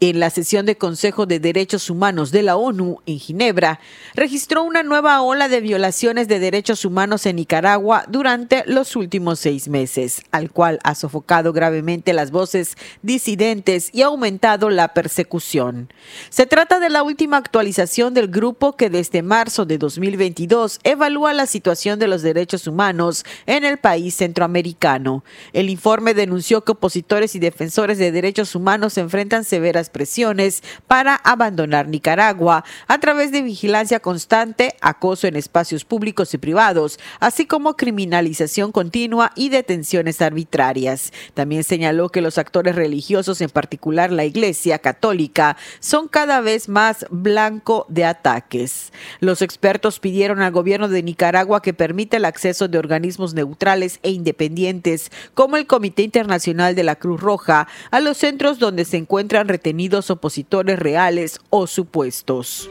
en 0.00 0.20
la 0.20 0.30
sesión 0.30 0.66
de 0.66 0.76
Consejo 0.76 1.26
de 1.26 1.40
Derechos 1.40 1.90
Humanos 1.90 2.30
de 2.30 2.42
la 2.42 2.56
ONU 2.56 3.00
en 3.06 3.18
Ginebra, 3.18 3.80
registró 4.14 4.62
una 4.62 4.82
nueva 4.82 5.22
ola 5.22 5.48
de 5.48 5.60
violaciones 5.60 6.28
de 6.28 6.38
derechos 6.38 6.84
humanos 6.84 7.26
en 7.26 7.36
Nicaragua 7.36 8.04
durante 8.08 8.62
los 8.66 8.94
últimos 8.96 9.40
seis 9.40 9.68
meses, 9.68 10.22
al 10.30 10.50
cual 10.50 10.78
ha 10.84 10.94
sofocado 10.94 11.52
gravemente 11.52 12.12
las 12.12 12.30
voces 12.30 12.76
disidentes 13.02 13.90
y 13.92 14.02
aumentado 14.02 14.70
la 14.70 14.94
persecución. 14.94 15.92
Se 16.30 16.46
trata 16.46 16.78
de 16.78 16.90
la 16.90 17.02
última 17.02 17.36
actualización 17.36 18.14
del 18.14 18.28
grupo 18.28 18.76
que 18.76 18.90
desde 18.90 19.22
marzo 19.22 19.64
de 19.64 19.78
2022 19.78 20.78
evalúa 20.84 21.32
la 21.32 21.46
situación 21.46 21.98
de 21.98 22.08
los 22.08 22.22
derechos 22.22 22.66
humanos 22.66 23.24
en 23.46 23.64
el 23.64 23.78
país 23.78 24.14
centroamericano. 24.14 25.24
El 25.52 25.70
informe 25.70 26.14
denunció 26.14 26.62
que 26.62 26.72
opositores 26.72 27.34
y 27.34 27.38
defensores 27.38 27.98
de 27.98 28.12
derechos 28.12 28.54
humanos 28.54 28.96
enfrentan 28.98 29.44
severas 29.44 29.87
presiones 29.88 30.62
para 30.86 31.16
abandonar 31.16 31.88
Nicaragua 31.88 32.64
a 32.86 32.98
través 32.98 33.32
de 33.32 33.42
vigilancia 33.42 34.00
constante, 34.00 34.74
acoso 34.80 35.26
en 35.26 35.36
espacios 35.36 35.84
públicos 35.84 36.34
y 36.34 36.38
privados, 36.38 36.98
así 37.20 37.46
como 37.46 37.76
criminalización 37.76 38.72
continua 38.72 39.32
y 39.34 39.48
detenciones 39.48 40.20
arbitrarias. 40.22 41.12
También 41.34 41.64
señaló 41.64 42.08
que 42.10 42.20
los 42.20 42.38
actores 42.38 42.74
religiosos, 42.74 43.40
en 43.40 43.50
particular 43.50 44.12
la 44.12 44.24
Iglesia 44.24 44.78
Católica, 44.78 45.56
son 45.80 46.08
cada 46.08 46.40
vez 46.40 46.68
más 46.68 47.06
blanco 47.10 47.86
de 47.88 48.04
ataques. 48.04 48.92
Los 49.20 49.42
expertos 49.42 50.00
pidieron 50.00 50.40
al 50.40 50.52
gobierno 50.52 50.88
de 50.88 51.02
Nicaragua 51.02 51.62
que 51.62 51.74
permita 51.74 52.16
el 52.16 52.24
acceso 52.24 52.68
de 52.68 52.78
organismos 52.78 53.34
neutrales 53.34 54.00
e 54.02 54.10
independientes, 54.10 55.10
como 55.34 55.56
el 55.56 55.66
Comité 55.66 56.02
Internacional 56.02 56.74
de 56.74 56.84
la 56.84 56.96
Cruz 56.96 57.20
Roja, 57.20 57.68
a 57.90 58.00
los 58.00 58.18
centros 58.18 58.58
donde 58.58 58.84
se 58.84 58.96
encuentran 58.96 59.48
retenidos 59.48 59.77
opositores 60.10 60.78
reales 60.78 61.40
o 61.50 61.66
supuestos. 61.66 62.68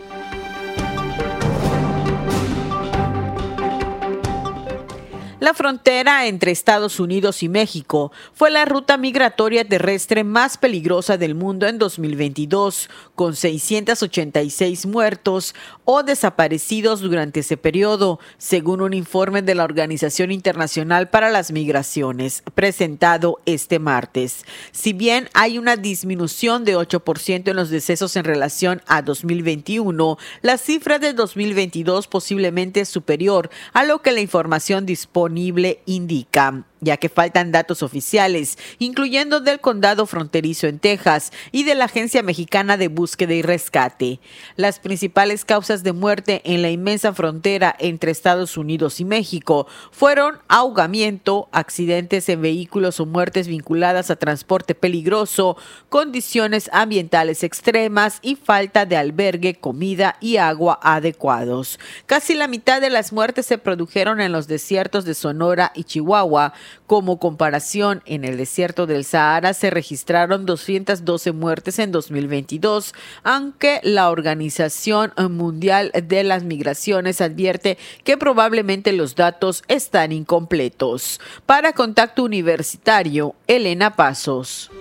La 5.48 5.54
frontera 5.54 6.28
entre 6.28 6.52
Estados 6.52 7.00
Unidos 7.00 7.42
y 7.42 7.48
México 7.48 8.12
fue 8.34 8.52
la 8.52 8.66
ruta 8.66 8.98
migratoria 8.98 9.66
terrestre 9.66 10.26
más 10.26 10.58
peligrosa 10.58 11.18
del 11.18 11.36
mundo 11.36 11.68
en 11.68 11.78
2022, 11.78 12.90
con 13.16 13.34
686 13.34 14.86
muertos 14.88 15.56
o 15.86 16.04
desaparecidos 16.04 17.00
durante 17.00 17.40
ese 17.40 17.56
periodo, 17.56 18.20
según 18.38 18.82
un 18.82 18.92
informe 18.92 19.42
de 19.42 19.56
la 19.56 19.64
Organización 19.64 20.34
Internacional 20.34 21.10
para 21.10 21.30
las 21.30 21.54
Migraciones, 21.54 22.44
presentado 22.54 23.40
este 23.46 23.80
martes. 23.80 24.44
Si 24.74 24.92
bien 24.92 25.30
hay 25.34 25.60
una 25.60 25.78
disminución 25.78 26.66
de 26.66 26.76
8% 26.76 27.52
en 27.52 27.56
los 27.56 27.70
decesos 27.70 28.18
en 28.18 28.26
relación 28.26 28.82
a 28.86 29.02
2021, 29.02 30.18
la 30.42 30.58
cifra 30.58 31.00
de 31.00 31.14
2022 31.14 32.08
posiblemente 32.08 32.82
es 32.82 32.90
superior 32.90 33.50
a 33.72 33.86
lo 33.86 34.02
que 34.02 34.12
la 34.12 34.20
información 34.20 34.86
dispone 34.86 35.37
indica 35.86 36.52
ya 36.82 36.98
que 36.98 37.10
faltan 37.10 37.52
datos 37.52 37.84
oficiales, 37.84 38.58
incluyendo 38.80 39.40
del 39.40 39.60
condado 39.60 40.06
fronterizo 40.06 40.68
en 40.68 40.80
Texas 40.80 41.32
y 41.52 41.64
de 41.64 41.76
la 41.76 41.86
Agencia 41.86 42.24
Mexicana 42.24 42.78
de 42.78 42.88
Búsqueda 42.88 43.34
y 43.34 43.42
Rescate. 43.42 44.20
Las 44.56 44.80
principales 44.80 45.46
causas 45.46 45.84
de 45.84 45.94
muerte 45.94 46.42
en 46.46 46.62
la 46.62 46.70
inmensa 46.70 47.14
frontera 47.14 47.76
entre 47.80 48.12
Estados 48.12 48.58
Unidos 48.58 49.00
y 49.00 49.06
México 49.06 49.68
fueron 49.92 50.40
ahogamiento, 50.48 51.50
accidentes 51.52 52.30
en 52.30 52.42
vehículos 52.42 53.00
o 53.00 53.06
muertes 53.06 53.48
vinculadas 53.48 54.12
a 54.12 54.16
transporte 54.16 54.76
peligroso, 54.76 55.58
condiciones 55.90 56.70
ambientales 56.74 57.44
extremas 57.44 58.20
y 58.22 58.36
falta 58.36 58.86
de 58.86 58.98
albergue, 58.98 59.56
comida 59.56 60.18
y 60.20 60.38
agua 60.38 60.80
adecuados. 60.82 61.80
Casi 62.06 62.36
la 62.36 62.48
mitad 62.48 62.82
de 62.82 62.90
las 62.90 63.14
muertes 63.14 63.46
se 63.46 63.58
produjeron 63.58 64.22
en 64.22 64.32
los 64.32 64.48
desiertos 64.48 65.06
de 65.06 65.14
Sonora 65.14 65.72
y 65.76 65.84
Chihuahua, 65.84 66.54
como 66.86 67.20
comparación, 67.20 68.02
en 68.06 68.24
el 68.24 68.38
desierto 68.38 68.86
del 68.88 69.04
Sahara 69.04 69.54
se 69.54 69.70
registraron 69.70 70.46
212 70.46 71.32
muertes 71.32 71.80
en 71.80 71.92
2022, 71.92 72.94
aunque 73.24 73.80
la 73.84 74.10
Organización 74.10 75.14
Mundial 75.30 75.92
de 75.92 76.24
las 76.24 76.44
Migraciones 76.44 77.22
advierte 77.22 77.78
que 78.04 78.18
probablemente 78.18 78.94
los 78.94 79.16
datos 79.16 79.64
están 79.68 80.12
incompletos. 80.12 81.20
Para 81.46 81.74
Contacto 81.74 82.24
Universitario, 82.24 83.36
Elena 83.48 83.96
Pasos. 83.96 84.72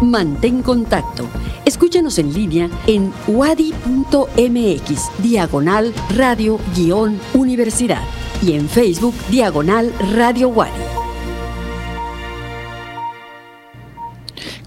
Mantén 0.00 0.62
contacto 0.62 1.28
Escúchanos 1.64 2.18
en 2.18 2.32
línea 2.32 2.70
en 2.86 3.12
wadi.mx, 3.28 5.22
diagonal 5.22 5.92
radio-universidad 6.16 8.02
y 8.42 8.54
en 8.54 8.68
Facebook, 8.68 9.14
diagonal 9.30 9.92
radio 10.14 10.48
Wadi. 10.48 11.00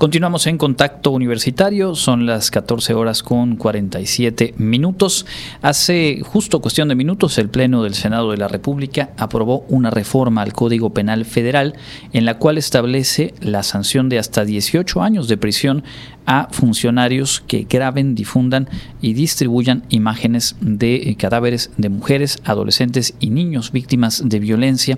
Continuamos 0.04 0.48
en 0.48 0.58
contacto 0.58 1.12
universitario, 1.12 1.96
son 1.96 2.26
las 2.26 2.52
14 2.52 2.94
horas 2.94 3.24
con 3.24 3.56
47 3.56 4.54
minutos. 4.58 5.26
Hace 5.62 6.20
justo 6.26 6.60
cuestión 6.60 6.90
de 6.90 6.96
minutos 6.96 7.38
el 7.38 7.48
Pleno 7.48 7.84
del 7.84 7.94
Senado 7.94 8.32
de 8.32 8.38
la 8.38 8.50
República 8.50 9.12
aprobó 9.16 9.64
una 9.70 9.92
reforma 9.92 10.42
al 10.42 10.52
Código 10.52 10.94
Penal 10.94 11.24
Federal 11.24 11.76
en 12.12 12.26
la 12.26 12.38
cual 12.38 12.58
establece 12.58 13.34
la 13.40 13.64
sanción 13.64 14.10
de 14.10 14.20
hasta 14.20 14.44
18 14.44 15.02
años 15.02 15.30
de 15.30 15.38
prisión 15.38 15.86
a 16.26 16.48
funcionarios 16.52 17.44
que 17.48 17.66
graben, 17.70 18.16
difundan 18.16 18.70
y 19.02 19.14
distribuyan 19.14 19.84
imágenes 19.90 20.56
de 20.62 20.96
eh, 20.96 21.16
cadáveres 21.16 21.72
de 21.78 21.90
mujeres, 21.90 22.40
adolescentes 22.46 23.14
y 23.20 23.30
niños 23.30 23.72
víctimas 23.72 24.22
de 24.26 24.40
violencia, 24.40 24.98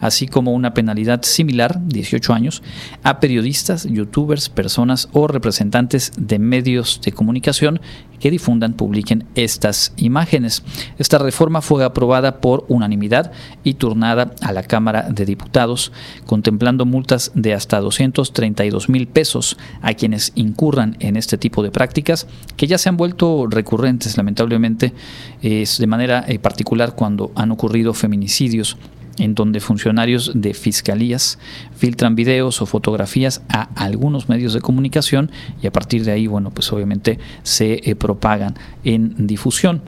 así 0.00 0.26
como 0.26 0.52
una 0.52 0.74
penalidad 0.74 1.22
similar, 1.22 1.80
18 1.86 2.32
años, 2.32 2.62
a 3.02 3.20
periodistas, 3.20 3.84
youtubers, 3.84 4.48
personas 4.48 5.08
o 5.12 5.26
representantes 5.26 6.12
de 6.16 6.38
medios 6.38 7.00
de 7.04 7.12
comunicación 7.12 7.80
que 8.24 8.30
difundan, 8.30 8.72
publiquen 8.72 9.26
estas 9.34 9.92
imágenes. 9.98 10.62
Esta 10.96 11.18
reforma 11.18 11.60
fue 11.60 11.84
aprobada 11.84 12.40
por 12.40 12.64
unanimidad 12.68 13.32
y 13.64 13.74
turnada 13.74 14.34
a 14.40 14.50
la 14.52 14.62
Cámara 14.62 15.10
de 15.10 15.26
Diputados, 15.26 15.92
contemplando 16.24 16.86
multas 16.86 17.32
de 17.34 17.52
hasta 17.52 17.80
232 17.80 18.88
mil 18.88 19.08
pesos 19.08 19.58
a 19.82 19.92
quienes 19.92 20.32
incurran 20.36 20.96
en 21.00 21.18
este 21.18 21.36
tipo 21.36 21.62
de 21.62 21.70
prácticas, 21.70 22.26
que 22.56 22.66
ya 22.66 22.78
se 22.78 22.88
han 22.88 22.96
vuelto 22.96 23.46
recurrentes, 23.46 24.16
lamentablemente, 24.16 24.94
es 25.42 25.76
de 25.76 25.86
manera 25.86 26.24
eh, 26.26 26.38
particular 26.38 26.94
cuando 26.94 27.30
han 27.34 27.50
ocurrido 27.50 27.92
feminicidios 27.92 28.78
en 29.18 29.34
donde 29.34 29.60
funcionarios 29.60 30.32
de 30.34 30.54
fiscalías 30.54 31.38
filtran 31.76 32.14
videos 32.14 32.60
o 32.62 32.66
fotografías 32.66 33.42
a 33.48 33.68
algunos 33.76 34.28
medios 34.28 34.54
de 34.54 34.60
comunicación 34.60 35.30
y 35.62 35.66
a 35.66 35.72
partir 35.72 36.04
de 36.04 36.12
ahí, 36.12 36.26
bueno, 36.26 36.50
pues 36.50 36.72
obviamente 36.72 37.18
se 37.42 37.80
eh, 37.84 37.94
propagan 37.96 38.54
en 38.84 39.26
difusión. 39.26 39.82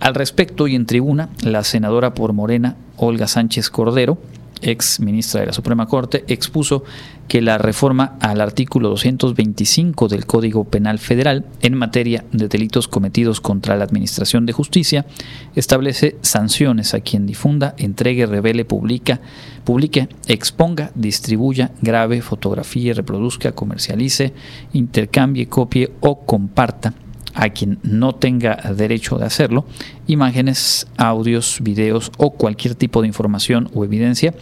Al 0.00 0.14
respecto 0.14 0.68
y 0.68 0.76
en 0.76 0.86
tribuna, 0.86 1.28
la 1.42 1.64
senadora 1.64 2.14
por 2.14 2.32
Morena, 2.32 2.76
Olga 2.96 3.26
Sánchez 3.26 3.70
Cordero, 3.70 4.18
ex 4.62 5.00
ministra 5.00 5.40
de 5.40 5.46
la 5.46 5.52
Suprema 5.52 5.86
Corte, 5.86 6.24
expuso 6.28 6.84
que 7.28 7.42
la 7.42 7.58
reforma 7.58 8.16
al 8.20 8.40
artículo 8.40 8.88
225 8.88 10.08
del 10.08 10.26
Código 10.26 10.64
Penal 10.64 10.98
Federal 10.98 11.44
en 11.60 11.74
materia 11.74 12.24
de 12.32 12.48
delitos 12.48 12.88
cometidos 12.88 13.40
contra 13.40 13.76
la 13.76 13.84
Administración 13.84 14.46
de 14.46 14.52
Justicia 14.52 15.06
establece 15.54 16.16
sanciones 16.22 16.94
a 16.94 17.00
quien 17.00 17.26
difunda, 17.26 17.74
entregue, 17.76 18.26
revele, 18.26 18.64
publica, 18.64 19.20
publique, 19.64 20.08
exponga, 20.26 20.90
distribuya, 20.94 21.72
grave, 21.82 22.22
fotografíe, 22.22 22.94
reproduzca, 22.94 23.52
comercialice, 23.52 24.32
intercambie, 24.72 25.48
copie 25.48 25.92
o 26.00 26.24
comparta 26.24 26.94
a 27.34 27.50
quien 27.50 27.78
no 27.82 28.14
tenga 28.14 28.56
derecho 28.74 29.18
de 29.18 29.26
hacerlo, 29.26 29.66
imágenes, 30.06 30.86
audios, 30.96 31.58
videos 31.60 32.10
o 32.18 32.32
cualquier 32.32 32.74
tipo 32.74 33.00
de 33.02 33.08
información 33.08 33.70
o 33.74 33.84
evidencia 33.84 34.34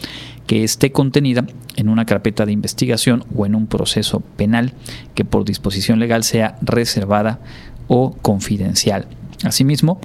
que 0.47 0.65
esté 0.65 0.93
contenida 0.93 1.47
en 1.77 1.89
una 1.89 2.07
carpeta 2.07 2.47
de 2.47 2.53
investigación 2.53 3.25
o 3.35 3.47
en 3.47 3.55
un 3.55 3.67
proceso 3.67 4.21
penal 4.21 4.73
que 5.15 5.25
por 5.25 5.45
disposición 5.45 5.99
legal 5.99 6.25
sea 6.25 6.57
reservada 6.63 7.41
o 7.89 8.13
confidencial. 8.23 9.07
Asimismo, 9.45 10.01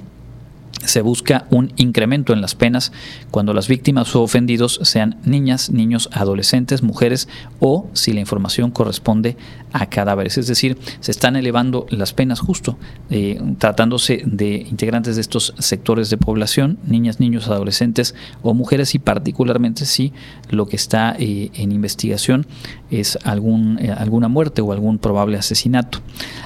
se 0.84 1.00
busca 1.00 1.46
un 1.50 1.72
incremento 1.76 2.32
en 2.32 2.40
las 2.40 2.54
penas 2.54 2.92
cuando 3.30 3.54
las 3.54 3.68
víctimas 3.68 4.14
o 4.16 4.22
ofendidos 4.22 4.80
sean 4.82 5.16
niñas, 5.24 5.70
niños, 5.70 6.08
adolescentes, 6.12 6.82
mujeres 6.82 7.28
o 7.60 7.88
si 7.92 8.12
la 8.12 8.20
información 8.20 8.70
corresponde 8.70 9.36
a 9.72 9.86
cadáveres. 9.86 10.38
Es 10.38 10.46
decir, 10.48 10.76
se 11.00 11.10
están 11.10 11.36
elevando 11.36 11.86
las 11.88 12.12
penas 12.12 12.40
justo 12.40 12.78
eh, 13.10 13.40
tratándose 13.58 14.22
de 14.26 14.66
integrantes 14.68 15.14
de 15.14 15.20
estos 15.20 15.54
sectores 15.58 16.10
de 16.10 16.16
población, 16.16 16.78
niñas, 16.84 17.20
niños, 17.20 17.48
adolescentes 17.48 18.14
o 18.42 18.54
mujeres 18.54 18.94
y 18.94 18.98
particularmente 18.98 19.86
si 19.86 20.12
lo 20.50 20.66
que 20.66 20.76
está 20.76 21.14
eh, 21.18 21.50
en 21.54 21.72
investigación 21.72 22.46
es 22.90 23.18
algún, 23.24 23.78
eh, 23.78 23.90
alguna 23.90 24.28
muerte 24.28 24.62
o 24.62 24.72
algún 24.72 24.98
probable 24.98 25.38
asesinato. 25.38 26.00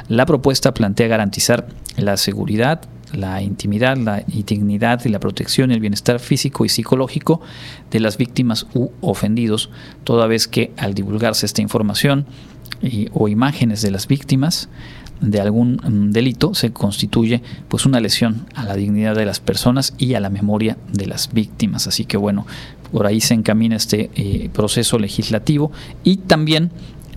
La 0.09 0.27
propuesta 0.27 0.75
plantea 0.75 1.09
garantizar 1.09 1.67
la 1.97 2.17
seguridad, 2.17 2.83
la 3.13 3.43
intimidad, 3.43 3.97
la 3.97 4.25
dignidad 4.27 5.05
y 5.05 5.09
la 5.09 5.21
protección 5.21 5.71
y 5.71 5.75
el 5.75 5.81
bienestar 5.81 6.19
físico 6.21 6.65
y 6.65 6.69
psicológico 6.69 7.41
de 7.91 8.01
las 8.01 8.17
víctimas 8.17 8.67
u 8.75 8.89
ofendidos, 9.01 9.71
toda 10.05 10.27
vez 10.27 10.49
que 10.49 10.73
al 10.77 10.95
divulgarse 10.95 11.47
esta 11.47 11.63
información 11.63 12.27
o 13.13 13.29
imágenes 13.29 13.83
de 13.83 13.91
las 13.91 14.07
víctimas 14.07 14.69
de 15.21 15.41
algún 15.41 15.81
mm, 15.83 16.11
delito 16.11 16.55
se 16.55 16.73
constituye 16.73 17.43
pues 17.69 17.87
una 17.87 18.01
lesión 18.01 18.47
a 18.55 18.65
la 18.65 18.77
dignidad 18.77 19.15
de 19.15 19.25
las 19.25 19.41
personas 19.41 19.95
y 19.99 20.15
a 20.15 20.21
la 20.21 20.31
memoria 20.31 20.77
de 20.93 21.07
las 21.07 21.33
víctimas. 21.33 21.87
Así 21.87 22.05
que 22.05 22.17
bueno, 22.17 22.47
por 22.93 23.07
ahí 23.07 23.21
se 23.21 23.35
encamina 23.35 23.77
este 23.77 24.11
eh, 24.15 24.51
proceso 24.53 24.99
legislativo 24.99 25.73
y 26.05 26.19
también 26.19 26.71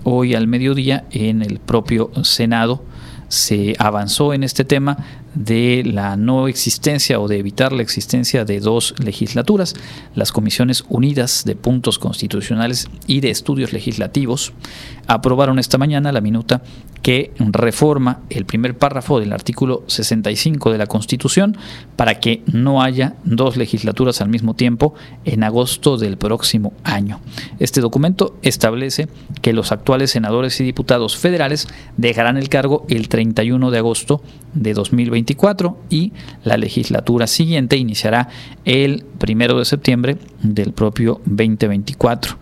hoy 0.04 0.34
al 0.34 0.46
mediodía 0.46 1.04
en 1.10 1.42
el 1.42 1.58
propio 1.58 2.10
Senado 2.22 2.82
se 3.28 3.76
avanzó 3.78 4.34
en 4.34 4.42
este 4.42 4.64
tema 4.64 4.96
de 5.34 5.82
la 5.84 6.16
no 6.16 6.48
existencia 6.48 7.20
o 7.20 7.28
de 7.28 7.38
evitar 7.38 7.72
la 7.72 7.82
existencia 7.82 8.44
de 8.44 8.60
dos 8.60 8.94
legislaturas, 8.98 9.74
las 10.14 10.32
Comisiones 10.32 10.84
Unidas 10.88 11.44
de 11.44 11.56
Puntos 11.56 11.98
Constitucionales 11.98 12.88
y 13.06 13.20
de 13.20 13.30
Estudios 13.30 13.72
Legislativos, 13.72 14.52
aprobaron 15.06 15.58
esta 15.58 15.78
mañana 15.78 16.12
la 16.12 16.20
minuta 16.20 16.62
que 17.02 17.32
reforma 17.38 18.20
el 18.28 18.44
primer 18.44 18.76
párrafo 18.76 19.20
del 19.20 19.32
artículo 19.32 19.84
65 19.86 20.70
de 20.70 20.78
la 20.78 20.86
Constitución 20.86 21.56
para 21.96 22.20
que 22.20 22.42
no 22.52 22.82
haya 22.82 23.14
dos 23.24 23.56
legislaturas 23.56 24.20
al 24.20 24.28
mismo 24.28 24.54
tiempo 24.54 24.94
en 25.24 25.42
agosto 25.42 25.96
del 25.96 26.18
próximo 26.18 26.72
año. 26.84 27.20
Este 27.58 27.80
documento 27.80 28.36
establece 28.42 29.08
que 29.40 29.52
los 29.52 29.72
actuales 29.72 30.10
senadores 30.10 30.60
y 30.60 30.64
diputados 30.64 31.16
federales 31.16 31.68
dejarán 31.96 32.36
el 32.36 32.48
cargo 32.48 32.84
el 32.88 33.08
31 33.08 33.70
de 33.70 33.78
agosto 33.78 34.22
de 34.54 34.74
2024 35.20 35.78
y 35.90 36.12
la 36.44 36.56
legislatura 36.56 37.26
siguiente 37.26 37.76
iniciará 37.76 38.28
el 38.64 39.04
1 39.26 39.58
de 39.58 39.64
septiembre 39.64 40.18
del 40.42 40.72
propio 40.72 41.20
2024, 41.24 42.36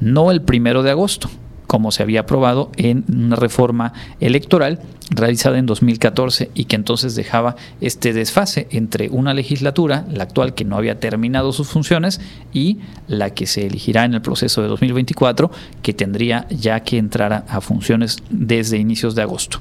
no 0.00 0.30
el 0.30 0.42
1 0.46 0.82
de 0.82 0.90
agosto 0.90 1.30
como 1.70 1.92
se 1.92 2.02
había 2.02 2.22
aprobado 2.22 2.72
en 2.76 3.04
una 3.08 3.36
reforma 3.36 3.92
electoral 4.18 4.80
realizada 5.10 5.58
en 5.58 5.66
2014 5.66 6.50
y 6.54 6.64
que 6.64 6.76
entonces 6.76 7.14
dejaba 7.14 7.56
este 7.80 8.12
desfase 8.12 8.68
entre 8.70 9.08
una 9.08 9.34
legislatura, 9.34 10.06
la 10.10 10.22
actual 10.22 10.54
que 10.54 10.64
no 10.64 10.76
había 10.76 11.00
terminado 11.00 11.52
sus 11.52 11.68
funciones, 11.68 12.20
y 12.52 12.78
la 13.08 13.30
que 13.30 13.46
se 13.46 13.66
elegirá 13.66 14.04
en 14.04 14.14
el 14.14 14.22
proceso 14.22 14.62
de 14.62 14.68
2024, 14.68 15.50
que 15.82 15.92
tendría 15.92 16.46
ya 16.48 16.80
que 16.80 16.98
entrar 16.98 17.44
a, 17.46 17.60
funciones 17.60 18.18
desde 18.30 18.78
inicios 18.78 19.14
de 19.14 19.22
agosto. 19.22 19.60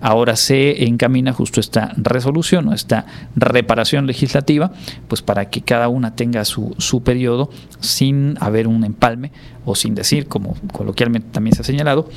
Ahora 0.00 0.36
se 0.36 0.84
encamina 0.84 1.32
justo 1.32 1.60
esta 1.60 1.92
resolución 1.96 2.68
o 2.68 2.74
esta 2.74 3.06
reparación 3.34 4.06
legislativa, 4.06 4.72
pues 5.08 5.22
para 5.22 5.48
que 5.48 5.62
cada 5.62 5.88
una 5.88 6.14
tenga 6.14 6.44
su, 6.44 6.74
su 6.78 7.02
periodo 7.02 7.50
sin 7.80 8.36
haber 8.40 8.66
un 8.66 8.84
empalme 8.84 9.32
o 9.64 9.74
sin 9.74 9.94
decir, 9.94 10.26
como 10.26 10.54
coloquialmente 10.72 11.28
también 11.32 11.54
se 11.54 11.62
ha 11.62 11.64
señalado, 11.64 12.08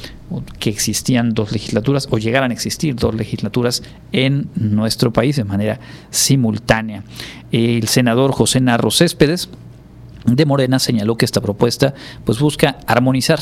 que 0.60 0.70
existían 0.70 1.34
dos 1.34 1.52
legislaturas 1.52 2.08
o 2.12 2.18
llegaran 2.18 2.52
a 2.52 2.54
existir 2.54 2.69
dos 2.96 3.16
legislaturas 3.16 3.84
en 4.12 4.50
nuestro 4.56 5.12
país 5.12 5.36
de 5.36 5.44
manera 5.44 5.80
simultánea. 6.10 7.04
El 7.52 7.88
senador 7.88 8.32
José 8.32 8.60
Narro 8.60 8.92
Céspedes 8.92 9.50
de 10.26 10.46
Morena 10.46 10.80
señaló 10.80 11.16
que 11.16 11.26
esta 11.26 11.42
propuesta 11.42 11.94
pues 12.26 12.40
busca 12.40 12.78
armonizar 12.88 13.40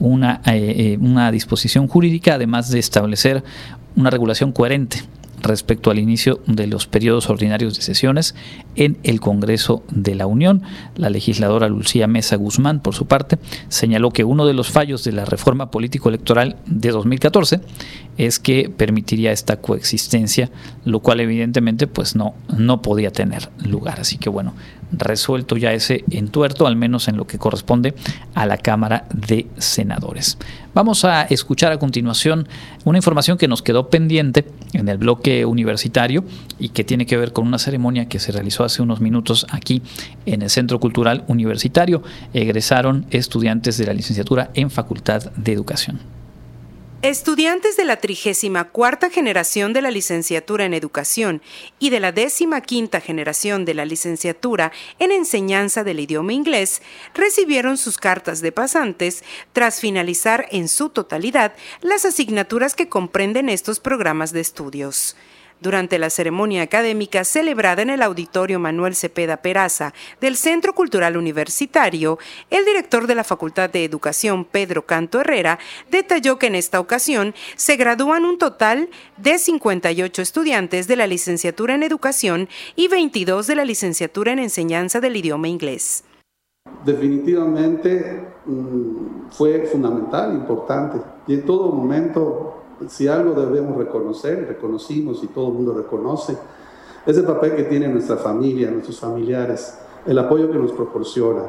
una, 0.00 0.40
eh, 0.46 0.74
eh, 0.76 0.98
una 1.00 1.30
disposición 1.30 1.88
jurídica, 1.88 2.34
además 2.34 2.70
de 2.70 2.78
establecer 2.78 3.42
una 3.96 4.10
regulación 4.10 4.52
coherente 4.52 5.02
respecto 5.40 5.90
al 5.90 5.98
inicio 5.98 6.40
de 6.46 6.66
los 6.66 6.86
periodos 6.86 7.30
ordinarios 7.30 7.76
de 7.76 7.82
sesiones 7.82 8.34
en 8.76 8.98
el 9.02 9.20
Congreso 9.20 9.82
de 9.90 10.14
la 10.14 10.26
Unión. 10.26 10.62
La 10.96 11.10
legisladora 11.10 11.68
Lucía 11.68 12.06
Mesa 12.06 12.36
Guzmán, 12.36 12.80
por 12.80 12.94
su 12.94 13.06
parte, 13.06 13.38
señaló 13.68 14.10
que 14.10 14.24
uno 14.24 14.46
de 14.46 14.54
los 14.54 14.70
fallos 14.70 15.04
de 15.04 15.12
la 15.12 15.24
reforma 15.24 15.70
político-electoral 15.70 16.56
de 16.66 16.90
2014 16.90 17.60
es 18.16 18.38
que 18.38 18.68
permitiría 18.68 19.32
esta 19.32 19.60
coexistencia, 19.60 20.50
lo 20.84 21.00
cual 21.00 21.20
evidentemente 21.20 21.86
pues 21.86 22.16
no, 22.16 22.34
no 22.56 22.82
podía 22.82 23.12
tener 23.12 23.48
lugar. 23.64 24.00
Así 24.00 24.18
que 24.18 24.28
bueno, 24.28 24.54
resuelto 24.92 25.56
ya 25.56 25.72
ese 25.72 26.04
entuerto, 26.10 26.66
al 26.66 26.76
menos 26.76 27.08
en 27.08 27.16
lo 27.16 27.26
que 27.26 27.38
corresponde 27.38 27.94
a 28.34 28.46
la 28.46 28.58
Cámara 28.58 29.06
de 29.12 29.46
Senadores. 29.58 30.38
Vamos 30.74 31.04
a 31.04 31.22
escuchar 31.22 31.72
a 31.72 31.78
continuación 31.78 32.48
una 32.84 32.98
información 32.98 33.38
que 33.38 33.48
nos 33.48 33.62
quedó 33.62 33.90
pendiente 33.90 34.46
en 34.72 34.88
el 34.88 34.98
bloque 34.98 35.44
universitario 35.44 36.24
y 36.58 36.70
que 36.70 36.84
tiene 36.84 37.06
que 37.06 37.16
ver 37.16 37.32
con 37.32 37.46
una 37.46 37.58
ceremonia 37.58 38.08
que 38.08 38.18
se 38.18 38.32
realizó 38.32 38.64
hace 38.64 38.82
unos 38.82 39.00
minutos 39.00 39.46
aquí 39.50 39.82
en 40.26 40.42
el 40.42 40.50
Centro 40.50 40.78
Cultural 40.78 41.24
Universitario. 41.28 42.02
Egresaron 42.32 43.06
estudiantes 43.10 43.78
de 43.78 43.86
la 43.86 43.94
licenciatura 43.94 44.50
en 44.54 44.70
Facultad 44.70 45.32
de 45.32 45.52
Educación. 45.52 45.98
Estudiantes 47.00 47.76
de 47.76 47.84
la 47.84 47.98
34 47.98 49.08
generación 49.10 49.72
de 49.72 49.82
la 49.82 49.92
licenciatura 49.92 50.64
en 50.64 50.74
educación 50.74 51.42
y 51.78 51.90
de 51.90 52.00
la 52.00 52.12
15 52.12 53.00
generación 53.00 53.64
de 53.64 53.74
la 53.74 53.84
licenciatura 53.84 54.72
en 54.98 55.12
enseñanza 55.12 55.84
del 55.84 56.00
idioma 56.00 56.32
inglés 56.32 56.82
recibieron 57.14 57.78
sus 57.78 57.98
cartas 57.98 58.40
de 58.40 58.50
pasantes 58.50 59.22
tras 59.52 59.78
finalizar 59.78 60.48
en 60.50 60.66
su 60.66 60.88
totalidad 60.88 61.54
las 61.82 62.04
asignaturas 62.04 62.74
que 62.74 62.88
comprenden 62.88 63.48
estos 63.48 63.78
programas 63.78 64.32
de 64.32 64.40
estudios. 64.40 65.14
Durante 65.60 65.98
la 65.98 66.08
ceremonia 66.08 66.62
académica 66.62 67.24
celebrada 67.24 67.82
en 67.82 67.90
el 67.90 68.02
Auditorio 68.02 68.60
Manuel 68.60 68.94
Cepeda 68.94 69.38
Peraza 69.38 69.92
del 70.20 70.36
Centro 70.36 70.72
Cultural 70.72 71.16
Universitario, 71.16 72.18
el 72.48 72.64
director 72.64 73.08
de 73.08 73.16
la 73.16 73.24
Facultad 73.24 73.68
de 73.68 73.84
Educación, 73.84 74.44
Pedro 74.44 74.86
Canto 74.86 75.20
Herrera, 75.20 75.58
detalló 75.90 76.38
que 76.38 76.46
en 76.46 76.54
esta 76.54 76.78
ocasión 76.78 77.34
se 77.56 77.76
gradúan 77.76 78.24
un 78.24 78.38
total 78.38 78.88
de 79.16 79.38
58 79.38 80.22
estudiantes 80.22 80.86
de 80.86 80.96
la 80.96 81.08
licenciatura 81.08 81.74
en 81.74 81.82
Educación 81.82 82.48
y 82.76 82.86
22 82.86 83.48
de 83.48 83.54
la 83.56 83.64
licenciatura 83.64 84.32
en 84.32 84.38
Enseñanza 84.38 85.00
del 85.00 85.16
Idioma 85.16 85.48
Inglés. 85.48 86.04
Definitivamente 86.84 88.22
mm, 88.46 89.30
fue 89.30 89.66
fundamental, 89.66 90.34
importante, 90.34 90.98
y 91.26 91.34
en 91.34 91.44
todo 91.44 91.72
momento 91.72 92.57
si 92.86 93.08
algo 93.08 93.40
debemos 93.40 93.76
reconocer, 93.76 94.46
reconocimos 94.48 95.22
y 95.24 95.26
todo 95.28 95.48
el 95.48 95.54
mundo 95.54 95.74
reconoce, 95.74 96.36
es 97.06 97.16
el 97.16 97.24
papel 97.24 97.56
que 97.56 97.64
tiene 97.64 97.88
nuestra 97.88 98.16
familia, 98.16 98.70
nuestros 98.70 99.00
familiares, 99.00 99.78
el 100.06 100.18
apoyo 100.18 100.50
que 100.50 100.58
nos 100.58 100.72
proporciona. 100.72 101.44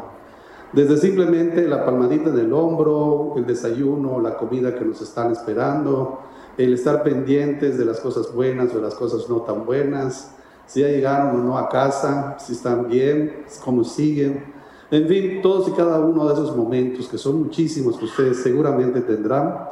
Desde 0.71 0.97
simplemente 0.97 1.67
la 1.67 1.86
palmadita 1.86 2.30
en 2.30 2.39
el 2.39 2.53
hombro, 2.53 3.34
el 3.38 3.45
desayuno, 3.45 4.19
la 4.19 4.38
comida 4.38 4.75
que 4.75 4.86
nos 4.86 5.01
están 5.01 5.32
esperando, 5.32 6.19
el 6.57 6.73
estar 6.73 7.03
pendientes 7.03 7.77
de 7.77 7.86
las 7.86 7.99
cosas 7.99 8.34
buenas 8.34 8.73
o 8.73 8.77
de 8.77 8.84
las 8.84 8.95
cosas 8.95 9.30
no 9.30 9.41
tan 9.41 9.65
buenas, 9.65 10.36
si 10.67 10.82
ya 10.82 10.88
llegaron 10.88 11.39
o 11.39 11.43
no 11.43 11.57
a 11.57 11.67
casa, 11.69 12.38
si 12.39 12.53
están 12.53 12.88
bien, 12.88 13.45
cómo 13.65 13.84
siguen. 13.84 14.53
En 14.91 15.07
fin, 15.07 15.41
todos 15.41 15.67
y 15.67 15.71
cada 15.71 15.99
uno 15.99 16.27
de 16.27 16.34
esos 16.34 16.55
momentos, 16.55 17.07
que 17.07 17.17
son 17.17 17.39
muchísimos 17.39 17.97
que 17.97 18.05
ustedes 18.05 18.38
seguramente 18.43 19.01
tendrán, 19.01 19.68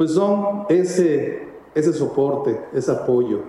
pues 0.00 0.12
son 0.12 0.64
ese, 0.70 1.46
ese 1.74 1.92
soporte, 1.92 2.58
ese 2.72 2.90
apoyo. 2.90 3.42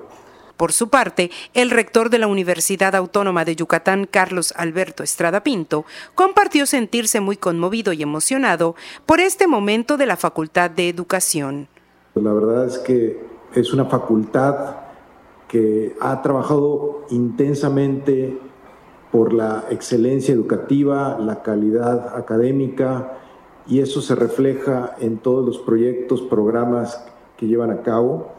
Por 0.57 0.73
su 0.73 0.89
parte, 0.89 1.31
el 1.53 1.71
rector 1.71 2.09
de 2.09 2.19
la 2.19 2.27
Universidad 2.27 2.93
Autónoma 2.93 3.45
de 3.45 3.55
Yucatán, 3.55 4.05
Carlos 4.05 4.53
Alberto 4.57 5.01
Estrada 5.01 5.43
Pinto, 5.43 5.85
compartió 6.13 6.65
sentirse 6.65 7.21
muy 7.21 7.37
conmovido 7.37 7.93
y 7.93 8.03
emocionado 8.03 8.75
por 9.05 9.21
este 9.21 9.47
momento 9.47 9.95
de 9.95 10.07
la 10.07 10.17
Facultad 10.17 10.69
de 10.69 10.89
Educación. 10.89 11.69
La 12.15 12.33
verdad 12.33 12.65
es 12.65 12.79
que 12.79 13.23
es 13.55 13.71
una 13.71 13.85
facultad 13.85 14.75
que 15.47 15.95
ha 16.01 16.21
trabajado 16.21 17.05
intensamente 17.11 18.37
por 19.09 19.31
la 19.31 19.63
excelencia 19.69 20.33
educativa, 20.33 21.17
la 21.17 21.43
calidad 21.43 22.13
académica, 22.13 23.19
y 23.68 23.80
eso 23.80 24.01
se 24.01 24.16
refleja 24.16 24.95
en 24.99 25.18
todos 25.18 25.45
los 25.45 25.59
proyectos, 25.59 26.22
programas 26.22 27.05
que 27.38 27.47
llevan 27.47 27.72
a 27.72 27.82
cabo 27.82 28.30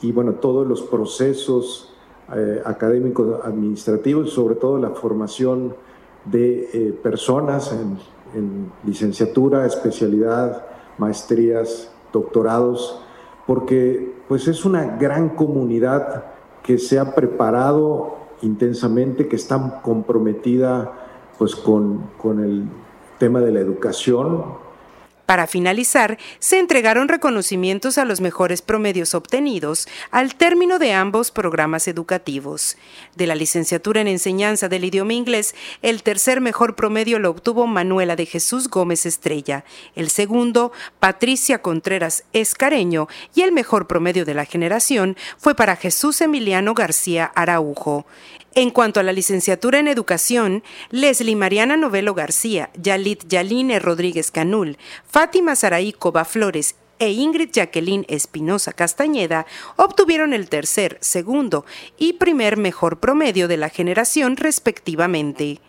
y 0.00 0.12
bueno, 0.12 0.34
todos 0.34 0.66
los 0.66 0.82
procesos 0.82 1.92
eh, 2.34 2.62
académicos 2.64 3.44
administrativos 3.44 4.32
sobre 4.32 4.54
todo 4.54 4.78
la 4.78 4.90
formación 4.90 5.74
de 6.24 6.70
eh, 6.72 6.92
personas 7.02 7.72
en, 7.72 7.98
en 8.34 8.72
licenciatura, 8.84 9.66
especialidad, 9.66 10.66
maestrías, 10.98 11.90
doctorados, 12.12 13.00
porque 13.46 14.14
pues 14.28 14.48
es 14.48 14.64
una 14.64 14.96
gran 14.96 15.30
comunidad 15.30 16.24
que 16.62 16.78
se 16.78 16.98
ha 16.98 17.14
preparado 17.14 18.16
intensamente, 18.42 19.28
que 19.28 19.36
está 19.36 19.80
comprometida 19.82 20.92
pues 21.38 21.54
con, 21.54 22.10
con 22.16 22.42
el 22.42 22.64
tema 23.18 23.40
de 23.40 23.52
la 23.52 23.60
educación, 23.60 24.44
para 25.26 25.46
finalizar, 25.46 26.18
se 26.38 26.58
entregaron 26.58 27.08
reconocimientos 27.08 27.98
a 27.98 28.04
los 28.04 28.20
mejores 28.20 28.62
promedios 28.62 29.14
obtenidos 29.14 29.88
al 30.10 30.34
término 30.34 30.78
de 30.78 30.92
ambos 30.92 31.30
programas 31.30 31.88
educativos. 31.88 32.76
De 33.16 33.26
la 33.26 33.34
licenciatura 33.34 34.00
en 34.00 34.08
enseñanza 34.08 34.68
del 34.68 34.84
idioma 34.84 35.14
inglés, 35.14 35.54
el 35.82 36.02
tercer 36.02 36.40
mejor 36.40 36.74
promedio 36.76 37.18
lo 37.18 37.30
obtuvo 37.30 37.66
Manuela 37.66 38.16
de 38.16 38.26
Jesús 38.26 38.68
Gómez 38.68 39.06
Estrella, 39.06 39.64
el 39.94 40.10
segundo, 40.10 40.72
Patricia 40.98 41.62
Contreras 41.62 42.24
Escareño, 42.32 43.08
y 43.34 43.42
el 43.42 43.52
mejor 43.52 43.86
promedio 43.86 44.24
de 44.24 44.34
la 44.34 44.44
generación 44.44 45.16
fue 45.38 45.54
para 45.54 45.76
Jesús 45.76 46.20
Emiliano 46.20 46.74
García 46.74 47.24
Araujo. 47.34 48.06
En 48.56 48.70
cuanto 48.70 49.00
a 49.00 49.02
la 49.02 49.12
licenciatura 49.12 49.80
en 49.80 49.88
educación, 49.88 50.62
Leslie 50.90 51.34
Mariana 51.34 51.76
Novelo 51.76 52.14
García, 52.14 52.70
Yalit 52.80 53.26
Yaline 53.26 53.80
Rodríguez 53.80 54.30
Canul, 54.30 54.78
Fátima 55.08 55.56
Saraí 55.56 55.92
Coba 55.92 56.24
Flores 56.24 56.76
e 57.00 57.10
Ingrid 57.10 57.50
Jacqueline 57.52 58.06
Espinosa 58.08 58.72
Castañeda 58.72 59.44
obtuvieron 59.74 60.32
el 60.32 60.48
tercer, 60.48 60.98
segundo 61.00 61.66
y 61.98 62.12
primer 62.12 62.56
mejor 62.56 63.00
promedio 63.00 63.48
de 63.48 63.56
la 63.56 63.70
generación 63.70 64.36
respectivamente. 64.36 65.60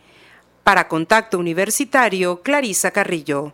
Para 0.63 0.87
Contacto 0.87 1.39
Universitario, 1.39 2.43
Clarisa 2.43 2.91
Carrillo. 2.91 3.53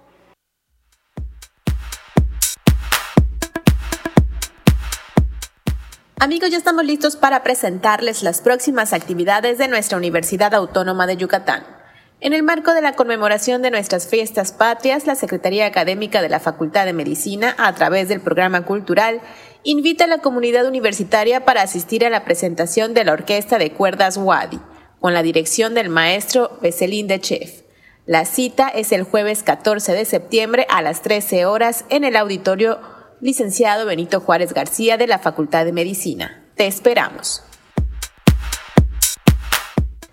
Amigos, 6.23 6.51
ya 6.51 6.59
estamos 6.59 6.85
listos 6.85 7.15
para 7.15 7.41
presentarles 7.41 8.21
las 8.21 8.41
próximas 8.41 8.93
actividades 8.93 9.57
de 9.57 9.67
nuestra 9.67 9.97
Universidad 9.97 10.53
Autónoma 10.53 11.07
de 11.07 11.17
Yucatán. 11.17 11.63
En 12.19 12.33
el 12.33 12.43
marco 12.43 12.75
de 12.75 12.83
la 12.83 12.93
conmemoración 12.93 13.63
de 13.63 13.71
nuestras 13.71 14.07
fiestas 14.07 14.51
patrias, 14.51 15.07
la 15.07 15.15
Secretaría 15.15 15.65
Académica 15.65 16.21
de 16.21 16.29
la 16.29 16.39
Facultad 16.39 16.85
de 16.85 16.93
Medicina, 16.93 17.55
a 17.57 17.73
través 17.73 18.07
del 18.07 18.21
programa 18.21 18.65
cultural, 18.65 19.19
invita 19.63 20.03
a 20.03 20.07
la 20.07 20.19
comunidad 20.19 20.67
universitaria 20.67 21.43
para 21.43 21.63
asistir 21.63 22.05
a 22.05 22.11
la 22.11 22.23
presentación 22.23 22.93
de 22.93 23.03
la 23.03 23.13
Orquesta 23.13 23.57
de 23.57 23.71
Cuerdas 23.71 24.17
Wadi, 24.17 24.59
con 24.99 25.15
la 25.15 25.23
dirección 25.23 25.73
del 25.73 25.89
maestro 25.89 26.59
Veselín 26.61 27.07
de 27.07 27.19
Chef. 27.19 27.63
La 28.05 28.25
cita 28.25 28.67
es 28.67 28.91
el 28.91 29.01
jueves 29.01 29.41
14 29.41 29.93
de 29.93 30.05
septiembre 30.05 30.67
a 30.69 30.83
las 30.83 31.01
13 31.01 31.47
horas 31.47 31.83
en 31.89 32.03
el 32.03 32.15
auditorio 32.15 33.00
licenciado 33.21 33.85
Benito 33.85 34.19
Juárez 34.19 34.53
García 34.53 34.97
de 34.97 35.07
la 35.07 35.19
Facultad 35.19 35.63
de 35.65 35.71
Medicina. 35.71 36.43
Te 36.55 36.67
esperamos. 36.67 37.43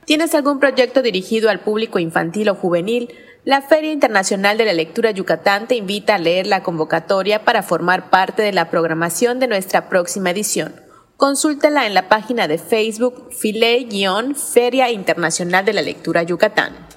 ¿Tienes 0.05 0.35
algún 0.35 0.61
proyecto 0.61 1.03
dirigido 1.03 1.51
al 1.51 1.61
público 1.61 1.99
infantil 1.99 2.49
o 2.51 2.55
juvenil? 2.55 3.15
La 3.45 3.63
Feria 3.63 3.93
Internacional 3.93 4.59
de 4.59 4.67
la 4.67 4.73
Lectura 4.73 5.11
Yucatán 5.11 5.69
te 5.69 5.75
invita 5.75 6.15
a 6.15 6.19
leer 6.19 6.47
la 6.47 6.63
convocatoria 6.63 7.45
para 7.45 7.63
formar 7.63 8.11
parte 8.11 8.43
de 8.43 8.53
la 8.53 8.71
programación 8.71 9.39
de 9.39 9.49
nuestra 9.49 9.89
próxima 9.89 10.31
edición. 10.31 10.75
Consúltala 11.17 11.87
en 11.87 11.95
la 11.95 12.09
página 12.09 12.47
de 12.47 12.59
Facebook 12.59 13.31
File-Feria 13.33 14.91
Internacional 14.91 15.65
de 15.65 15.73
la 15.73 15.83
Lectura 15.83 16.23
Yucatán. 16.23 16.89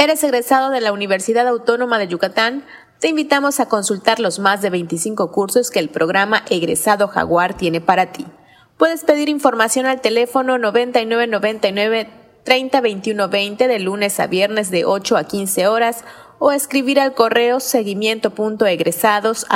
¿Eres 0.00 0.24
egresado 0.24 0.70
de 0.70 0.80
la 0.80 0.92
Universidad 0.92 1.46
Autónoma 1.46 1.98
de 1.98 2.08
Yucatán? 2.08 2.64
Te 3.00 3.08
invitamos 3.08 3.60
a 3.60 3.66
consultar 3.66 4.20
los 4.20 4.38
más 4.38 4.60
de 4.60 4.68
25 4.68 5.32
cursos 5.32 5.70
que 5.70 5.78
el 5.78 5.88
programa 5.88 6.44
Egresado 6.50 7.08
Jaguar 7.08 7.56
tiene 7.56 7.80
para 7.80 8.12
ti. 8.12 8.26
Puedes 8.76 9.04
pedir 9.04 9.30
información 9.30 9.86
al 9.86 10.02
teléfono 10.02 10.58
9999 10.58 12.10
302120 12.44 13.68
de 13.68 13.78
lunes 13.78 14.20
a 14.20 14.26
viernes 14.26 14.70
de 14.70 14.84
8 14.84 15.16
a 15.16 15.24
15 15.24 15.66
horas 15.66 16.04
o 16.38 16.52
escribir 16.52 17.00
al 17.00 17.14
correo 17.14 17.58
seguimiento.egresados 17.60 19.46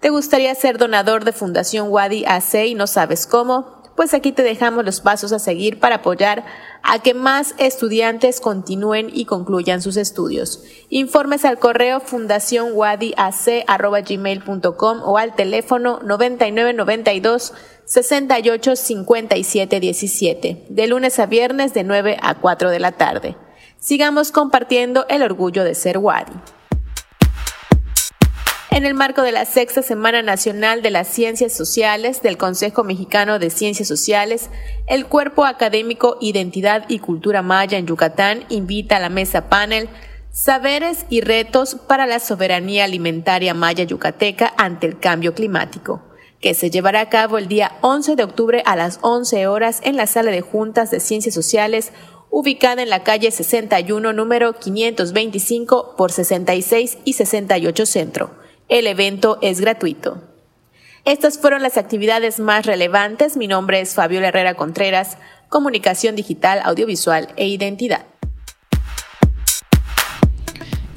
¿Te 0.00 0.08
gustaría 0.08 0.54
ser 0.54 0.78
donador 0.78 1.24
de 1.24 1.32
Fundación 1.32 1.88
Wadi 1.90 2.24
AC 2.24 2.54
y 2.68 2.74
no 2.74 2.86
sabes 2.86 3.26
cómo? 3.26 3.81
Pues 3.96 4.14
aquí 4.14 4.30
te 4.32 4.42
dejamos 4.42 4.84
los 4.84 5.00
pasos 5.00 5.32
a 5.32 5.38
seguir 5.38 5.78
para 5.80 5.94
apoyar 5.96 6.44
a 6.82 7.00
que 7.00 7.14
más 7.14 7.54
estudiantes 7.58 8.40
continúen 8.40 9.10
y 9.12 9.26
concluyan 9.26 9.82
sus 9.82 9.96
estudios. 9.96 10.62
Informes 10.88 11.44
al 11.44 11.58
correo 11.58 11.98
fundacionwadiac.gmail.com 12.00 15.00
o 15.02 15.18
al 15.18 15.34
teléfono 15.34 15.98
9992 16.02 17.52
68 17.84 18.76
57 18.76 19.80
17, 19.80 20.66
de 20.68 20.86
lunes 20.86 21.18
a 21.18 21.26
viernes 21.26 21.74
de 21.74 21.82
9 21.84 22.16
a 22.22 22.36
4 22.36 22.70
de 22.70 22.80
la 22.80 22.92
tarde. 22.92 23.36
Sigamos 23.78 24.30
compartiendo 24.30 25.04
el 25.08 25.22
orgullo 25.22 25.64
de 25.64 25.74
ser 25.74 25.98
Wadi. 25.98 26.32
En 28.74 28.86
el 28.86 28.94
marco 28.94 29.20
de 29.20 29.32
la 29.32 29.44
sexta 29.44 29.82
Semana 29.82 30.22
Nacional 30.22 30.80
de 30.80 30.90
las 30.90 31.06
Ciencias 31.06 31.52
Sociales 31.52 32.22
del 32.22 32.38
Consejo 32.38 32.84
Mexicano 32.84 33.38
de 33.38 33.50
Ciencias 33.50 33.86
Sociales, 33.86 34.48
el 34.86 35.04
Cuerpo 35.04 35.44
Académico 35.44 36.16
Identidad 36.22 36.86
y 36.88 36.98
Cultura 36.98 37.42
Maya 37.42 37.76
en 37.76 37.86
Yucatán 37.86 38.44
invita 38.48 38.96
a 38.96 39.00
la 39.00 39.10
mesa 39.10 39.50
panel 39.50 39.90
Saberes 40.30 41.04
y 41.10 41.20
retos 41.20 41.74
para 41.86 42.06
la 42.06 42.18
soberanía 42.18 42.84
alimentaria 42.84 43.52
maya 43.52 43.84
yucateca 43.84 44.54
ante 44.56 44.86
el 44.86 44.98
cambio 44.98 45.34
climático, 45.34 46.00
que 46.40 46.54
se 46.54 46.70
llevará 46.70 47.02
a 47.02 47.10
cabo 47.10 47.36
el 47.36 47.48
día 47.48 47.72
11 47.82 48.16
de 48.16 48.24
octubre 48.24 48.62
a 48.64 48.74
las 48.74 49.00
11 49.02 49.48
horas 49.48 49.82
en 49.84 49.98
la 49.98 50.06
sala 50.06 50.30
de 50.30 50.40
juntas 50.40 50.90
de 50.90 51.00
Ciencias 51.00 51.34
Sociales 51.34 51.92
ubicada 52.30 52.82
en 52.82 52.88
la 52.88 53.04
calle 53.04 53.30
61, 53.30 54.14
número 54.14 54.54
525 54.54 55.94
por 55.98 56.10
66 56.10 56.96
y 57.04 57.12
68 57.12 57.84
Centro 57.84 58.42
el 58.78 58.86
evento 58.86 59.38
es 59.42 59.60
gratuito. 59.60 60.22
Estas 61.04 61.38
fueron 61.38 61.60
las 61.62 61.76
actividades 61.76 62.40
más 62.40 62.64
relevantes. 62.64 63.36
Mi 63.36 63.46
nombre 63.46 63.82
es 63.82 63.94
Fabiola 63.94 64.28
Herrera 64.28 64.54
Contreras, 64.54 65.18
Comunicación 65.50 66.16
Digital, 66.16 66.62
Audiovisual 66.64 67.28
e 67.36 67.48
Identidad. 67.48 68.06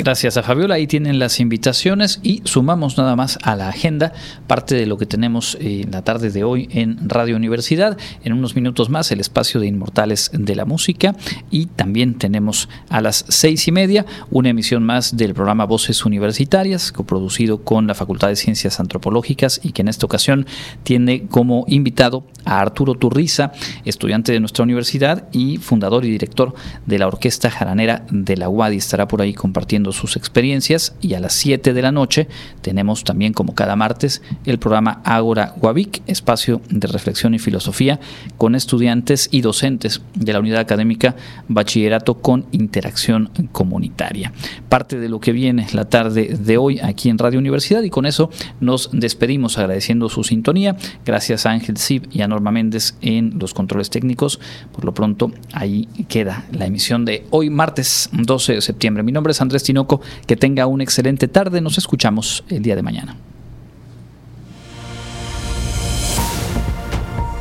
Gracias 0.05 0.37
a 0.37 0.43
Fabiola, 0.43 0.75
ahí 0.75 0.85
tienen 0.85 1.17
las 1.17 1.39
invitaciones 1.39 2.19
y 2.21 2.43
sumamos 2.45 2.95
nada 2.95 3.15
más 3.15 3.39
a 3.41 3.55
la 3.55 3.69
agenda 3.69 4.13
parte 4.45 4.75
de 4.75 4.85
lo 4.85 4.99
que 4.99 5.07
tenemos 5.07 5.57
en 5.59 5.89
la 5.89 6.03
tarde 6.03 6.29
de 6.29 6.43
hoy 6.43 6.69
en 6.71 7.09
Radio 7.09 7.35
Universidad. 7.35 7.97
En 8.23 8.33
unos 8.33 8.55
minutos 8.55 8.91
más 8.91 9.11
el 9.11 9.19
espacio 9.19 9.59
de 9.59 9.65
Inmortales 9.65 10.29
de 10.31 10.55
la 10.55 10.65
Música 10.65 11.15
y 11.49 11.65
también 11.65 12.19
tenemos 12.19 12.69
a 12.87 13.01
las 13.01 13.25
seis 13.29 13.67
y 13.67 13.71
media 13.71 14.05
una 14.29 14.49
emisión 14.49 14.83
más 14.83 15.17
del 15.17 15.33
programa 15.33 15.65
Voces 15.65 16.05
Universitarias, 16.05 16.91
coproducido 16.91 17.63
con 17.63 17.87
la 17.87 17.95
Facultad 17.95 18.27
de 18.27 18.35
Ciencias 18.35 18.79
Antropológicas 18.79 19.59
y 19.63 19.71
que 19.71 19.81
en 19.81 19.87
esta 19.87 20.05
ocasión 20.05 20.45
tiene 20.83 21.25
como 21.25 21.65
invitado 21.67 22.27
a 22.45 22.59
Arturo 22.59 22.93
Turriza, 22.93 23.53
estudiante 23.85 24.31
de 24.31 24.39
nuestra 24.39 24.61
universidad 24.65 25.27
y 25.31 25.57
fundador 25.57 26.05
y 26.05 26.11
director 26.11 26.53
de 26.85 26.99
la 26.99 27.07
Orquesta 27.07 27.49
Jaranera 27.49 28.05
de 28.11 28.37
la 28.37 28.49
UADI. 28.49 28.77
Estará 28.77 29.07
por 29.07 29.23
ahí 29.23 29.33
compartiendo 29.33 29.94
sus 29.95 30.15
experiencias 30.15 30.95
y 31.01 31.13
a 31.15 31.19
las 31.19 31.33
7 31.33 31.73
de 31.73 31.81
la 31.81 31.91
noche 31.91 32.27
tenemos 32.61 33.03
también 33.03 33.33
como 33.33 33.55
cada 33.55 33.75
martes 33.75 34.21
el 34.45 34.59
programa 34.59 35.01
Ágora 35.03 35.53
Guavic, 35.57 36.01
espacio 36.07 36.61
de 36.69 36.87
reflexión 36.87 37.33
y 37.33 37.39
filosofía 37.39 37.99
con 38.37 38.55
estudiantes 38.55 39.29
y 39.31 39.41
docentes 39.41 40.01
de 40.13 40.33
la 40.33 40.39
unidad 40.39 40.59
académica 40.59 41.15
Bachillerato 41.47 42.15
con 42.15 42.45
Interacción 42.51 43.29
Comunitaria. 43.51 44.31
Parte 44.69 44.99
de 44.99 45.09
lo 45.09 45.19
que 45.19 45.31
viene 45.31 45.67
la 45.73 45.85
tarde 45.85 46.37
de 46.39 46.57
hoy 46.57 46.79
aquí 46.79 47.09
en 47.09 47.17
Radio 47.17 47.39
Universidad 47.39 47.83
y 47.83 47.89
con 47.89 48.05
eso 48.05 48.29
nos 48.59 48.89
despedimos 48.91 49.57
agradeciendo 49.57 50.09
su 50.09 50.23
sintonía. 50.23 50.75
Gracias 51.05 51.45
a 51.45 51.51
Ángel 51.51 51.77
Sib 51.77 52.07
y 52.11 52.21
a 52.21 52.27
Norma 52.27 52.51
Méndez 52.51 52.95
en 53.01 53.37
los 53.39 53.53
controles 53.53 53.89
técnicos. 53.89 54.39
Por 54.71 54.85
lo 54.85 54.93
pronto 54.93 55.31
ahí 55.53 55.87
queda 56.07 56.45
la 56.51 56.65
emisión 56.65 57.05
de 57.05 57.25
hoy 57.29 57.49
martes 57.49 58.09
12 58.11 58.53
de 58.53 58.61
septiembre. 58.61 59.03
Mi 59.03 59.11
nombre 59.11 59.31
es 59.31 59.41
Andrés 59.41 59.63
Tino 59.63 59.84
que 60.27 60.36
tenga 60.36 60.67
una 60.67 60.83
excelente 60.83 61.27
tarde. 61.27 61.61
Nos 61.61 61.77
escuchamos 61.77 62.43
el 62.49 62.61
día 62.61 62.75
de 62.75 62.81
mañana. 62.81 63.15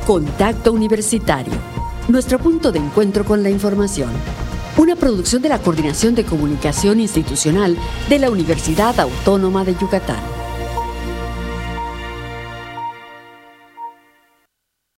Contacto 0.07 0.72
Universitario. 0.72 1.55
Nuestro 2.09 2.38
punto 2.38 2.70
de 2.70 2.78
encuentro 2.78 3.24
con 3.24 3.42
la 3.42 3.49
información. 3.49 4.11
Una 4.76 4.97
producción 4.97 5.40
de 5.40 5.49
la 5.49 5.59
Coordinación 5.61 6.14
de 6.14 6.24
Comunicación 6.24 7.01
Institucional 7.01 7.76
de 8.11 8.18
la 8.18 8.30
Universidad 8.30 8.99
Autónoma 9.01 9.64
de 9.64 9.74
Yucatán. 9.74 10.43